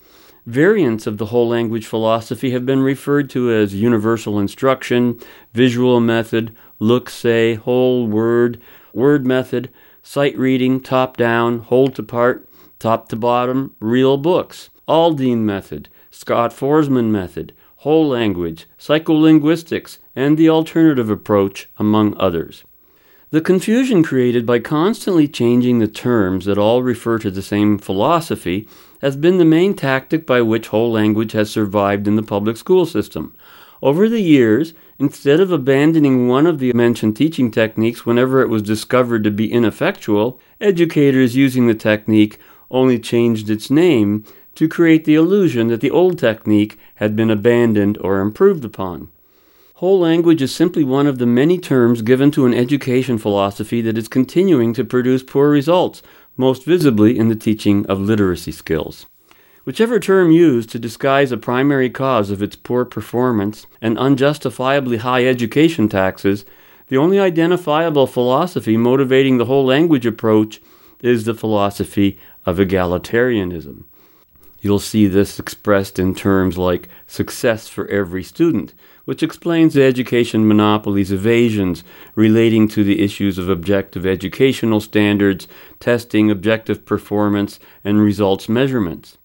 Variants 0.45 1.05
of 1.05 1.17
the 1.17 1.25
whole 1.25 1.49
language 1.49 1.85
philosophy 1.85 2.51
have 2.51 2.65
been 2.65 2.79
referred 2.81 3.29
to 3.31 3.51
as 3.51 3.75
universal 3.75 4.39
instruction, 4.39 5.19
visual 5.53 5.99
method, 5.99 6.55
look 6.79 7.09
say, 7.09 7.55
whole 7.55 8.07
word, 8.07 8.61
word 8.93 9.27
method, 9.27 9.69
sight 10.01 10.37
reading, 10.37 10.79
top 10.79 11.17
down, 11.17 11.59
whole 11.59 11.89
to 11.89 12.01
part, 12.01 12.47
top 12.79 13.09
to 13.09 13.17
bottom, 13.17 13.75
real 13.81 14.15
books, 14.15 14.69
Aldine 14.87 15.43
method, 15.43 15.89
Scott 16.11 16.53
Foresman 16.53 17.11
method, 17.11 17.51
whole 17.75 18.07
language, 18.07 18.67
psycholinguistics, 18.79 19.97
and 20.15 20.37
the 20.37 20.47
alternative 20.47 21.09
approach, 21.09 21.67
among 21.77 22.15
others. 22.15 22.63
The 23.31 23.41
confusion 23.41 24.01
created 24.01 24.47
by 24.47 24.57
constantly 24.57 25.27
changing 25.27 25.77
the 25.77 25.87
terms 25.87 26.45
that 26.45 26.57
all 26.57 26.81
refer 26.81 27.19
to 27.19 27.29
the 27.29 27.43
same 27.43 27.77
philosophy 27.77 28.67
has 29.03 29.15
been 29.15 29.37
the 29.37 29.45
main 29.45 29.75
tactic 29.75 30.25
by 30.25 30.41
which 30.41 30.69
whole 30.69 30.91
language 30.91 31.33
has 31.33 31.51
survived 31.51 32.07
in 32.07 32.15
the 32.15 32.23
public 32.23 32.57
school 32.57 32.87
system. 32.87 33.35
Over 33.83 34.09
the 34.09 34.19
years, 34.19 34.73
instead 34.97 35.39
of 35.39 35.51
abandoning 35.51 36.27
one 36.27 36.47
of 36.47 36.57
the 36.57 36.73
mentioned 36.73 37.17
teaching 37.17 37.51
techniques 37.51 38.03
whenever 38.03 38.41
it 38.41 38.49
was 38.49 38.63
discovered 38.63 39.23
to 39.25 39.31
be 39.31 39.51
ineffectual, 39.51 40.39
educators 40.59 41.35
using 41.35 41.67
the 41.67 41.75
technique 41.75 42.39
only 42.71 42.97
changed 42.97 43.47
its 43.47 43.69
name 43.69 44.25
to 44.55 44.67
create 44.67 45.05
the 45.05 45.13
illusion 45.13 45.67
that 45.67 45.81
the 45.81 45.91
old 45.91 46.17
technique 46.17 46.79
had 46.95 47.15
been 47.15 47.29
abandoned 47.29 47.99
or 48.01 48.21
improved 48.21 48.65
upon. 48.65 49.09
Whole 49.79 49.99
language 49.99 50.41
is 50.41 50.53
simply 50.53 50.83
one 50.83 51.07
of 51.07 51.19
the 51.19 51.25
many 51.25 51.57
terms 51.57 52.01
given 52.01 52.31
to 52.31 52.45
an 52.45 52.53
education 52.53 53.17
philosophy 53.17 53.79
that 53.83 53.97
is 53.97 54.09
continuing 54.09 54.73
to 54.73 54.83
produce 54.83 55.23
poor 55.23 55.49
results, 55.49 56.03
most 56.35 56.65
visibly 56.65 57.17
in 57.17 57.29
the 57.29 57.35
teaching 57.35 57.85
of 57.85 58.01
literacy 58.01 58.51
skills. 58.51 59.05
Whichever 59.63 59.97
term 59.97 60.31
used 60.31 60.69
to 60.71 60.79
disguise 60.79 61.31
a 61.31 61.37
primary 61.37 61.89
cause 61.89 62.29
of 62.29 62.43
its 62.43 62.57
poor 62.57 62.83
performance 62.83 63.67
and 63.79 63.97
unjustifiably 63.97 64.97
high 64.97 65.25
education 65.25 65.87
taxes, 65.87 66.43
the 66.89 66.97
only 66.97 67.17
identifiable 67.17 68.05
philosophy 68.05 68.75
motivating 68.75 69.37
the 69.37 69.45
whole 69.45 69.63
language 69.63 70.05
approach 70.05 70.59
is 71.01 71.23
the 71.23 71.33
philosophy 71.33 72.19
of 72.45 72.57
egalitarianism. 72.57 73.85
You'll 74.61 74.79
see 74.79 75.07
this 75.07 75.39
expressed 75.39 75.99
in 75.99 76.15
terms 76.15 76.57
like 76.57 76.89
success 77.07 77.69
for 77.69 77.87
every 77.87 78.23
student, 78.23 78.73
which 79.09 79.23
explains 79.23 79.73
the 79.73 79.81
education 79.81 80.47
monopoly's 80.47 81.11
evasions 81.11 81.83
relating 82.13 82.67
to 82.67 82.83
the 82.83 83.01
issues 83.01 83.39
of 83.39 83.49
objective 83.49 84.05
educational 84.05 84.79
standards, 84.79 85.47
testing, 85.79 86.29
objective 86.29 86.85
performance, 86.85 87.59
and 87.83 87.99
results 88.03 88.47
measurements. 88.47 89.17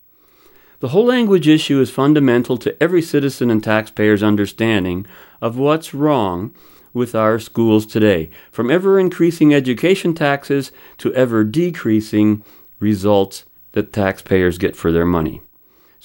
The 0.80 0.88
whole 0.88 1.04
language 1.04 1.46
issue 1.46 1.82
is 1.82 1.90
fundamental 1.90 2.56
to 2.56 2.82
every 2.82 3.02
citizen 3.02 3.50
and 3.50 3.62
taxpayer's 3.62 4.22
understanding 4.22 5.06
of 5.42 5.58
what's 5.58 5.92
wrong 5.92 6.54
with 6.94 7.14
our 7.14 7.38
schools 7.38 7.84
today, 7.84 8.30
from 8.50 8.70
ever 8.70 8.98
increasing 8.98 9.52
education 9.52 10.14
taxes 10.14 10.72
to 10.96 11.12
ever 11.12 11.44
decreasing 11.44 12.42
results 12.80 13.44
that 13.72 13.92
taxpayers 13.92 14.56
get 14.56 14.76
for 14.76 14.90
their 14.90 15.04
money. 15.04 15.42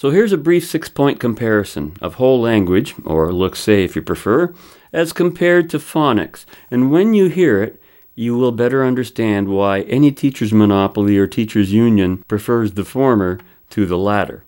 So 0.00 0.08
here's 0.08 0.32
a 0.32 0.38
brief 0.38 0.66
six 0.66 0.88
point 0.88 1.20
comparison 1.20 1.94
of 2.00 2.14
whole 2.14 2.40
language, 2.40 2.94
or 3.04 3.30
look 3.34 3.54
say 3.54 3.84
if 3.84 3.94
you 3.94 4.00
prefer, 4.00 4.54
as 4.94 5.12
compared 5.12 5.68
to 5.68 5.78
phonics. 5.78 6.46
And 6.70 6.90
when 6.90 7.12
you 7.12 7.28
hear 7.28 7.62
it, 7.62 7.78
you 8.14 8.34
will 8.34 8.50
better 8.50 8.82
understand 8.82 9.48
why 9.48 9.82
any 9.82 10.10
teacher's 10.10 10.54
monopoly 10.54 11.18
or 11.18 11.26
teacher's 11.26 11.74
union 11.74 12.24
prefers 12.28 12.72
the 12.72 12.84
former 12.86 13.40
to 13.68 13.84
the 13.84 13.98
latter. 13.98 14.42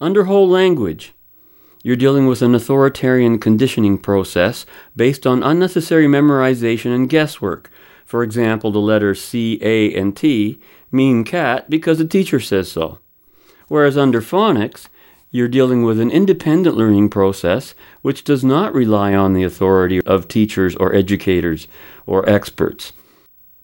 Under 0.00 0.24
whole 0.24 0.48
language, 0.48 1.12
you're 1.84 1.94
dealing 1.94 2.26
with 2.26 2.42
an 2.42 2.52
authoritarian 2.52 3.38
conditioning 3.38 3.98
process 3.98 4.66
based 4.96 5.28
on 5.28 5.44
unnecessary 5.44 6.08
memorization 6.08 6.92
and 6.92 7.08
guesswork. 7.08 7.70
For 8.04 8.24
example, 8.24 8.72
the 8.72 8.80
letters 8.80 9.22
C, 9.22 9.60
A, 9.62 9.94
and 9.94 10.16
T 10.16 10.60
mean 10.90 11.22
cat 11.22 11.70
because 11.70 11.98
the 11.98 12.04
teacher 12.04 12.40
says 12.40 12.68
so. 12.68 12.98
Whereas 13.72 13.96
under 13.96 14.20
phonics, 14.20 14.88
you're 15.30 15.48
dealing 15.48 15.82
with 15.82 15.98
an 15.98 16.10
independent 16.10 16.76
learning 16.76 17.08
process 17.08 17.74
which 18.02 18.22
does 18.22 18.44
not 18.44 18.74
rely 18.74 19.14
on 19.14 19.32
the 19.32 19.44
authority 19.44 20.02
of 20.02 20.28
teachers 20.28 20.76
or 20.76 20.94
educators 20.94 21.68
or 22.04 22.28
experts. 22.28 22.92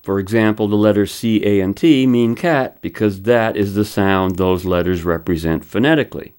For 0.03 0.19
example, 0.19 0.67
the 0.67 0.77
letters 0.77 1.13
C, 1.13 1.45
A, 1.45 1.61
and 1.61 1.77
T 1.77 2.07
mean 2.07 2.37
cat 2.37 2.81
because 2.81 3.25
that 3.25 3.55
is 3.55 3.75
the 3.75 3.85
sound 3.85 4.37
those 4.37 4.65
letters 4.65 5.05
represent 5.05 5.63
phonetically. 5.63 6.33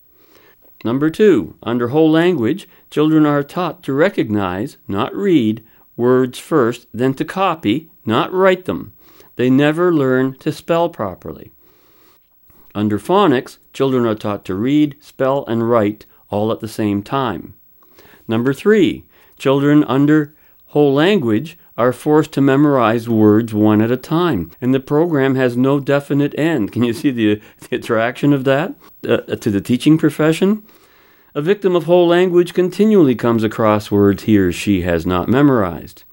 Number 0.84 1.11
two, 1.11 1.53
under 1.61 1.89
whole 1.89 2.09
language, 2.09 2.67
children 2.89 3.24
are 3.28 3.43
taught 3.43 3.84
to 3.84 3.93
recognize, 3.93 4.78
not 4.88 5.13
read, 5.13 5.63
words 5.95 6.39
first, 6.39 6.88
then 6.91 7.13
to 7.13 7.24
copy, 7.24 7.91
not 8.03 8.34
write 8.34 8.65
them. 8.65 8.93
They 9.36 9.51
never 9.51 9.93
learn 9.93 10.34
to 10.39 10.51
spell 10.51 10.89
properly. 10.89 11.51
Under 12.80 12.97
phonics, 12.97 13.57
children 13.73 14.05
are 14.05 14.15
taught 14.15 14.45
to 14.45 14.55
read, 14.55 14.95
spell, 15.01 15.43
and 15.47 15.69
write 15.69 16.05
all 16.30 16.49
at 16.49 16.61
the 16.61 16.67
same 16.69 17.03
time. 17.03 17.53
Number 18.25 18.53
three, 18.53 19.03
children 19.38 19.84
under 19.84 20.34
whole 20.67 20.93
language 20.93 21.57
are 21.77 21.91
forced 21.91 22.32
to 22.32 22.41
memorize 22.41 23.09
words 23.09 23.53
one 23.53 23.82
at 23.82 23.91
a 23.91 23.97
time, 23.97 24.51
and 24.61 24.73
the 24.73 24.80
program 24.80 25.36
has 25.36 25.57
no 25.57 25.82
definite 25.82 26.34
end. 26.39 26.71
Can 26.71 26.86
you 26.86 26.93
see 26.93 27.11
the, 27.11 27.41
the 27.69 27.75
attraction 27.75 28.32
of 28.32 28.45
that 28.45 28.75
uh, 29.05 29.17
to 29.36 29.51
the 29.51 29.59
teaching 29.59 29.97
profession? 29.97 30.63
A 31.36 31.41
victim 31.41 31.75
of 31.75 31.84
whole 31.84 32.07
language 32.07 32.53
continually 32.53 33.13
comes 33.13 33.43
across 33.43 33.91
words 33.91 34.23
he 34.23 34.38
or 34.38 34.53
she 34.53 34.84
has 34.84 35.05
not 35.05 35.27
memorized. 35.27 36.05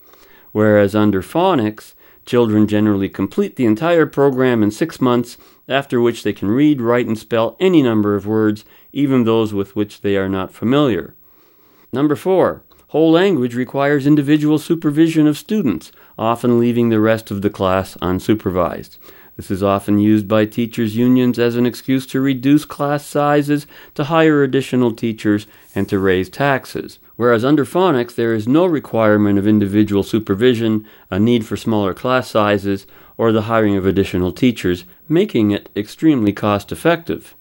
Whereas 0.50 0.96
under 0.96 1.22
phonics, 1.22 1.92
Children 2.26 2.66
generally 2.66 3.08
complete 3.08 3.54
the 3.54 3.66
entire 3.66 4.04
program 4.04 4.60
in 4.64 4.72
six 4.72 5.00
months, 5.00 5.38
after 5.68 6.00
which 6.00 6.22
they 6.22 6.32
can 6.32 6.50
read, 6.50 6.80
write, 6.80 7.06
and 7.06 7.18
spell 7.18 7.56
any 7.60 7.82
number 7.82 8.14
of 8.14 8.26
words, 8.26 8.64
even 8.92 9.24
those 9.24 9.52
with 9.52 9.74
which 9.74 10.00
they 10.00 10.16
are 10.16 10.28
not 10.28 10.52
familiar. 10.52 11.14
Number 11.92 12.16
four, 12.16 12.62
whole 12.88 13.10
language 13.10 13.54
requires 13.54 14.06
individual 14.06 14.58
supervision 14.58 15.26
of 15.26 15.36
students, 15.36 15.92
often 16.18 16.58
leaving 16.58 16.88
the 16.88 17.00
rest 17.00 17.30
of 17.30 17.42
the 17.42 17.50
class 17.50 17.96
unsupervised. 17.96 18.98
This 19.36 19.50
is 19.50 19.62
often 19.62 19.98
used 19.98 20.26
by 20.26 20.46
teachers' 20.46 20.96
unions 20.96 21.38
as 21.38 21.56
an 21.56 21.66
excuse 21.66 22.06
to 22.06 22.20
reduce 22.20 22.64
class 22.64 23.04
sizes, 23.04 23.66
to 23.94 24.04
hire 24.04 24.42
additional 24.42 24.92
teachers, 24.92 25.46
and 25.74 25.86
to 25.90 25.98
raise 25.98 26.30
taxes. 26.30 26.98
Whereas 27.16 27.44
under 27.44 27.66
phonics, 27.66 28.14
there 28.14 28.32
is 28.32 28.48
no 28.48 28.64
requirement 28.64 29.38
of 29.38 29.46
individual 29.46 30.02
supervision, 30.02 30.86
a 31.10 31.18
need 31.18 31.44
for 31.44 31.56
smaller 31.56 31.92
class 31.92 32.30
sizes, 32.30 32.86
or 33.18 33.32
the 33.32 33.42
hiring 33.42 33.76
of 33.76 33.86
additional 33.86 34.32
teachers, 34.32 34.84
making 35.08 35.50
it 35.50 35.68
extremely 35.74 36.32
cost 36.32 36.70
effective. 36.72 37.34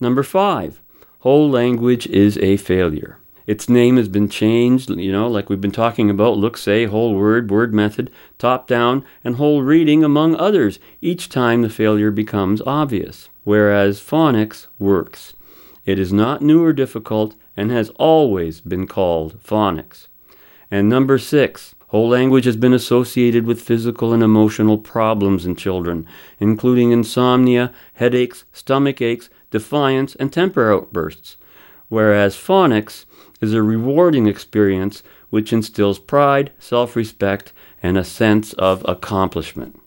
Number 0.00 0.22
five, 0.22 0.80
whole 1.20 1.48
language 1.50 2.06
is 2.06 2.38
a 2.38 2.56
failure. 2.56 3.18
Its 3.46 3.68
name 3.68 3.96
has 3.96 4.08
been 4.08 4.28
changed, 4.28 4.90
you 4.90 5.12
know, 5.12 5.28
like 5.28 5.48
we've 5.48 5.60
been 5.60 5.70
talking 5.70 6.10
about 6.10 6.36
look, 6.36 6.56
say, 6.56 6.84
whole 6.86 7.14
word, 7.14 7.48
word 7.48 7.72
method, 7.72 8.10
top 8.38 8.66
down, 8.66 9.04
and 9.22 9.36
whole 9.36 9.62
reading, 9.62 10.02
among 10.02 10.34
others, 10.34 10.80
each 11.00 11.28
time 11.28 11.62
the 11.62 11.70
failure 11.70 12.10
becomes 12.10 12.60
obvious. 12.66 13.28
Whereas 13.44 14.00
phonics 14.00 14.66
works. 14.80 15.34
It 15.84 16.00
is 16.00 16.12
not 16.12 16.42
new 16.42 16.64
or 16.64 16.72
difficult 16.72 17.36
and 17.56 17.70
has 17.70 17.90
always 17.90 18.60
been 18.60 18.88
called 18.88 19.40
phonics. 19.40 20.08
And 20.68 20.88
number 20.88 21.16
six, 21.16 21.75
whole 21.88 22.08
language 22.08 22.44
has 22.44 22.56
been 22.56 22.72
associated 22.72 23.46
with 23.46 23.60
physical 23.60 24.12
and 24.12 24.22
emotional 24.22 24.78
problems 24.78 25.46
in 25.46 25.54
children, 25.54 26.06
including 26.40 26.90
insomnia, 26.90 27.72
headaches, 27.94 28.44
stomach 28.52 29.00
aches, 29.00 29.30
defiance, 29.50 30.14
and 30.16 30.32
temper 30.32 30.72
outbursts. 30.72 31.36
Whereas 31.88 32.36
phonics 32.36 33.04
is 33.40 33.54
a 33.54 33.62
rewarding 33.62 34.26
experience 34.26 35.02
which 35.30 35.52
instills 35.52 35.98
pride, 35.98 36.52
self 36.58 36.96
respect, 36.96 37.52
and 37.82 37.96
a 37.96 38.04
sense 38.04 38.52
of 38.54 38.84
accomplishment. 38.88 39.80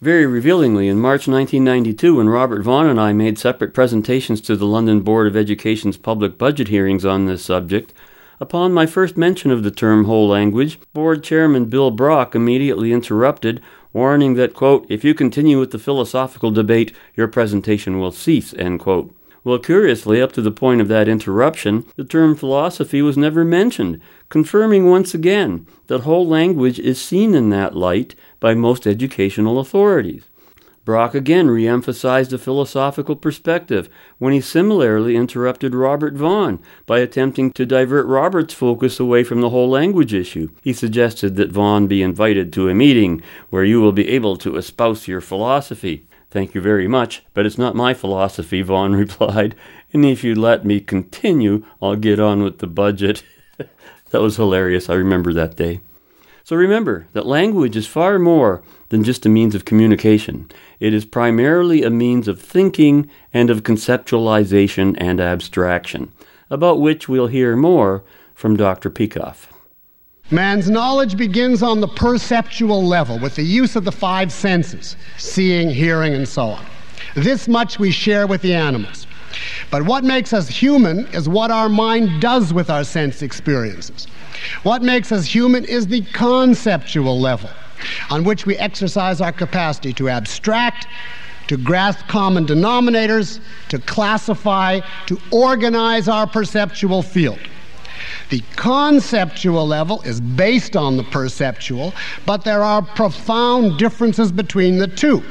Very 0.00 0.26
revealingly, 0.26 0.86
in 0.86 1.00
March 1.00 1.26
1992, 1.26 2.16
when 2.16 2.28
Robert 2.28 2.62
Vaughn 2.62 2.86
and 2.86 3.00
I 3.00 3.12
made 3.12 3.38
separate 3.38 3.74
presentations 3.74 4.40
to 4.42 4.54
the 4.54 4.66
London 4.66 5.00
Board 5.00 5.26
of 5.26 5.36
Education's 5.36 5.96
public 5.96 6.38
budget 6.38 6.68
hearings 6.68 7.04
on 7.04 7.26
this 7.26 7.44
subject, 7.44 7.92
upon 8.40 8.72
my 8.72 8.86
first 8.86 9.16
mention 9.16 9.50
of 9.50 9.62
the 9.62 9.70
term 9.70 10.04
whole 10.04 10.28
language, 10.28 10.78
Board 10.92 11.22
Chairman 11.22 11.66
Bill 11.66 11.90
Brock 11.90 12.34
immediately 12.34 12.92
interrupted, 12.92 13.60
warning 13.92 14.34
that, 14.34 14.54
quote, 14.54 14.86
if 14.88 15.04
you 15.04 15.14
continue 15.14 15.58
with 15.58 15.70
the 15.70 15.78
philosophical 15.78 16.50
debate, 16.50 16.92
your 17.16 17.28
presentation 17.28 17.98
will 17.98 18.12
cease, 18.12 18.54
end 18.54 18.80
quote. 18.80 19.14
Well, 19.44 19.58
curiously, 19.58 20.20
up 20.20 20.32
to 20.32 20.42
the 20.42 20.50
point 20.50 20.80
of 20.80 20.88
that 20.88 21.08
interruption, 21.08 21.86
the 21.96 22.04
term 22.04 22.36
philosophy 22.36 23.00
was 23.00 23.16
never 23.16 23.44
mentioned, 23.44 24.00
confirming 24.28 24.90
once 24.90 25.14
again 25.14 25.66
that 25.86 26.00
whole 26.00 26.26
language 26.26 26.78
is 26.78 27.00
seen 27.00 27.34
in 27.34 27.48
that 27.50 27.74
light 27.74 28.14
by 28.40 28.54
most 28.54 28.86
educational 28.86 29.58
authorities. 29.58 30.27
Brock 30.88 31.14
again 31.14 31.50
re 31.50 31.68
emphasized 31.68 32.30
the 32.30 32.38
philosophical 32.38 33.14
perspective 33.14 33.90
when 34.16 34.32
he 34.32 34.40
similarly 34.40 35.16
interrupted 35.16 35.74
Robert 35.74 36.14
Vaughn 36.14 36.60
by 36.86 37.00
attempting 37.00 37.52
to 37.52 37.66
divert 37.66 38.06
Robert's 38.06 38.54
focus 38.54 38.98
away 38.98 39.22
from 39.22 39.42
the 39.42 39.50
whole 39.50 39.68
language 39.68 40.14
issue. 40.14 40.48
He 40.62 40.72
suggested 40.72 41.36
that 41.36 41.52
Vaughn 41.52 41.88
be 41.88 42.00
invited 42.00 42.54
to 42.54 42.70
a 42.70 42.74
meeting 42.74 43.20
where 43.50 43.64
you 43.64 43.82
will 43.82 43.92
be 43.92 44.08
able 44.08 44.38
to 44.38 44.56
espouse 44.56 45.06
your 45.06 45.20
philosophy. 45.20 46.06
Thank 46.30 46.54
you 46.54 46.62
very 46.62 46.88
much, 46.88 47.22
but 47.34 47.44
it's 47.44 47.58
not 47.58 47.76
my 47.76 47.92
philosophy, 47.92 48.62
Vaughn 48.62 48.96
replied, 49.04 49.54
and 49.92 50.06
if 50.06 50.24
you 50.24 50.34
let 50.34 50.64
me 50.64 50.80
continue, 50.80 51.66
I'll 51.82 51.96
get 51.96 52.18
on 52.18 52.42
with 52.42 52.60
the 52.60 52.66
budget. 52.66 53.22
that 53.58 54.22
was 54.22 54.36
hilarious. 54.36 54.88
I 54.88 54.94
remember 54.94 55.34
that 55.34 55.54
day. 55.54 55.80
So 56.48 56.56
remember 56.56 57.08
that 57.12 57.26
language 57.26 57.76
is 57.76 57.86
far 57.86 58.18
more 58.18 58.62
than 58.88 59.04
just 59.04 59.26
a 59.26 59.28
means 59.28 59.54
of 59.54 59.66
communication. 59.66 60.50
It 60.80 60.94
is 60.94 61.04
primarily 61.04 61.82
a 61.82 61.90
means 61.90 62.28
of 62.28 62.40
thinking 62.40 63.10
and 63.34 63.50
of 63.50 63.64
conceptualization 63.64 64.94
and 64.98 65.20
abstraction, 65.20 66.12
about 66.50 66.80
which 66.80 67.08
we'll 67.08 67.26
hear 67.26 67.56
more 67.56 68.04
from 68.34 68.56
Dr. 68.56 68.88
Peikoff. 68.88 69.48
Man's 70.30 70.70
knowledge 70.70 71.16
begins 71.16 71.62
on 71.62 71.80
the 71.80 71.88
perceptual 71.88 72.84
level 72.84 73.18
with 73.18 73.34
the 73.34 73.42
use 73.42 73.76
of 73.76 73.84
the 73.84 73.92
five 73.92 74.30
senses 74.30 74.94
seeing, 75.16 75.70
hearing, 75.70 76.14
and 76.14 76.28
so 76.28 76.42
on. 76.42 76.64
This 77.14 77.48
much 77.48 77.78
we 77.78 77.90
share 77.90 78.26
with 78.26 78.42
the 78.42 78.54
animals. 78.54 79.06
But 79.70 79.82
what 79.82 80.04
makes 80.04 80.32
us 80.32 80.48
human 80.48 81.06
is 81.08 81.28
what 81.28 81.50
our 81.50 81.68
mind 81.68 82.20
does 82.20 82.52
with 82.52 82.70
our 82.70 82.84
sense 82.84 83.22
experiences. 83.22 84.06
What 84.62 84.82
makes 84.82 85.10
us 85.10 85.24
human 85.24 85.64
is 85.64 85.86
the 85.86 86.02
conceptual 86.12 87.18
level 87.18 87.50
on 88.10 88.24
which 88.24 88.46
we 88.46 88.56
exercise 88.56 89.20
our 89.20 89.32
capacity 89.32 89.92
to 89.94 90.08
abstract, 90.08 90.86
to 91.48 91.56
grasp 91.56 92.06
common 92.08 92.46
denominators, 92.46 93.40
to 93.68 93.78
classify, 93.78 94.80
to 95.06 95.18
organize 95.30 96.08
our 96.08 96.26
perceptual 96.26 97.02
field. 97.02 97.38
The 98.30 98.42
conceptual 98.56 99.66
level 99.66 100.02
is 100.02 100.20
based 100.20 100.76
on 100.76 100.96
the 100.96 101.04
perceptual, 101.04 101.94
but 102.26 102.44
there 102.44 102.62
are 102.62 102.82
profound 102.82 103.78
differences 103.78 104.30
between 104.30 104.78
the 104.78 104.86
two. 104.86 105.22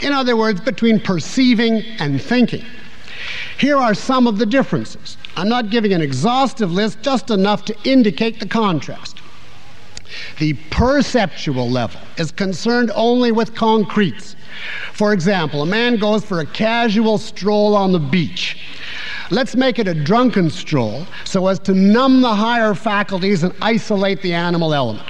In 0.00 0.12
other 0.12 0.36
words, 0.36 0.60
between 0.60 1.00
perceiving 1.00 1.82
and 1.98 2.20
thinking. 2.20 2.64
Here 3.58 3.76
are 3.76 3.94
some 3.94 4.26
of 4.26 4.38
the 4.38 4.46
differences. 4.46 5.16
I'm 5.36 5.48
not 5.48 5.70
giving 5.70 5.92
an 5.92 6.00
exhaustive 6.00 6.70
list, 6.70 7.02
just 7.02 7.30
enough 7.30 7.64
to 7.66 7.76
indicate 7.84 8.40
the 8.40 8.46
contrast. 8.46 9.16
The 10.38 10.54
perceptual 10.70 11.70
level 11.70 12.00
is 12.16 12.30
concerned 12.32 12.90
only 12.94 13.32
with 13.32 13.54
concretes. 13.54 14.36
For 14.92 15.12
example, 15.12 15.62
a 15.62 15.66
man 15.66 15.96
goes 15.96 16.24
for 16.24 16.40
a 16.40 16.46
casual 16.46 17.18
stroll 17.18 17.76
on 17.76 17.92
the 17.92 17.98
beach. 17.98 18.58
Let's 19.30 19.56
make 19.56 19.78
it 19.78 19.88
a 19.88 19.94
drunken 19.94 20.50
stroll 20.50 21.06
so 21.24 21.48
as 21.48 21.58
to 21.60 21.74
numb 21.74 22.22
the 22.22 22.34
higher 22.34 22.74
faculties 22.74 23.42
and 23.42 23.52
isolate 23.60 24.22
the 24.22 24.32
animal 24.32 24.72
element. 24.72 25.08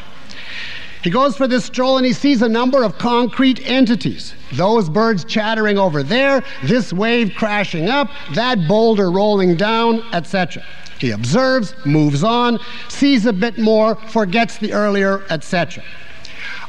He 1.03 1.11
goes 1.11 1.37
for 1.37 1.47
this 1.47 1.65
stroll 1.65 1.99
and 1.99 2.07
he 2.07 2.13
sees 2.13 2.43
a 2.43 2.49
number 2.49 2.83
of 2.83 2.99
concrete 2.99 3.61
entities. 3.69 4.35
Those 4.53 4.89
birds 4.89 5.25
chattering 5.25 5.79
over 5.79 6.03
there, 6.03 6.43
this 6.65 6.93
wave 6.93 7.33
crashing 7.37 7.89
up, 7.89 8.11
that 8.35 8.67
boulder 8.67 9.11
rolling 9.11 9.57
down, 9.57 10.03
etc. 10.13 10.65
He 10.99 11.11
observes, 11.11 11.75
moves 11.85 12.25
on, 12.25 12.59
sees 12.89 13.27
a 13.27 13.33
bit 13.33 13.59
more, 13.59 13.95
forgets 13.95 14.59
the 14.59 14.73
earlier, 14.73 15.25
etc. 15.31 15.85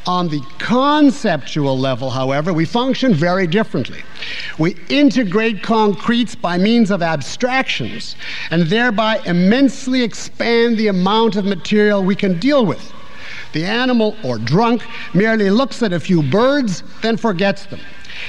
On 0.06 0.30
the 0.30 0.42
conceptual 0.58 1.78
level, 1.78 2.10
however, 2.10 2.54
we 2.54 2.64
function 2.64 3.14
very 3.14 3.46
differently. 3.46 4.04
We 4.58 4.78
integrate 4.88 5.62
concretes 5.62 6.34
by 6.34 6.58
means 6.58 6.92
of 6.92 7.02
abstractions 7.02 8.16
and 8.50 8.64
thereby 8.64 9.20
immensely 9.26 10.04
expand 10.04 10.78
the 10.78 10.88
amount 10.88 11.36
of 11.36 11.44
material 11.44 12.04
we 12.04 12.16
can 12.16 12.40
deal 12.40 12.66
with. 12.66 12.94
The 13.54 13.66
animal, 13.66 14.16
or 14.24 14.38
drunk, 14.38 14.84
merely 15.14 15.50
looks 15.50 15.82
at 15.84 15.94
a 15.94 16.00
few 16.00 16.22
birds, 16.24 16.84
then 17.02 17.18
forgets 17.18 17.66
them. 17.66 17.80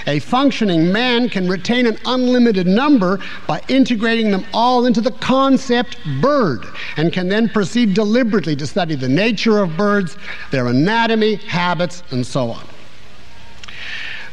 A 0.07 0.19
functioning 0.21 0.93
man 0.93 1.29
can 1.29 1.49
retain 1.49 1.87
an 1.87 1.99
unlimited 2.05 2.67
number 2.67 3.19
by 3.47 3.63
integrating 3.69 4.31
them 4.31 4.45
all 4.53 4.87
into 4.87 5.01
the 5.01 5.11
concept 5.13 5.97
bird 6.21 6.67
and 6.97 7.13
can 7.13 7.29
then 7.29 7.49
proceed 7.49 7.95
deliberately 7.95 8.55
to 8.57 8.67
study 8.67 8.95
the 8.95 9.09
nature 9.09 9.59
of 9.59 9.77
birds, 9.77 10.17
their 10.51 10.67
anatomy, 10.67 11.37
habits, 11.37 12.03
and 12.11 12.27
so 12.27 12.51
on. 12.51 12.67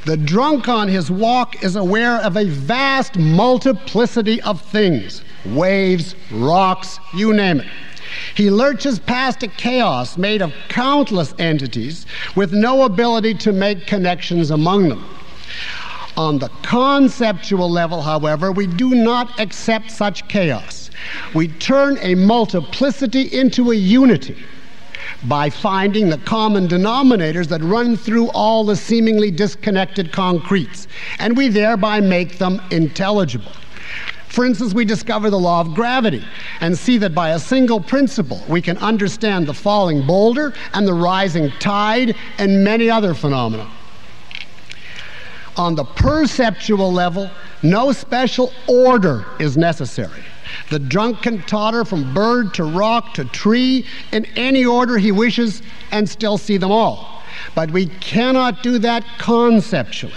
The 0.05 0.17
drunk 0.17 0.67
on 0.67 0.87
his 0.87 1.09
walk 1.09 1.63
is 1.63 1.75
aware 1.75 2.17
of 2.17 2.37
a 2.37 2.45
vast 2.45 3.17
multiplicity 3.17 4.41
of 4.43 4.61
things 4.61 5.23
waves, 5.45 6.15
rocks, 6.31 6.99
you 7.13 7.33
name 7.33 7.59
it. 7.59 7.67
He 8.35 8.49
lurches 8.49 8.99
past 8.99 9.43
a 9.43 9.47
chaos 9.47 10.17
made 10.17 10.41
of 10.41 10.53
countless 10.69 11.33
entities 11.39 12.05
with 12.35 12.53
no 12.53 12.83
ability 12.83 13.33
to 13.35 13.51
make 13.51 13.87
connections 13.87 14.51
among 14.51 14.89
them. 14.89 15.05
On 16.17 16.39
the 16.39 16.49
conceptual 16.63 17.69
level, 17.69 18.01
however, 18.01 18.51
we 18.51 18.67
do 18.67 18.95
not 18.95 19.37
accept 19.39 19.91
such 19.91 20.27
chaos. 20.29 20.89
We 21.33 21.49
turn 21.49 21.97
a 22.01 22.15
multiplicity 22.15 23.23
into 23.23 23.71
a 23.71 23.75
unity 23.75 24.37
by 25.25 25.49
finding 25.49 26.09
the 26.09 26.17
common 26.19 26.67
denominators 26.67 27.47
that 27.47 27.61
run 27.61 27.97
through 27.97 28.29
all 28.29 28.63
the 28.63 28.75
seemingly 28.75 29.31
disconnected 29.31 30.11
concretes, 30.11 30.87
and 31.19 31.35
we 31.35 31.49
thereby 31.49 31.99
make 31.99 32.37
them 32.37 32.61
intelligible. 32.71 33.51
For 34.27 34.45
instance, 34.45 34.73
we 34.73 34.85
discover 34.85 35.29
the 35.29 35.39
law 35.39 35.61
of 35.61 35.73
gravity 35.73 36.23
and 36.59 36.77
see 36.77 36.97
that 36.97 37.15
by 37.15 37.29
a 37.29 37.39
single 37.39 37.79
principle 37.79 38.43
we 38.49 38.61
can 38.61 38.77
understand 38.79 39.47
the 39.47 39.53
falling 39.53 40.05
boulder 40.05 40.53
and 40.73 40.87
the 40.87 40.93
rising 40.93 41.51
tide 41.59 42.15
and 42.37 42.63
many 42.63 42.89
other 42.89 43.13
phenomena. 43.13 43.69
On 45.57 45.75
the 45.75 45.85
perceptual 45.85 46.91
level, 46.91 47.31
no 47.63 47.93
special 47.93 48.51
order 48.67 49.25
is 49.39 49.55
necessary. 49.55 50.23
The 50.69 50.79
drunk 50.79 51.21
can 51.21 51.41
totter 51.43 51.85
from 51.85 52.13
bird 52.13 52.53
to 52.55 52.65
rock 52.65 53.13
to 53.15 53.25
tree 53.25 53.85
in 54.11 54.25
any 54.35 54.65
order 54.65 54.97
he 54.97 55.11
wishes 55.11 55.61
and 55.91 56.07
still 56.07 56.37
see 56.37 56.57
them 56.57 56.71
all. 56.71 57.14
But 57.53 57.71
we 57.71 57.87
cannot 57.87 58.63
do 58.63 58.79
that 58.79 59.03
conceptually. 59.17 60.13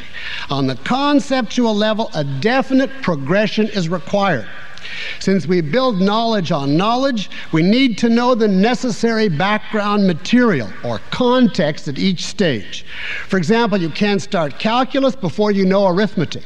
On 0.50 0.66
the 0.66 0.76
conceptual 0.76 1.74
level, 1.74 2.10
a 2.14 2.24
definite 2.24 2.90
progression 3.02 3.68
is 3.68 3.88
required. 3.88 4.48
Since 5.18 5.46
we 5.46 5.60
build 5.60 6.00
knowledge 6.00 6.52
on 6.52 6.76
knowledge, 6.76 7.30
we 7.52 7.62
need 7.62 7.98
to 7.98 8.08
know 8.08 8.34
the 8.34 8.48
necessary 8.48 9.28
background 9.28 10.06
material 10.06 10.68
or 10.84 11.00
context 11.10 11.88
at 11.88 11.98
each 11.98 12.24
stage. 12.24 12.84
For 13.26 13.36
example, 13.36 13.78
you 13.78 13.90
can't 13.90 14.22
start 14.22 14.58
calculus 14.58 15.16
before 15.16 15.50
you 15.50 15.64
know 15.64 15.86
arithmetic, 15.86 16.44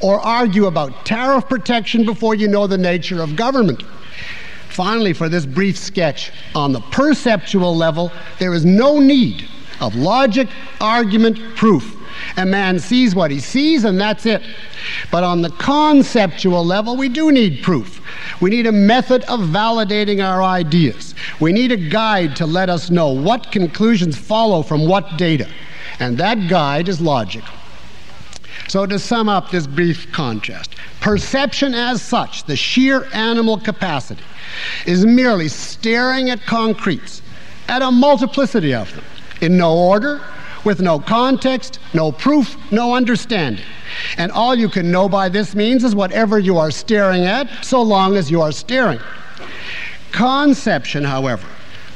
or 0.00 0.20
argue 0.20 0.66
about 0.66 1.04
tariff 1.06 1.48
protection 1.48 2.04
before 2.04 2.34
you 2.34 2.48
know 2.48 2.66
the 2.66 2.78
nature 2.78 3.22
of 3.22 3.36
government. 3.36 3.82
Finally, 4.68 5.12
for 5.12 5.28
this 5.28 5.46
brief 5.46 5.76
sketch, 5.76 6.30
on 6.54 6.72
the 6.72 6.80
perceptual 6.80 7.76
level, 7.76 8.12
there 8.38 8.54
is 8.54 8.64
no 8.64 8.98
need 8.98 9.48
of 9.80 9.94
logic, 9.94 10.48
argument, 10.80 11.38
proof. 11.56 11.96
A 12.36 12.44
man 12.44 12.78
sees 12.78 13.14
what 13.14 13.30
he 13.30 13.40
sees, 13.40 13.84
and 13.84 14.00
that's 14.00 14.26
it. 14.26 14.42
But 15.10 15.24
on 15.24 15.42
the 15.42 15.50
conceptual 15.50 16.64
level, 16.64 16.96
we 16.96 17.08
do 17.08 17.30
need 17.30 17.62
proof. 17.62 18.00
We 18.40 18.50
need 18.50 18.66
a 18.66 18.72
method 18.72 19.22
of 19.24 19.40
validating 19.40 20.24
our 20.24 20.42
ideas. 20.42 21.14
We 21.40 21.52
need 21.52 21.72
a 21.72 21.76
guide 21.76 22.36
to 22.36 22.46
let 22.46 22.70
us 22.70 22.90
know 22.90 23.08
what 23.08 23.52
conclusions 23.52 24.16
follow 24.16 24.62
from 24.62 24.86
what 24.86 25.16
data. 25.16 25.48
And 26.00 26.18
that 26.18 26.48
guide 26.48 26.88
is 26.88 27.00
logic. 27.00 27.44
So, 28.68 28.84
to 28.84 28.98
sum 28.98 29.28
up 29.28 29.50
this 29.50 29.66
brief 29.66 30.12
contrast, 30.12 30.74
perception 31.00 31.74
as 31.74 32.02
such, 32.02 32.44
the 32.44 32.56
sheer 32.56 33.08
animal 33.14 33.58
capacity, 33.58 34.22
is 34.84 35.06
merely 35.06 35.48
staring 35.48 36.28
at 36.30 36.42
concretes, 36.42 37.22
at 37.68 37.80
a 37.80 37.90
multiplicity 37.90 38.74
of 38.74 38.94
them 38.94 39.04
in 39.40 39.56
no 39.56 39.76
order, 39.76 40.20
with 40.64 40.80
no 40.80 40.98
context, 40.98 41.78
no 41.94 42.12
proof, 42.12 42.56
no 42.72 42.94
understanding. 42.94 43.64
And 44.16 44.30
all 44.32 44.54
you 44.54 44.68
can 44.68 44.90
know 44.90 45.08
by 45.08 45.28
this 45.28 45.54
means 45.54 45.84
is 45.84 45.94
whatever 45.94 46.38
you 46.38 46.58
are 46.58 46.70
staring 46.70 47.24
at, 47.24 47.64
so 47.64 47.80
long 47.82 48.16
as 48.16 48.30
you 48.30 48.42
are 48.42 48.52
staring. 48.52 49.00
Conception, 50.12 51.04
however, 51.04 51.46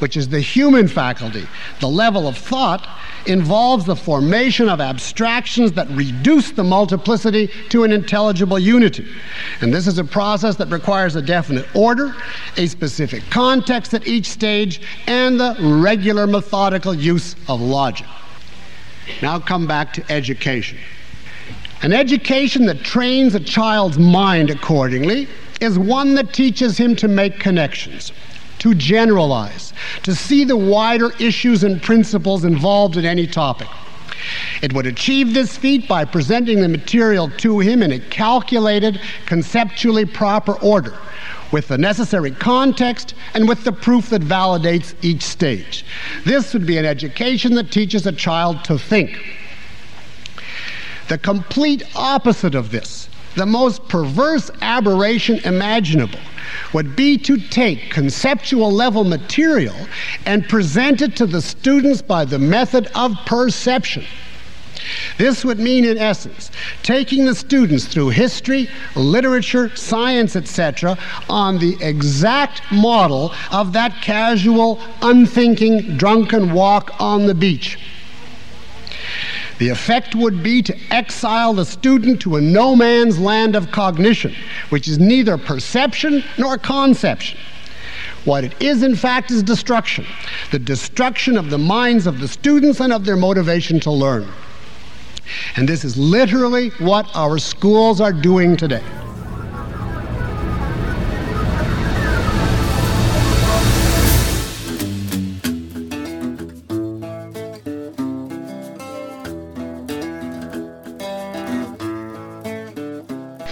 which 0.02 0.16
is 0.16 0.28
the 0.28 0.40
human 0.40 0.88
faculty, 0.88 1.46
the 1.78 1.86
level 1.86 2.26
of 2.26 2.36
thought, 2.36 2.88
involves 3.26 3.84
the 3.84 3.94
formation 3.94 4.68
of 4.68 4.80
abstractions 4.80 5.70
that 5.70 5.88
reduce 5.90 6.50
the 6.50 6.64
multiplicity 6.64 7.46
to 7.68 7.84
an 7.84 7.92
intelligible 7.92 8.58
unity. 8.58 9.06
And 9.60 9.72
this 9.72 9.86
is 9.86 9.98
a 9.98 10.04
process 10.04 10.56
that 10.56 10.66
requires 10.70 11.14
a 11.14 11.22
definite 11.22 11.72
order, 11.76 12.16
a 12.56 12.66
specific 12.66 13.22
context 13.30 13.94
at 13.94 14.04
each 14.08 14.26
stage, 14.26 14.80
and 15.06 15.38
the 15.38 15.56
regular 15.60 16.26
methodical 16.26 16.92
use 16.92 17.36
of 17.46 17.60
logic. 17.60 18.08
Now 19.22 19.38
come 19.38 19.68
back 19.68 19.92
to 19.92 20.04
education. 20.10 20.78
An 21.82 21.92
education 21.92 22.66
that 22.66 22.80
trains 22.80 23.36
a 23.36 23.40
child's 23.40 24.00
mind 24.00 24.50
accordingly 24.50 25.28
is 25.60 25.78
one 25.78 26.16
that 26.16 26.32
teaches 26.32 26.76
him 26.76 26.96
to 26.96 27.06
make 27.06 27.38
connections 27.38 28.10
to 28.62 28.74
generalize, 28.76 29.72
to 30.04 30.14
see 30.14 30.44
the 30.44 30.56
wider 30.56 31.10
issues 31.18 31.64
and 31.64 31.82
principles 31.82 32.44
involved 32.44 32.96
in 32.96 33.04
any 33.04 33.26
topic. 33.26 33.66
It 34.62 34.72
would 34.72 34.86
achieve 34.86 35.34
this 35.34 35.56
feat 35.56 35.88
by 35.88 36.04
presenting 36.04 36.60
the 36.60 36.68
material 36.68 37.28
to 37.38 37.58
him 37.58 37.82
in 37.82 37.90
a 37.90 37.98
calculated, 37.98 39.00
conceptually 39.26 40.04
proper 40.04 40.52
order, 40.60 40.96
with 41.50 41.66
the 41.66 41.76
necessary 41.76 42.30
context 42.30 43.14
and 43.34 43.48
with 43.48 43.64
the 43.64 43.72
proof 43.72 44.10
that 44.10 44.22
validates 44.22 44.94
each 45.02 45.22
stage. 45.22 45.84
This 46.24 46.54
would 46.54 46.64
be 46.64 46.78
an 46.78 46.84
education 46.84 47.56
that 47.56 47.72
teaches 47.72 48.06
a 48.06 48.12
child 48.12 48.62
to 48.66 48.78
think. 48.78 49.18
The 51.08 51.18
complete 51.18 51.82
opposite 51.96 52.54
of 52.54 52.70
this, 52.70 53.08
the 53.36 53.46
most 53.46 53.86
perverse 53.88 54.50
aberration 54.60 55.38
imaginable, 55.44 56.20
would 56.72 56.96
be 56.96 57.16
to 57.18 57.36
take 57.36 57.90
conceptual 57.90 58.70
level 58.70 59.04
material 59.04 59.76
and 60.26 60.48
present 60.48 61.02
it 61.02 61.16
to 61.16 61.26
the 61.26 61.40
students 61.40 62.02
by 62.02 62.24
the 62.24 62.38
method 62.38 62.88
of 62.94 63.16
perception. 63.26 64.04
This 65.16 65.44
would 65.44 65.60
mean, 65.60 65.84
in 65.84 65.96
essence, 65.96 66.50
taking 66.82 67.24
the 67.24 67.34
students 67.34 67.84
through 67.84 68.10
history, 68.10 68.68
literature, 68.96 69.74
science, 69.76 70.34
etc., 70.34 70.98
on 71.28 71.58
the 71.58 71.76
exact 71.80 72.62
model 72.72 73.32
of 73.52 73.72
that 73.74 74.02
casual, 74.02 74.80
unthinking, 75.00 75.96
drunken 75.96 76.52
walk 76.52 76.90
on 76.98 77.26
the 77.26 77.34
beach. 77.34 77.78
The 79.58 79.68
effect 79.68 80.14
would 80.14 80.42
be 80.42 80.62
to 80.62 80.76
exile 80.90 81.54
the 81.54 81.64
student 81.64 82.20
to 82.22 82.36
a 82.36 82.40
no 82.40 82.74
man's 82.74 83.18
land 83.18 83.54
of 83.54 83.70
cognition, 83.70 84.34
which 84.70 84.88
is 84.88 84.98
neither 84.98 85.38
perception 85.38 86.24
nor 86.38 86.58
conception. 86.58 87.38
What 88.24 88.44
it 88.44 88.60
is, 88.62 88.82
in 88.82 88.94
fact, 88.94 89.30
is 89.30 89.42
destruction 89.42 90.06
the 90.50 90.58
destruction 90.58 91.36
of 91.36 91.50
the 91.50 91.58
minds 91.58 92.06
of 92.06 92.20
the 92.20 92.28
students 92.28 92.80
and 92.80 92.92
of 92.92 93.04
their 93.04 93.16
motivation 93.16 93.80
to 93.80 93.90
learn. 93.90 94.28
And 95.56 95.68
this 95.68 95.84
is 95.84 95.96
literally 95.96 96.70
what 96.78 97.08
our 97.14 97.38
schools 97.38 98.00
are 98.00 98.12
doing 98.12 98.56
today. 98.56 98.82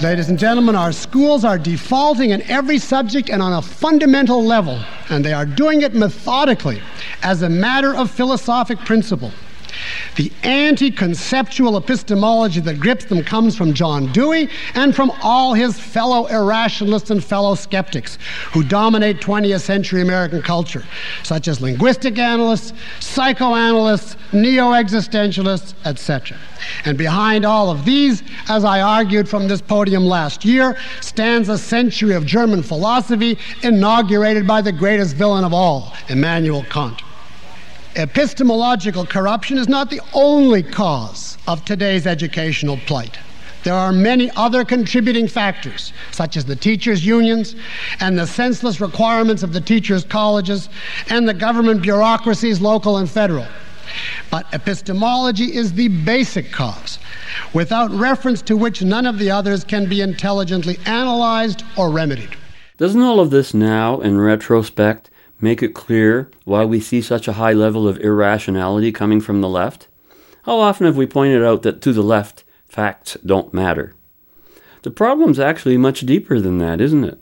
Ladies 0.02 0.30
and 0.30 0.38
gentlemen, 0.38 0.76
our 0.76 0.92
schools 0.92 1.44
are 1.44 1.58
defaulting 1.58 2.30
in 2.30 2.40
every 2.50 2.78
subject 2.78 3.28
and 3.28 3.42
on 3.42 3.52
a 3.52 3.60
fundamental 3.60 4.42
level, 4.42 4.82
and 5.10 5.22
they 5.22 5.34
are 5.34 5.44
doing 5.44 5.82
it 5.82 5.94
methodically 5.94 6.80
as 7.22 7.42
a 7.42 7.50
matter 7.50 7.94
of 7.94 8.10
philosophic 8.10 8.78
principle. 8.78 9.30
The 10.16 10.32
anti 10.42 10.90
conceptual 10.90 11.76
epistemology 11.76 12.60
that 12.60 12.80
grips 12.80 13.04
them 13.04 13.22
comes 13.22 13.56
from 13.56 13.74
John 13.74 14.12
Dewey 14.12 14.48
and 14.74 14.94
from 14.94 15.12
all 15.22 15.54
his 15.54 15.78
fellow 15.78 16.26
irrationalists 16.26 17.10
and 17.10 17.22
fellow 17.22 17.54
skeptics 17.54 18.18
who 18.52 18.62
dominate 18.62 19.20
20th 19.20 19.60
century 19.60 20.02
American 20.02 20.42
culture, 20.42 20.84
such 21.22 21.48
as 21.48 21.60
linguistic 21.60 22.18
analysts, 22.18 22.72
psychoanalysts, 23.00 24.16
neo 24.32 24.72
existentialists, 24.72 25.74
etc. 25.84 26.36
And 26.84 26.98
behind 26.98 27.44
all 27.44 27.70
of 27.70 27.84
these, 27.84 28.22
as 28.48 28.64
I 28.64 28.80
argued 28.80 29.28
from 29.28 29.48
this 29.48 29.60
podium 29.60 30.04
last 30.04 30.44
year, 30.44 30.76
stands 31.00 31.48
a 31.48 31.58
century 31.58 32.14
of 32.14 32.26
German 32.26 32.62
philosophy 32.62 33.38
inaugurated 33.62 34.46
by 34.46 34.60
the 34.60 34.72
greatest 34.72 35.16
villain 35.16 35.44
of 35.44 35.54
all, 35.54 35.94
Immanuel 36.08 36.64
Kant. 36.64 37.02
Epistemological 37.96 39.04
corruption 39.04 39.58
is 39.58 39.68
not 39.68 39.90
the 39.90 40.00
only 40.14 40.62
cause 40.62 41.36
of 41.48 41.64
today's 41.64 42.06
educational 42.06 42.76
plight. 42.86 43.18
There 43.64 43.74
are 43.74 43.92
many 43.92 44.30
other 44.36 44.64
contributing 44.64 45.26
factors, 45.26 45.92
such 46.12 46.36
as 46.36 46.44
the 46.44 46.54
teachers' 46.54 47.04
unions 47.04 47.56
and 47.98 48.16
the 48.16 48.28
senseless 48.28 48.80
requirements 48.80 49.42
of 49.42 49.52
the 49.52 49.60
teachers' 49.60 50.04
colleges 50.04 50.68
and 51.08 51.28
the 51.28 51.34
government 51.34 51.82
bureaucracies, 51.82 52.60
local 52.60 52.98
and 52.98 53.10
federal. 53.10 53.46
But 54.30 54.46
epistemology 54.54 55.56
is 55.56 55.72
the 55.72 55.88
basic 55.88 56.52
cause, 56.52 57.00
without 57.52 57.90
reference 57.90 58.40
to 58.42 58.56
which 58.56 58.82
none 58.82 59.04
of 59.04 59.18
the 59.18 59.32
others 59.32 59.64
can 59.64 59.88
be 59.88 60.00
intelligently 60.00 60.78
analyzed 60.86 61.64
or 61.76 61.90
remedied. 61.90 62.36
Doesn't 62.76 63.02
all 63.02 63.18
of 63.18 63.30
this 63.30 63.52
now, 63.52 64.00
in 64.00 64.20
retrospect, 64.20 65.09
make 65.42 65.62
it 65.62 65.74
clear 65.74 66.30
why 66.44 66.64
we 66.64 66.80
see 66.80 67.00
such 67.00 67.28
a 67.28 67.34
high 67.34 67.52
level 67.52 67.88
of 67.88 67.98
irrationality 67.98 68.92
coming 68.92 69.20
from 69.20 69.40
the 69.40 69.48
left? 69.48 69.88
How 70.44 70.58
often 70.58 70.86
have 70.86 70.96
we 70.96 71.06
pointed 71.06 71.44
out 71.44 71.62
that 71.62 71.82
to 71.82 71.92
the 71.92 72.02
left, 72.02 72.44
facts 72.66 73.16
don't 73.24 73.52
matter? 73.54 73.94
The 74.82 74.90
problem's 74.90 75.38
actually 75.38 75.76
much 75.76 76.00
deeper 76.00 76.40
than 76.40 76.58
that, 76.58 76.80
isn't 76.80 77.04
it? 77.04 77.20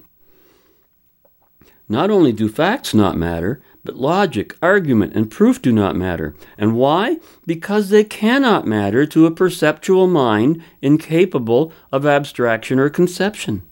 Not 1.89 2.11
only 2.11 2.33
do 2.33 2.49
facts 2.49 2.93
not 2.93 3.16
matter, 3.16 3.62
but 3.83 3.97
logic, 3.97 4.55
argument, 4.62 5.14
and 5.14 5.31
proof 5.31 5.62
do 5.62 5.73
not 5.73 5.97
matter. 5.97 6.37
And 6.59 6.77
why? 6.77 7.19
Because 7.47 7.89
they 7.89 8.05
cannot 8.05 8.66
matter 8.66 9.07
to 9.07 9.25
a 9.25 9.31
perceptual 9.31 10.07
mind 10.07 10.62
incapable 10.83 11.73
of 11.91 12.05
abstraction 12.05 12.79
or 12.79 12.91
conception. 12.91 13.62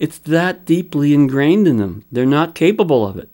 It's 0.00 0.18
that 0.18 0.64
deeply 0.64 1.12
ingrained 1.12 1.68
in 1.68 1.76
them. 1.76 2.04
They're 2.10 2.24
not 2.24 2.54
capable 2.54 3.06
of 3.06 3.18
it. 3.18 3.28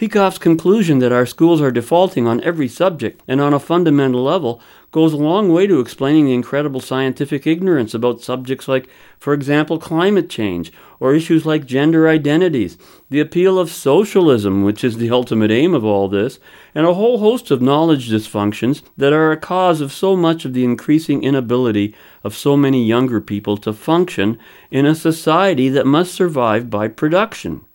Peikoff's 0.00 0.38
conclusion 0.38 0.98
that 1.00 1.12
our 1.12 1.26
schools 1.26 1.60
are 1.60 1.70
defaulting 1.70 2.26
on 2.26 2.42
every 2.42 2.68
subject 2.68 3.22
and 3.28 3.38
on 3.38 3.52
a 3.52 3.60
fundamental 3.60 4.22
level 4.22 4.58
goes 4.92 5.12
a 5.12 5.18
long 5.18 5.52
way 5.52 5.66
to 5.66 5.78
explaining 5.78 6.24
the 6.24 6.32
incredible 6.32 6.80
scientific 6.80 7.46
ignorance 7.46 7.92
about 7.92 8.22
subjects 8.22 8.66
like, 8.66 8.88
for 9.18 9.34
example, 9.34 9.78
climate 9.78 10.30
change, 10.30 10.72
or 11.00 11.14
issues 11.14 11.44
like 11.44 11.66
gender 11.66 12.08
identities, 12.08 12.78
the 13.10 13.20
appeal 13.20 13.58
of 13.58 13.70
socialism, 13.70 14.64
which 14.64 14.82
is 14.82 14.96
the 14.96 15.10
ultimate 15.10 15.50
aim 15.50 15.74
of 15.74 15.84
all 15.84 16.08
this, 16.08 16.38
and 16.74 16.86
a 16.86 16.94
whole 16.94 17.18
host 17.18 17.50
of 17.50 17.60
knowledge 17.60 18.08
dysfunctions 18.08 18.82
that 18.96 19.12
are 19.12 19.32
a 19.32 19.36
cause 19.36 19.82
of 19.82 19.92
so 19.92 20.16
much 20.16 20.46
of 20.46 20.54
the 20.54 20.64
increasing 20.64 21.22
inability 21.22 21.94
of 22.24 22.34
so 22.34 22.56
many 22.56 22.86
younger 22.86 23.20
people 23.20 23.58
to 23.58 23.70
function 23.70 24.38
in 24.70 24.86
a 24.86 24.94
society 24.94 25.68
that 25.68 25.84
must 25.84 26.14
survive 26.14 26.70
by 26.70 26.88
production. 26.88 27.66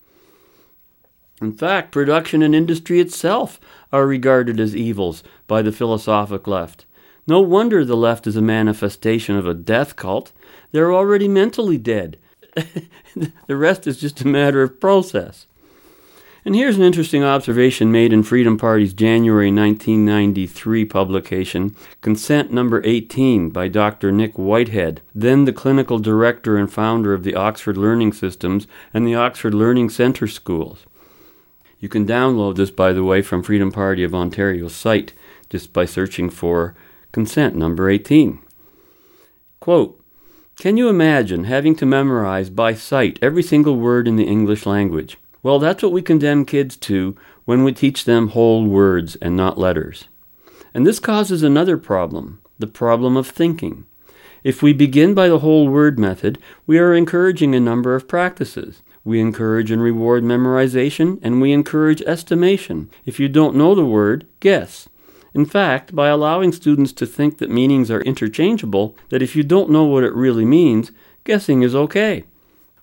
In 1.46 1.56
fact, 1.56 1.92
production 1.92 2.42
and 2.42 2.56
industry 2.56 3.00
itself 3.00 3.60
are 3.94 4.08
regarded 4.08 4.60
as 4.60 4.76
evils 4.76 5.22
by 5.46 5.62
the 5.62 5.72
philosophic 5.72 6.48
left. 6.48 6.86
No 7.28 7.40
wonder 7.40 7.86
the 7.86 7.96
left 7.96 8.26
is 8.26 8.36
a 8.36 8.42
manifestation 8.42 9.36
of 9.36 9.46
a 9.46 9.54
death 9.54 9.96
cult. 9.96 10.32
They're 10.72 10.92
already 10.92 11.28
mentally 11.28 11.78
dead. 11.78 12.18
the 12.56 13.56
rest 13.56 13.86
is 13.86 14.00
just 14.00 14.22
a 14.22 14.28
matter 14.28 14.64
of 14.64 14.80
process. 14.80 15.46
And 16.46 16.56
here's 16.56 16.78
an 16.78 16.84
interesting 16.84 17.24
observation 17.24 17.92
made 17.92 18.12
in 18.12 18.24
Freedom 18.24 18.58
Party's 18.58 18.94
January 18.94 19.52
1993 19.52 20.84
publication, 20.86 21.76
Consent 22.02 22.52
Number 22.52 22.82
18 22.84 23.52
by 23.52 23.68
Dr. 23.68 24.12
Nick 24.12 24.34
Whitehead, 24.34 25.02
then 25.14 25.46
the 25.46 25.54
clinical 25.54 26.00
director 26.00 26.58
and 26.58 26.74
founder 26.74 27.14
of 27.14 27.24
the 27.24 27.36
Oxford 27.36 27.78
Learning 27.78 28.12
Systems 28.12 28.66
and 28.96 29.06
the 29.06 29.14
Oxford 29.14 29.54
Learning 29.54 29.92
Centre 29.92 30.28
Schools. 30.28 30.88
You 31.86 31.90
can 31.90 32.08
download 32.08 32.56
this, 32.56 32.72
by 32.72 32.94
the 32.94 33.04
way, 33.04 33.22
from 33.22 33.44
Freedom 33.44 33.72
Party 33.72 34.04
of 34.04 34.16
Ontario's 34.16 34.74
site 34.74 35.14
just 35.52 35.72
by 35.72 35.86
searching 35.86 36.32
for 36.32 36.74
consent 37.12 37.56
number 37.56 37.92
18. 37.92 38.40
Quote, 39.60 40.04
can 40.56 40.78
you 40.78 40.90
imagine 40.90 41.44
having 41.44 41.76
to 41.76 41.86
memorize 41.86 42.50
by 42.50 42.74
sight 42.74 43.20
every 43.22 43.44
single 43.44 43.76
word 43.76 44.08
in 44.08 44.16
the 44.16 44.24
English 44.24 44.66
language? 44.66 45.20
Well, 45.44 45.60
that's 45.60 45.84
what 45.84 45.92
we 45.92 46.02
condemn 46.02 46.44
kids 46.44 46.76
to 46.78 47.16
when 47.46 47.64
we 47.64 47.72
teach 47.72 48.06
them 48.06 48.30
whole 48.30 48.66
words 48.66 49.16
and 49.18 49.38
not 49.38 49.60
letters. 49.60 50.06
And 50.74 50.88
this 50.88 50.98
causes 51.00 51.44
another 51.44 51.78
problem 51.78 52.42
the 52.58 52.66
problem 52.66 53.16
of 53.16 53.28
thinking. 53.28 53.86
If 54.44 54.64
we 54.64 54.74
begin 54.74 55.14
by 55.14 55.28
the 55.28 55.40
whole 55.40 55.68
word 55.68 56.00
method, 56.00 56.40
we 56.66 56.80
are 56.80 56.96
encouraging 56.96 57.54
a 57.54 57.60
number 57.60 57.94
of 57.94 58.08
practices. 58.08 58.82
We 59.06 59.22
encourage 59.22 59.70
and 59.70 59.82
reward 59.82 60.24
memorization, 60.24 61.20
and 61.22 61.40
we 61.40 61.54
encourage 61.54 62.02
estimation. 62.02 62.90
If 63.06 63.20
you 63.20 63.30
don't 63.30 63.56
know 63.56 63.76
the 63.76 63.86
word, 63.86 64.26
guess. 64.40 64.90
In 65.36 65.46
fact, 65.46 65.96
by 65.96 66.08
allowing 66.08 66.52
students 66.52 66.92
to 66.94 67.06
think 67.06 67.38
that 67.38 67.52
meanings 67.52 67.92
are 67.92 68.02
interchangeable, 68.02 68.96
that 69.10 69.22
if 69.22 69.36
you 69.36 69.44
don't 69.44 69.70
know 69.70 69.84
what 69.84 70.04
it 70.04 70.16
really 70.16 70.44
means, 70.44 70.92
guessing 71.24 71.62
is 71.62 71.76
okay. 71.76 72.24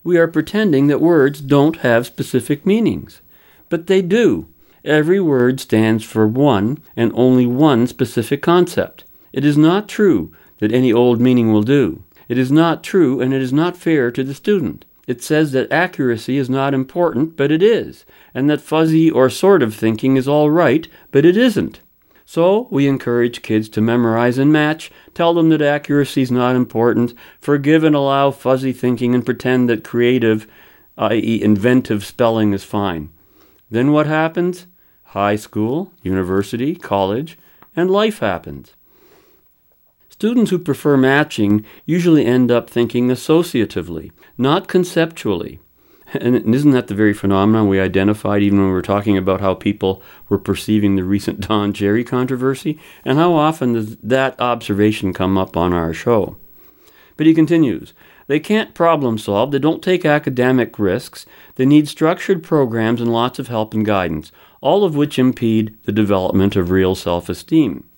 We 0.04 0.16
are 0.16 0.28
pretending 0.28 0.86
that 0.86 1.00
words 1.00 1.40
don't 1.40 1.78
have 1.78 2.06
specific 2.06 2.64
meanings. 2.64 3.20
But 3.68 3.88
they 3.88 4.00
do. 4.00 4.46
Every 4.84 5.20
word 5.20 5.58
stands 5.58 6.04
for 6.04 6.26
one 6.26 6.78
and 6.96 7.10
only 7.14 7.46
one 7.46 7.86
specific 7.88 8.42
concept. 8.42 9.04
It 9.32 9.44
is 9.44 9.56
not 9.56 9.88
true 9.88 10.32
that 10.58 10.72
any 10.72 10.92
old 10.92 11.20
meaning 11.20 11.52
will 11.52 11.62
do. 11.62 12.04
It 12.28 12.38
is 12.38 12.52
not 12.52 12.84
true, 12.84 13.20
and 13.20 13.34
it 13.34 13.42
is 13.42 13.52
not 13.52 13.76
fair 13.76 14.12
to 14.12 14.22
the 14.22 14.34
student. 14.34 14.84
It 15.12 15.22
says 15.22 15.52
that 15.52 15.70
accuracy 15.70 16.38
is 16.38 16.48
not 16.48 16.72
important, 16.72 17.36
but 17.36 17.52
it 17.52 17.62
is, 17.62 18.06
and 18.32 18.48
that 18.48 18.62
fuzzy 18.62 19.10
or 19.10 19.28
sort 19.28 19.62
of 19.62 19.74
thinking 19.74 20.16
is 20.16 20.26
all 20.26 20.48
right, 20.50 20.88
but 21.10 21.26
it 21.26 21.36
isn't. 21.36 21.80
So 22.24 22.66
we 22.70 22.88
encourage 22.88 23.42
kids 23.42 23.68
to 23.68 23.82
memorize 23.82 24.38
and 24.38 24.50
match, 24.50 24.90
tell 25.12 25.34
them 25.34 25.50
that 25.50 25.60
accuracy 25.60 26.22
is 26.22 26.30
not 26.30 26.56
important, 26.56 27.12
forgive 27.38 27.84
and 27.84 27.94
allow 27.94 28.30
fuzzy 28.30 28.72
thinking, 28.72 29.14
and 29.14 29.22
pretend 29.22 29.68
that 29.68 29.84
creative, 29.84 30.46
i.e., 30.96 31.42
inventive 31.42 32.06
spelling 32.06 32.54
is 32.54 32.64
fine. 32.64 33.10
Then 33.70 33.92
what 33.92 34.06
happens? 34.06 34.66
High 35.12 35.36
school, 35.36 35.92
university, 36.02 36.74
college, 36.74 37.36
and 37.76 37.90
life 37.90 38.20
happens. 38.20 38.72
Students 40.22 40.52
who 40.52 40.58
prefer 40.60 40.96
matching 40.96 41.64
usually 41.84 42.24
end 42.24 42.52
up 42.52 42.70
thinking 42.70 43.08
associatively, 43.08 44.12
not 44.38 44.68
conceptually. 44.68 45.58
And 46.14 46.54
isn't 46.54 46.70
that 46.70 46.86
the 46.86 46.94
very 46.94 47.12
phenomenon 47.12 47.66
we 47.66 47.80
identified 47.80 48.40
even 48.40 48.58
when 48.58 48.68
we 48.68 48.72
were 48.72 48.82
talking 48.82 49.18
about 49.18 49.40
how 49.40 49.54
people 49.54 50.00
were 50.28 50.38
perceiving 50.38 50.94
the 50.94 51.02
recent 51.02 51.40
Don 51.48 51.72
Cherry 51.72 52.04
controversy? 52.04 52.78
And 53.04 53.18
how 53.18 53.32
often 53.32 53.72
does 53.72 53.96
that 53.96 54.40
observation 54.40 55.12
come 55.12 55.36
up 55.36 55.56
on 55.56 55.72
our 55.72 55.92
show? 55.92 56.36
But 57.16 57.26
he 57.26 57.34
continues 57.34 57.92
they 58.28 58.38
can't 58.38 58.74
problem 58.74 59.18
solve, 59.18 59.50
they 59.50 59.58
don't 59.58 59.82
take 59.82 60.04
academic 60.04 60.78
risks, 60.78 61.26
they 61.56 61.66
need 61.66 61.88
structured 61.88 62.44
programs 62.44 63.00
and 63.00 63.12
lots 63.12 63.40
of 63.40 63.48
help 63.48 63.74
and 63.74 63.84
guidance, 63.84 64.30
all 64.60 64.84
of 64.84 64.94
which 64.94 65.18
impede 65.18 65.76
the 65.82 65.90
development 65.90 66.54
of 66.54 66.70
real 66.70 66.94
self 66.94 67.28
esteem. 67.28 67.88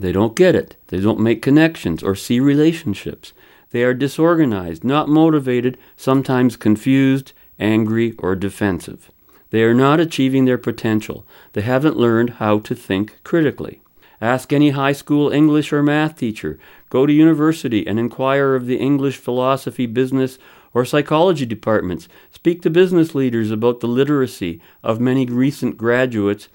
They 0.00 0.12
don't 0.12 0.34
get 0.34 0.54
it. 0.54 0.76
They 0.88 0.98
don't 0.98 1.20
make 1.20 1.42
connections 1.42 2.02
or 2.02 2.14
see 2.14 2.40
relationships. 2.40 3.34
They 3.70 3.84
are 3.84 3.92
disorganized, 3.92 4.82
not 4.82 5.10
motivated, 5.10 5.76
sometimes 5.94 6.56
confused, 6.56 7.34
angry, 7.58 8.14
or 8.18 8.34
defensive. 8.34 9.10
They 9.50 9.62
are 9.62 9.74
not 9.74 10.00
achieving 10.00 10.46
their 10.46 10.56
potential. 10.56 11.26
They 11.52 11.60
haven't 11.60 11.98
learned 11.98 12.30
how 12.40 12.60
to 12.60 12.74
think 12.74 13.22
critically. 13.24 13.82
Ask 14.22 14.54
any 14.54 14.70
high 14.70 14.92
school 14.92 15.28
English 15.30 15.70
or 15.70 15.82
math 15.82 16.16
teacher. 16.16 16.58
Go 16.88 17.04
to 17.04 17.12
university 17.12 17.86
and 17.86 17.98
inquire 17.98 18.54
of 18.54 18.64
the 18.64 18.76
English, 18.76 19.18
philosophy, 19.18 19.84
business, 19.84 20.38
or 20.72 20.86
psychology 20.86 21.44
departments. 21.44 22.08
Speak 22.30 22.62
to 22.62 22.70
business 22.70 23.14
leaders 23.14 23.50
about 23.50 23.80
the 23.80 23.86
literacy 23.86 24.62
of 24.82 24.98
many 24.98 25.26
recent 25.26 25.76
graduates, 25.76 26.48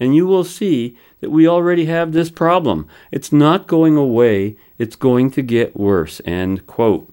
and 0.00 0.16
you 0.16 0.26
will 0.26 0.44
see 0.44 0.96
that 1.20 1.30
we 1.30 1.48
already 1.48 1.86
have 1.86 2.12
this 2.12 2.30
problem. 2.30 2.86
It's 3.10 3.32
not 3.32 3.66
going 3.66 3.96
away, 3.96 4.56
it's 4.78 4.96
going 4.96 5.30
to 5.32 5.42
get 5.42 5.76
worse. 5.76 6.20
End 6.24 6.66
quote. 6.66 7.12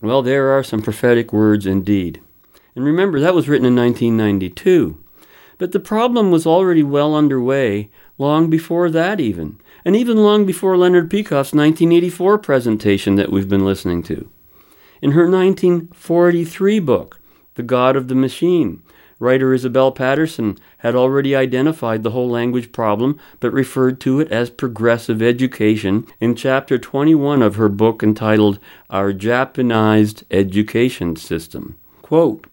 Well, 0.00 0.22
there 0.22 0.50
are 0.50 0.62
some 0.62 0.82
prophetic 0.82 1.32
words 1.32 1.66
indeed. 1.66 2.20
And 2.74 2.84
remember, 2.84 3.20
that 3.20 3.34
was 3.34 3.48
written 3.48 3.66
in 3.66 3.76
1992. 3.76 4.98
But 5.58 5.72
the 5.72 5.80
problem 5.80 6.30
was 6.30 6.46
already 6.46 6.82
well 6.82 7.14
underway 7.14 7.90
long 8.18 8.50
before 8.50 8.90
that, 8.90 9.20
even. 9.20 9.60
And 9.84 9.94
even 9.94 10.16
long 10.16 10.46
before 10.46 10.76
Leonard 10.76 11.10
Peikoff's 11.10 11.52
1984 11.52 12.38
presentation 12.38 13.16
that 13.16 13.30
we've 13.30 13.48
been 13.48 13.64
listening 13.64 14.02
to. 14.04 14.28
In 15.00 15.12
her 15.12 15.30
1943 15.30 16.78
book, 16.80 17.20
The 17.54 17.62
God 17.62 17.94
of 17.94 18.08
the 18.08 18.14
Machine, 18.14 18.82
writer 19.24 19.54
Isabel 19.54 19.90
Paterson 19.90 20.58
had 20.78 20.94
already 20.94 21.34
identified 21.34 22.02
the 22.02 22.10
whole 22.10 22.28
language 22.28 22.70
problem 22.70 23.18
but 23.40 23.52
referred 23.52 24.00
to 24.02 24.20
it 24.20 24.30
as 24.30 24.50
progressive 24.50 25.22
education 25.22 26.06
in 26.20 26.36
chapter 26.36 26.78
21 26.78 27.40
of 27.40 27.56
her 27.56 27.70
book 27.70 28.02
entitled 28.02 28.58
Our 28.90 29.12
Japanized 29.12 30.22
Education 30.30 31.16
System. 31.16 31.76
Quote, 32.02 32.46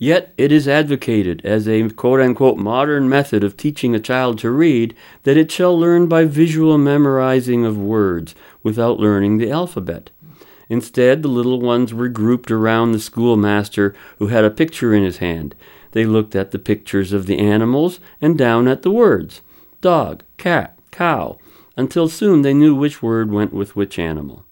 Yet 0.00 0.32
it 0.36 0.52
is 0.52 0.68
advocated 0.68 1.40
as 1.44 1.68
a 1.68 1.88
quote 1.90 2.20
unquote 2.20 2.58
modern 2.58 3.08
method 3.08 3.42
of 3.42 3.56
teaching 3.56 3.94
a 3.94 4.00
child 4.00 4.38
to 4.40 4.50
read 4.50 4.94
that 5.22 5.36
it 5.36 5.50
shall 5.50 5.78
learn 5.78 6.08
by 6.08 6.24
visual 6.24 6.78
memorizing 6.78 7.64
of 7.64 7.78
words 7.78 8.34
without 8.62 9.00
learning 9.00 9.38
the 9.38 9.50
alphabet. 9.50 10.10
Instead, 10.68 11.22
the 11.22 11.28
little 11.28 11.60
ones 11.60 11.94
were 11.94 12.08
grouped 12.08 12.50
around 12.50 12.92
the 12.92 13.00
schoolmaster 13.00 13.94
who 14.18 14.26
had 14.26 14.44
a 14.44 14.50
picture 14.50 14.94
in 14.94 15.02
his 15.02 15.18
hand. 15.18 15.54
They 15.92 16.04
looked 16.04 16.34
at 16.34 16.50
the 16.50 16.58
pictures 16.58 17.12
of 17.12 17.26
the 17.26 17.38
animals 17.38 18.00
and 18.20 18.36
down 18.36 18.68
at 18.68 18.82
the 18.82 18.90
words 18.90 19.40
dog, 19.80 20.22
cat, 20.36 20.78
cow, 20.90 21.38
until 21.76 22.08
soon 22.08 22.42
they 22.42 22.54
knew 22.54 22.74
which 22.74 23.02
word 23.02 23.30
went 23.30 23.52
with 23.52 23.76
which 23.76 23.98
animal. 23.98 24.44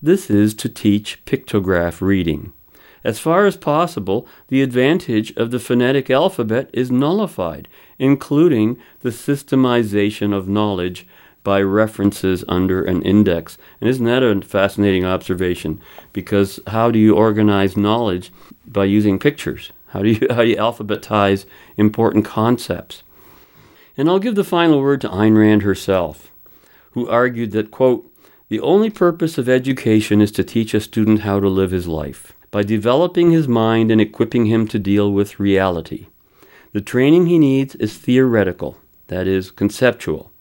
This 0.00 0.30
is 0.30 0.54
to 0.54 0.68
teach 0.68 1.22
pictograph 1.24 2.00
reading. 2.00 2.52
As 3.02 3.18
far 3.18 3.46
as 3.46 3.56
possible, 3.56 4.26
the 4.48 4.62
advantage 4.62 5.32
of 5.36 5.50
the 5.50 5.58
phonetic 5.58 6.10
alphabet 6.10 6.70
is 6.72 6.90
nullified, 6.90 7.66
including 7.98 8.78
the 9.00 9.10
systemization 9.10 10.34
of 10.34 10.48
knowledge 10.48 11.06
by 11.42 11.62
references 11.62 12.44
under 12.46 12.84
an 12.84 13.02
index. 13.02 13.56
And 13.80 13.88
isn't 13.88 14.04
that 14.04 14.22
a 14.22 14.42
fascinating 14.42 15.04
observation? 15.04 15.80
Because 16.12 16.60
how 16.66 16.90
do 16.90 16.98
you 16.98 17.14
organize 17.16 17.76
knowledge 17.76 18.30
by 18.66 18.84
using 18.84 19.18
pictures? 19.18 19.72
How 19.90 20.02
do 20.02 20.10
you, 20.10 20.26
how 20.30 20.42
do 20.42 20.48
you 20.48 20.56
alphabetize 20.56 21.46
important 21.76 22.24
concepts? 22.24 23.02
And 23.96 24.08
I'll 24.08 24.18
give 24.18 24.34
the 24.34 24.44
final 24.44 24.80
word 24.80 25.00
to 25.02 25.08
Ayn 25.08 25.36
Rand 25.36 25.62
herself, 25.62 26.30
who 26.92 27.08
argued 27.08 27.52
that, 27.52 27.70
quote, 27.70 28.06
the 28.48 28.60
only 28.60 28.90
purpose 28.90 29.38
of 29.38 29.48
education 29.48 30.20
is 30.20 30.32
to 30.32 30.42
teach 30.42 30.74
a 30.74 30.80
student 30.80 31.20
how 31.20 31.38
to 31.38 31.48
live 31.48 31.70
his 31.70 31.86
life 31.86 32.32
by 32.50 32.62
developing 32.62 33.30
his 33.30 33.46
mind 33.46 33.92
and 33.92 34.00
equipping 34.00 34.46
him 34.46 34.66
to 34.68 34.78
deal 34.78 35.12
with 35.12 35.38
reality. 35.38 36.08
The 36.72 36.80
training 36.80 37.26
he 37.26 37.38
needs 37.38 37.76
is 37.76 37.96
theoretical, 37.96 38.76
that 39.06 39.26
is, 39.28 39.50
conceptual. 39.50 40.32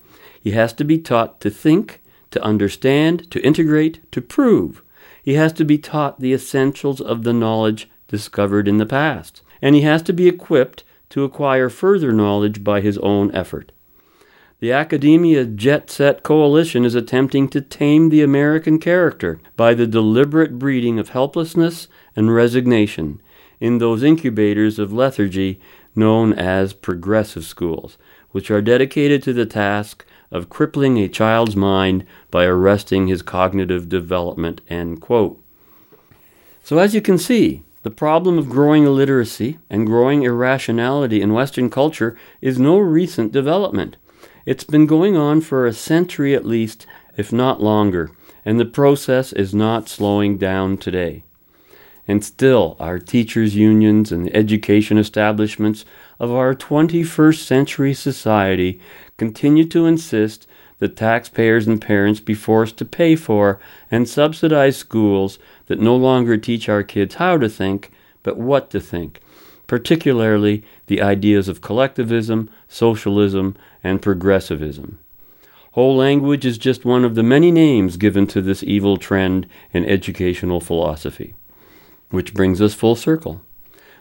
He 0.42 0.52
has 0.52 0.74
to 0.74 0.84
be 0.84 0.98
taught 0.98 1.40
to 1.42 1.50
think, 1.50 2.02
to 2.32 2.42
understand, 2.42 3.30
to 3.32 3.42
integrate, 3.42 4.00
to 4.12 4.22
prove. 4.22 4.82
He 5.22 5.36
has 5.36 5.54
to 5.54 5.66
be 5.66 5.78
taught 5.78 6.20
the 6.20 6.34
essentials 6.34 7.02
of 7.02 7.24
the 7.24 7.34
knowledge 7.34 7.90
discovered 8.10 8.68
in 8.68 8.78
the 8.78 8.86
past, 8.86 9.42
and 9.62 9.74
he 9.74 9.82
has 9.82 10.02
to 10.02 10.14
be 10.14 10.28
equipped 10.28 10.84
to 11.10 11.24
acquire 11.24 11.70
further 11.70 12.12
knowledge 12.12 12.64
by 12.64 12.82
his 12.82 12.98
own 12.98 13.34
effort. 13.34 13.72
The 14.60 14.74
Academia 14.74 15.46
Jet 15.46 15.90
Set 15.90 16.22
Coalition 16.22 16.84
is 16.84 16.94
attempting 16.94 17.48
to 17.50 17.62
tame 17.62 18.10
the 18.10 18.22
American 18.22 18.78
character 18.78 19.40
by 19.56 19.74
the 19.74 19.88
deliberate 19.88 20.60
breeding 20.60 21.00
of 21.00 21.10
helplessness 21.10 21.88
and 22.14 22.36
resignation 22.36 23.22
in 23.62 23.78
those 23.78 24.04
incubators 24.04 24.78
of 24.78 24.92
lethargy 24.92 25.62
known 25.96 26.34
as 26.34 26.74
progressive 26.74 27.46
schools, 27.46 27.98
which 28.32 28.52
are 28.52 28.62
dedicated 28.62 29.24
to 29.24 29.34
the 29.34 29.46
task 29.46 30.06
of 30.32 30.50
crippling 30.50 30.98
a 30.98 31.08
child's 31.08 31.56
mind 31.56 32.06
by 32.30 32.44
arresting 32.44 33.08
his 33.08 33.22
cognitive 33.22 33.88
development. 33.88 34.60
So, 36.64 36.78
as 36.78 36.94
you 36.94 37.02
can 37.02 37.18
see, 37.18 37.64
the 37.82 37.90
problem 37.90 38.38
of 38.38 38.50
growing 38.50 38.84
illiteracy 38.84 39.58
and 39.70 39.88
growing 39.88 40.24
irrationality 40.24 41.22
in 41.22 41.34
Western 41.34 41.70
culture 41.70 42.18
is 42.42 42.60
no 42.60 42.78
recent 42.78 43.32
development. 43.32 43.96
It's 44.46 44.66
been 44.66 44.86
going 44.86 45.16
on 45.16 45.40
for 45.42 45.66
a 45.66 45.74
century 45.74 46.36
at 46.36 46.46
least, 46.46 46.86
if 47.16 47.32
not 47.32 47.62
longer, 47.62 48.12
and 48.44 48.60
the 48.60 48.66
process 48.66 49.32
is 49.32 49.54
not 49.54 49.88
slowing 49.88 50.38
down 50.38 50.78
today. 50.78 51.24
And 52.06 52.26
still, 52.26 52.76
our 52.80 53.00
teachers' 53.00 53.56
unions 53.56 54.12
and 54.12 54.26
the 54.26 54.36
education 54.36 54.98
establishments 54.98 55.86
of 56.20 56.32
our 56.32 56.56
21st 56.56 57.38
century 57.38 57.94
society 57.94 58.82
continue 59.16 59.66
to 59.66 59.86
insist 59.86 60.48
that 60.80 60.96
taxpayers 60.96 61.68
and 61.68 61.82
parents 61.82 62.20
be 62.20 62.34
forced 62.34 62.78
to 62.78 62.86
pay 62.86 63.16
for 63.16 63.60
and 63.92 64.10
subsidize 64.10 64.78
schools 64.78 65.38
that 65.68 65.80
no 65.80 65.96
longer 65.96 66.38
teach 66.38 66.68
our 66.68 66.84
kids 66.84 67.16
how 67.16 67.38
to 67.38 67.48
think, 67.48 67.92
but 68.24 68.38
what 68.38 68.70
to 68.72 68.80
think, 68.80 69.22
particularly 69.68 70.64
the 70.88 71.02
ideas 71.02 71.48
of 71.48 71.62
collectivism, 71.62 72.50
socialism, 72.68 73.56
and 73.84 74.02
progressivism. 74.02 75.00
Whole 75.74 75.96
language 75.96 76.46
is 76.46 76.58
just 76.58 76.84
one 76.84 77.06
of 77.06 77.16
the 77.16 77.24
many 77.24 77.52
names 77.52 77.96
given 77.96 78.26
to 78.28 78.42
this 78.42 78.64
evil 78.64 78.98
trend 78.98 79.48
in 79.72 79.86
educational 79.86 80.60
philosophy. 80.60 81.36
Which 82.10 82.34
brings 82.34 82.60
us 82.60 82.74
full 82.74 82.96
circle. 82.96 83.42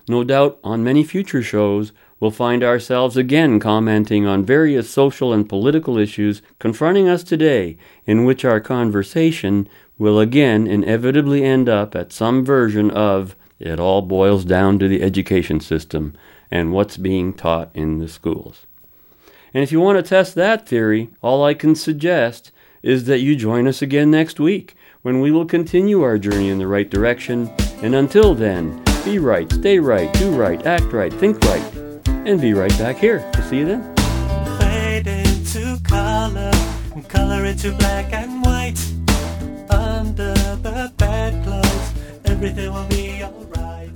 No 0.09 0.25
doubt 0.25 0.59
on 0.65 0.83
many 0.83 1.05
future 1.05 1.43
shows, 1.43 1.93
we'll 2.21 2.31
find 2.31 2.63
ourselves 2.63 3.17
again 3.17 3.61
commenting 3.61 4.27
on 4.27 4.45
various 4.45 4.91
social 4.91 5.33
and 5.33 5.49
political 5.49 5.99
issues 5.99 6.43
confronting 6.59 7.09
us 7.09 7.23
today, 7.23 7.77
in 8.07 8.25
which 8.25 8.45
our 8.45 8.61
conversation 8.61 9.69
will 9.99 10.19
again 10.21 10.67
inevitably 10.67 11.45
end 11.45 11.69
up 11.69 11.95
at 11.95 12.13
some 12.13 12.45
version 12.45 12.91
of 12.91 13.35
it 13.59 13.81
all 13.81 14.03
boils 14.03 14.45
down 14.45 14.79
to 14.79 14.89
the 14.89 15.03
education 15.03 15.61
system 15.61 16.15
and 16.51 16.73
what's 16.73 16.97
being 16.97 17.33
taught 17.33 17.71
in 17.75 17.99
the 17.99 18.09
schools. 18.09 18.67
And 19.53 19.63
if 19.63 19.73
you 19.73 19.81
want 19.81 19.99
to 19.99 20.09
test 20.09 20.35
that 20.35 20.69
theory, 20.69 21.11
all 21.23 21.45
I 21.45 21.55
can 21.55 21.75
suggest 21.75 22.53
is 22.83 23.05
that 23.05 23.21
you 23.21 23.35
join 23.35 23.67
us 23.67 23.83
again 23.83 24.11
next 24.11 24.39
week 24.39 24.77
when 25.03 25.21
we 25.21 25.31
will 25.33 25.47
continue 25.47 26.03
our 26.03 26.19
journey 26.19 26.49
in 26.49 26.59
the 26.59 26.67
right 26.67 26.89
direction. 26.89 27.51
And 27.83 27.95
until 27.95 28.35
then, 28.35 28.83
be 29.05 29.19
right, 29.19 29.51
stay 29.53 29.79
right, 29.79 30.13
do 30.15 30.31
right, 30.31 30.65
act 30.67 30.93
right, 30.93 31.13
think 31.13 31.43
right, 31.45 31.88
and 32.29 32.41
be 32.41 32.53
right 32.53 32.77
back 32.79 32.99
here. 32.99 33.29
To 33.33 33.43
see 33.43 33.59
you 33.59 33.65
then. 33.65 33.95
Fade 34.59 35.07
into 35.07 35.83
color, 35.83 36.51
and 36.95 37.09
color 37.09 37.45
into 37.47 37.73
black 37.73 38.13
and 38.13 38.43
white. 38.45 38.79
Under 39.71 40.35
the 40.35 40.93
bedclothes, 40.99 41.93
everything 42.27 42.73
will 42.73 42.87
be 42.87 43.23
alright. 43.23 43.91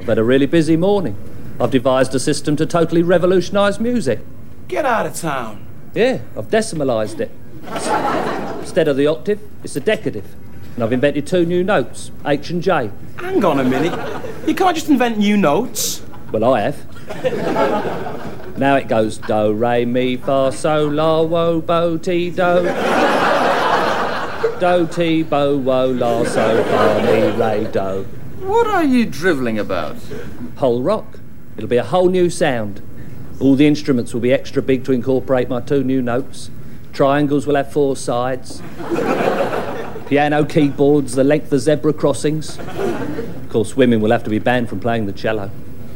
I've 0.00 0.06
had 0.06 0.18
a 0.18 0.24
really 0.24 0.46
busy 0.46 0.76
morning. 0.76 1.16
I've 1.60 1.70
devised 1.70 2.12
a 2.14 2.18
system 2.18 2.56
to 2.56 2.66
totally 2.66 3.02
revolutionise 3.02 3.78
music. 3.78 4.20
Get 4.66 4.84
out 4.84 5.06
of 5.06 5.14
town. 5.14 5.64
Yeah, 5.94 6.18
I've 6.36 6.48
decimalised 6.48 7.20
it. 7.20 7.30
Instead 8.60 8.88
of 8.88 8.96
the 8.96 9.06
octave, 9.06 9.40
it's 9.62 9.76
a 9.76 9.80
decative. 9.80 10.34
And 10.74 10.82
I've 10.82 10.92
invented 10.92 11.28
two 11.28 11.46
new 11.46 11.62
notes, 11.62 12.10
H 12.26 12.50
and 12.50 12.60
J. 12.60 12.90
Hang 13.16 13.44
on 13.44 13.60
a 13.60 13.64
minute. 13.64 13.96
You 14.48 14.56
can't 14.56 14.74
just 14.74 14.88
invent 14.88 15.18
new 15.18 15.36
notes. 15.36 16.03
Well, 16.34 16.52
I 16.52 16.62
have. 16.62 18.58
now 18.58 18.74
it 18.74 18.88
goes 18.88 19.18
do, 19.18 19.52
re, 19.52 19.84
mi, 19.84 20.16
fa, 20.16 20.50
sol, 20.50 20.90
la, 20.90 21.22
wo, 21.22 21.60
bo, 21.60 21.96
ti, 21.96 22.30
do. 22.30 22.64
Do, 24.58 24.88
ti, 24.88 25.22
bo, 25.22 25.56
wo, 25.56 25.86
la, 25.86 26.24
so, 26.24 26.64
fa, 26.64 27.02
mi, 27.06 27.30
re, 27.40 27.70
do. 27.70 28.04
What 28.44 28.66
are 28.66 28.82
you 28.82 29.06
drivelling 29.06 29.60
about? 29.60 29.94
Whole 30.56 30.82
rock. 30.82 31.20
It'll 31.56 31.68
be 31.68 31.76
a 31.76 31.84
whole 31.84 32.08
new 32.08 32.28
sound. 32.28 32.82
All 33.38 33.54
the 33.54 33.68
instruments 33.68 34.12
will 34.12 34.20
be 34.20 34.32
extra 34.32 34.60
big 34.60 34.84
to 34.86 34.92
incorporate 34.92 35.48
my 35.48 35.60
two 35.60 35.84
new 35.84 36.02
notes. 36.02 36.50
Triangles 36.92 37.46
will 37.46 37.54
have 37.54 37.72
four 37.72 37.94
sides. 37.94 38.60
Piano 40.08 40.44
keyboards 40.44 41.14
the 41.14 41.22
length 41.22 41.52
of 41.52 41.60
zebra 41.60 41.92
crossings. 41.92 42.58
Of 42.58 43.50
course, 43.50 43.76
women 43.76 44.00
will 44.00 44.10
have 44.10 44.24
to 44.24 44.30
be 44.30 44.40
banned 44.40 44.68
from 44.68 44.80
playing 44.80 45.06
the 45.06 45.12
cello. 45.12 45.52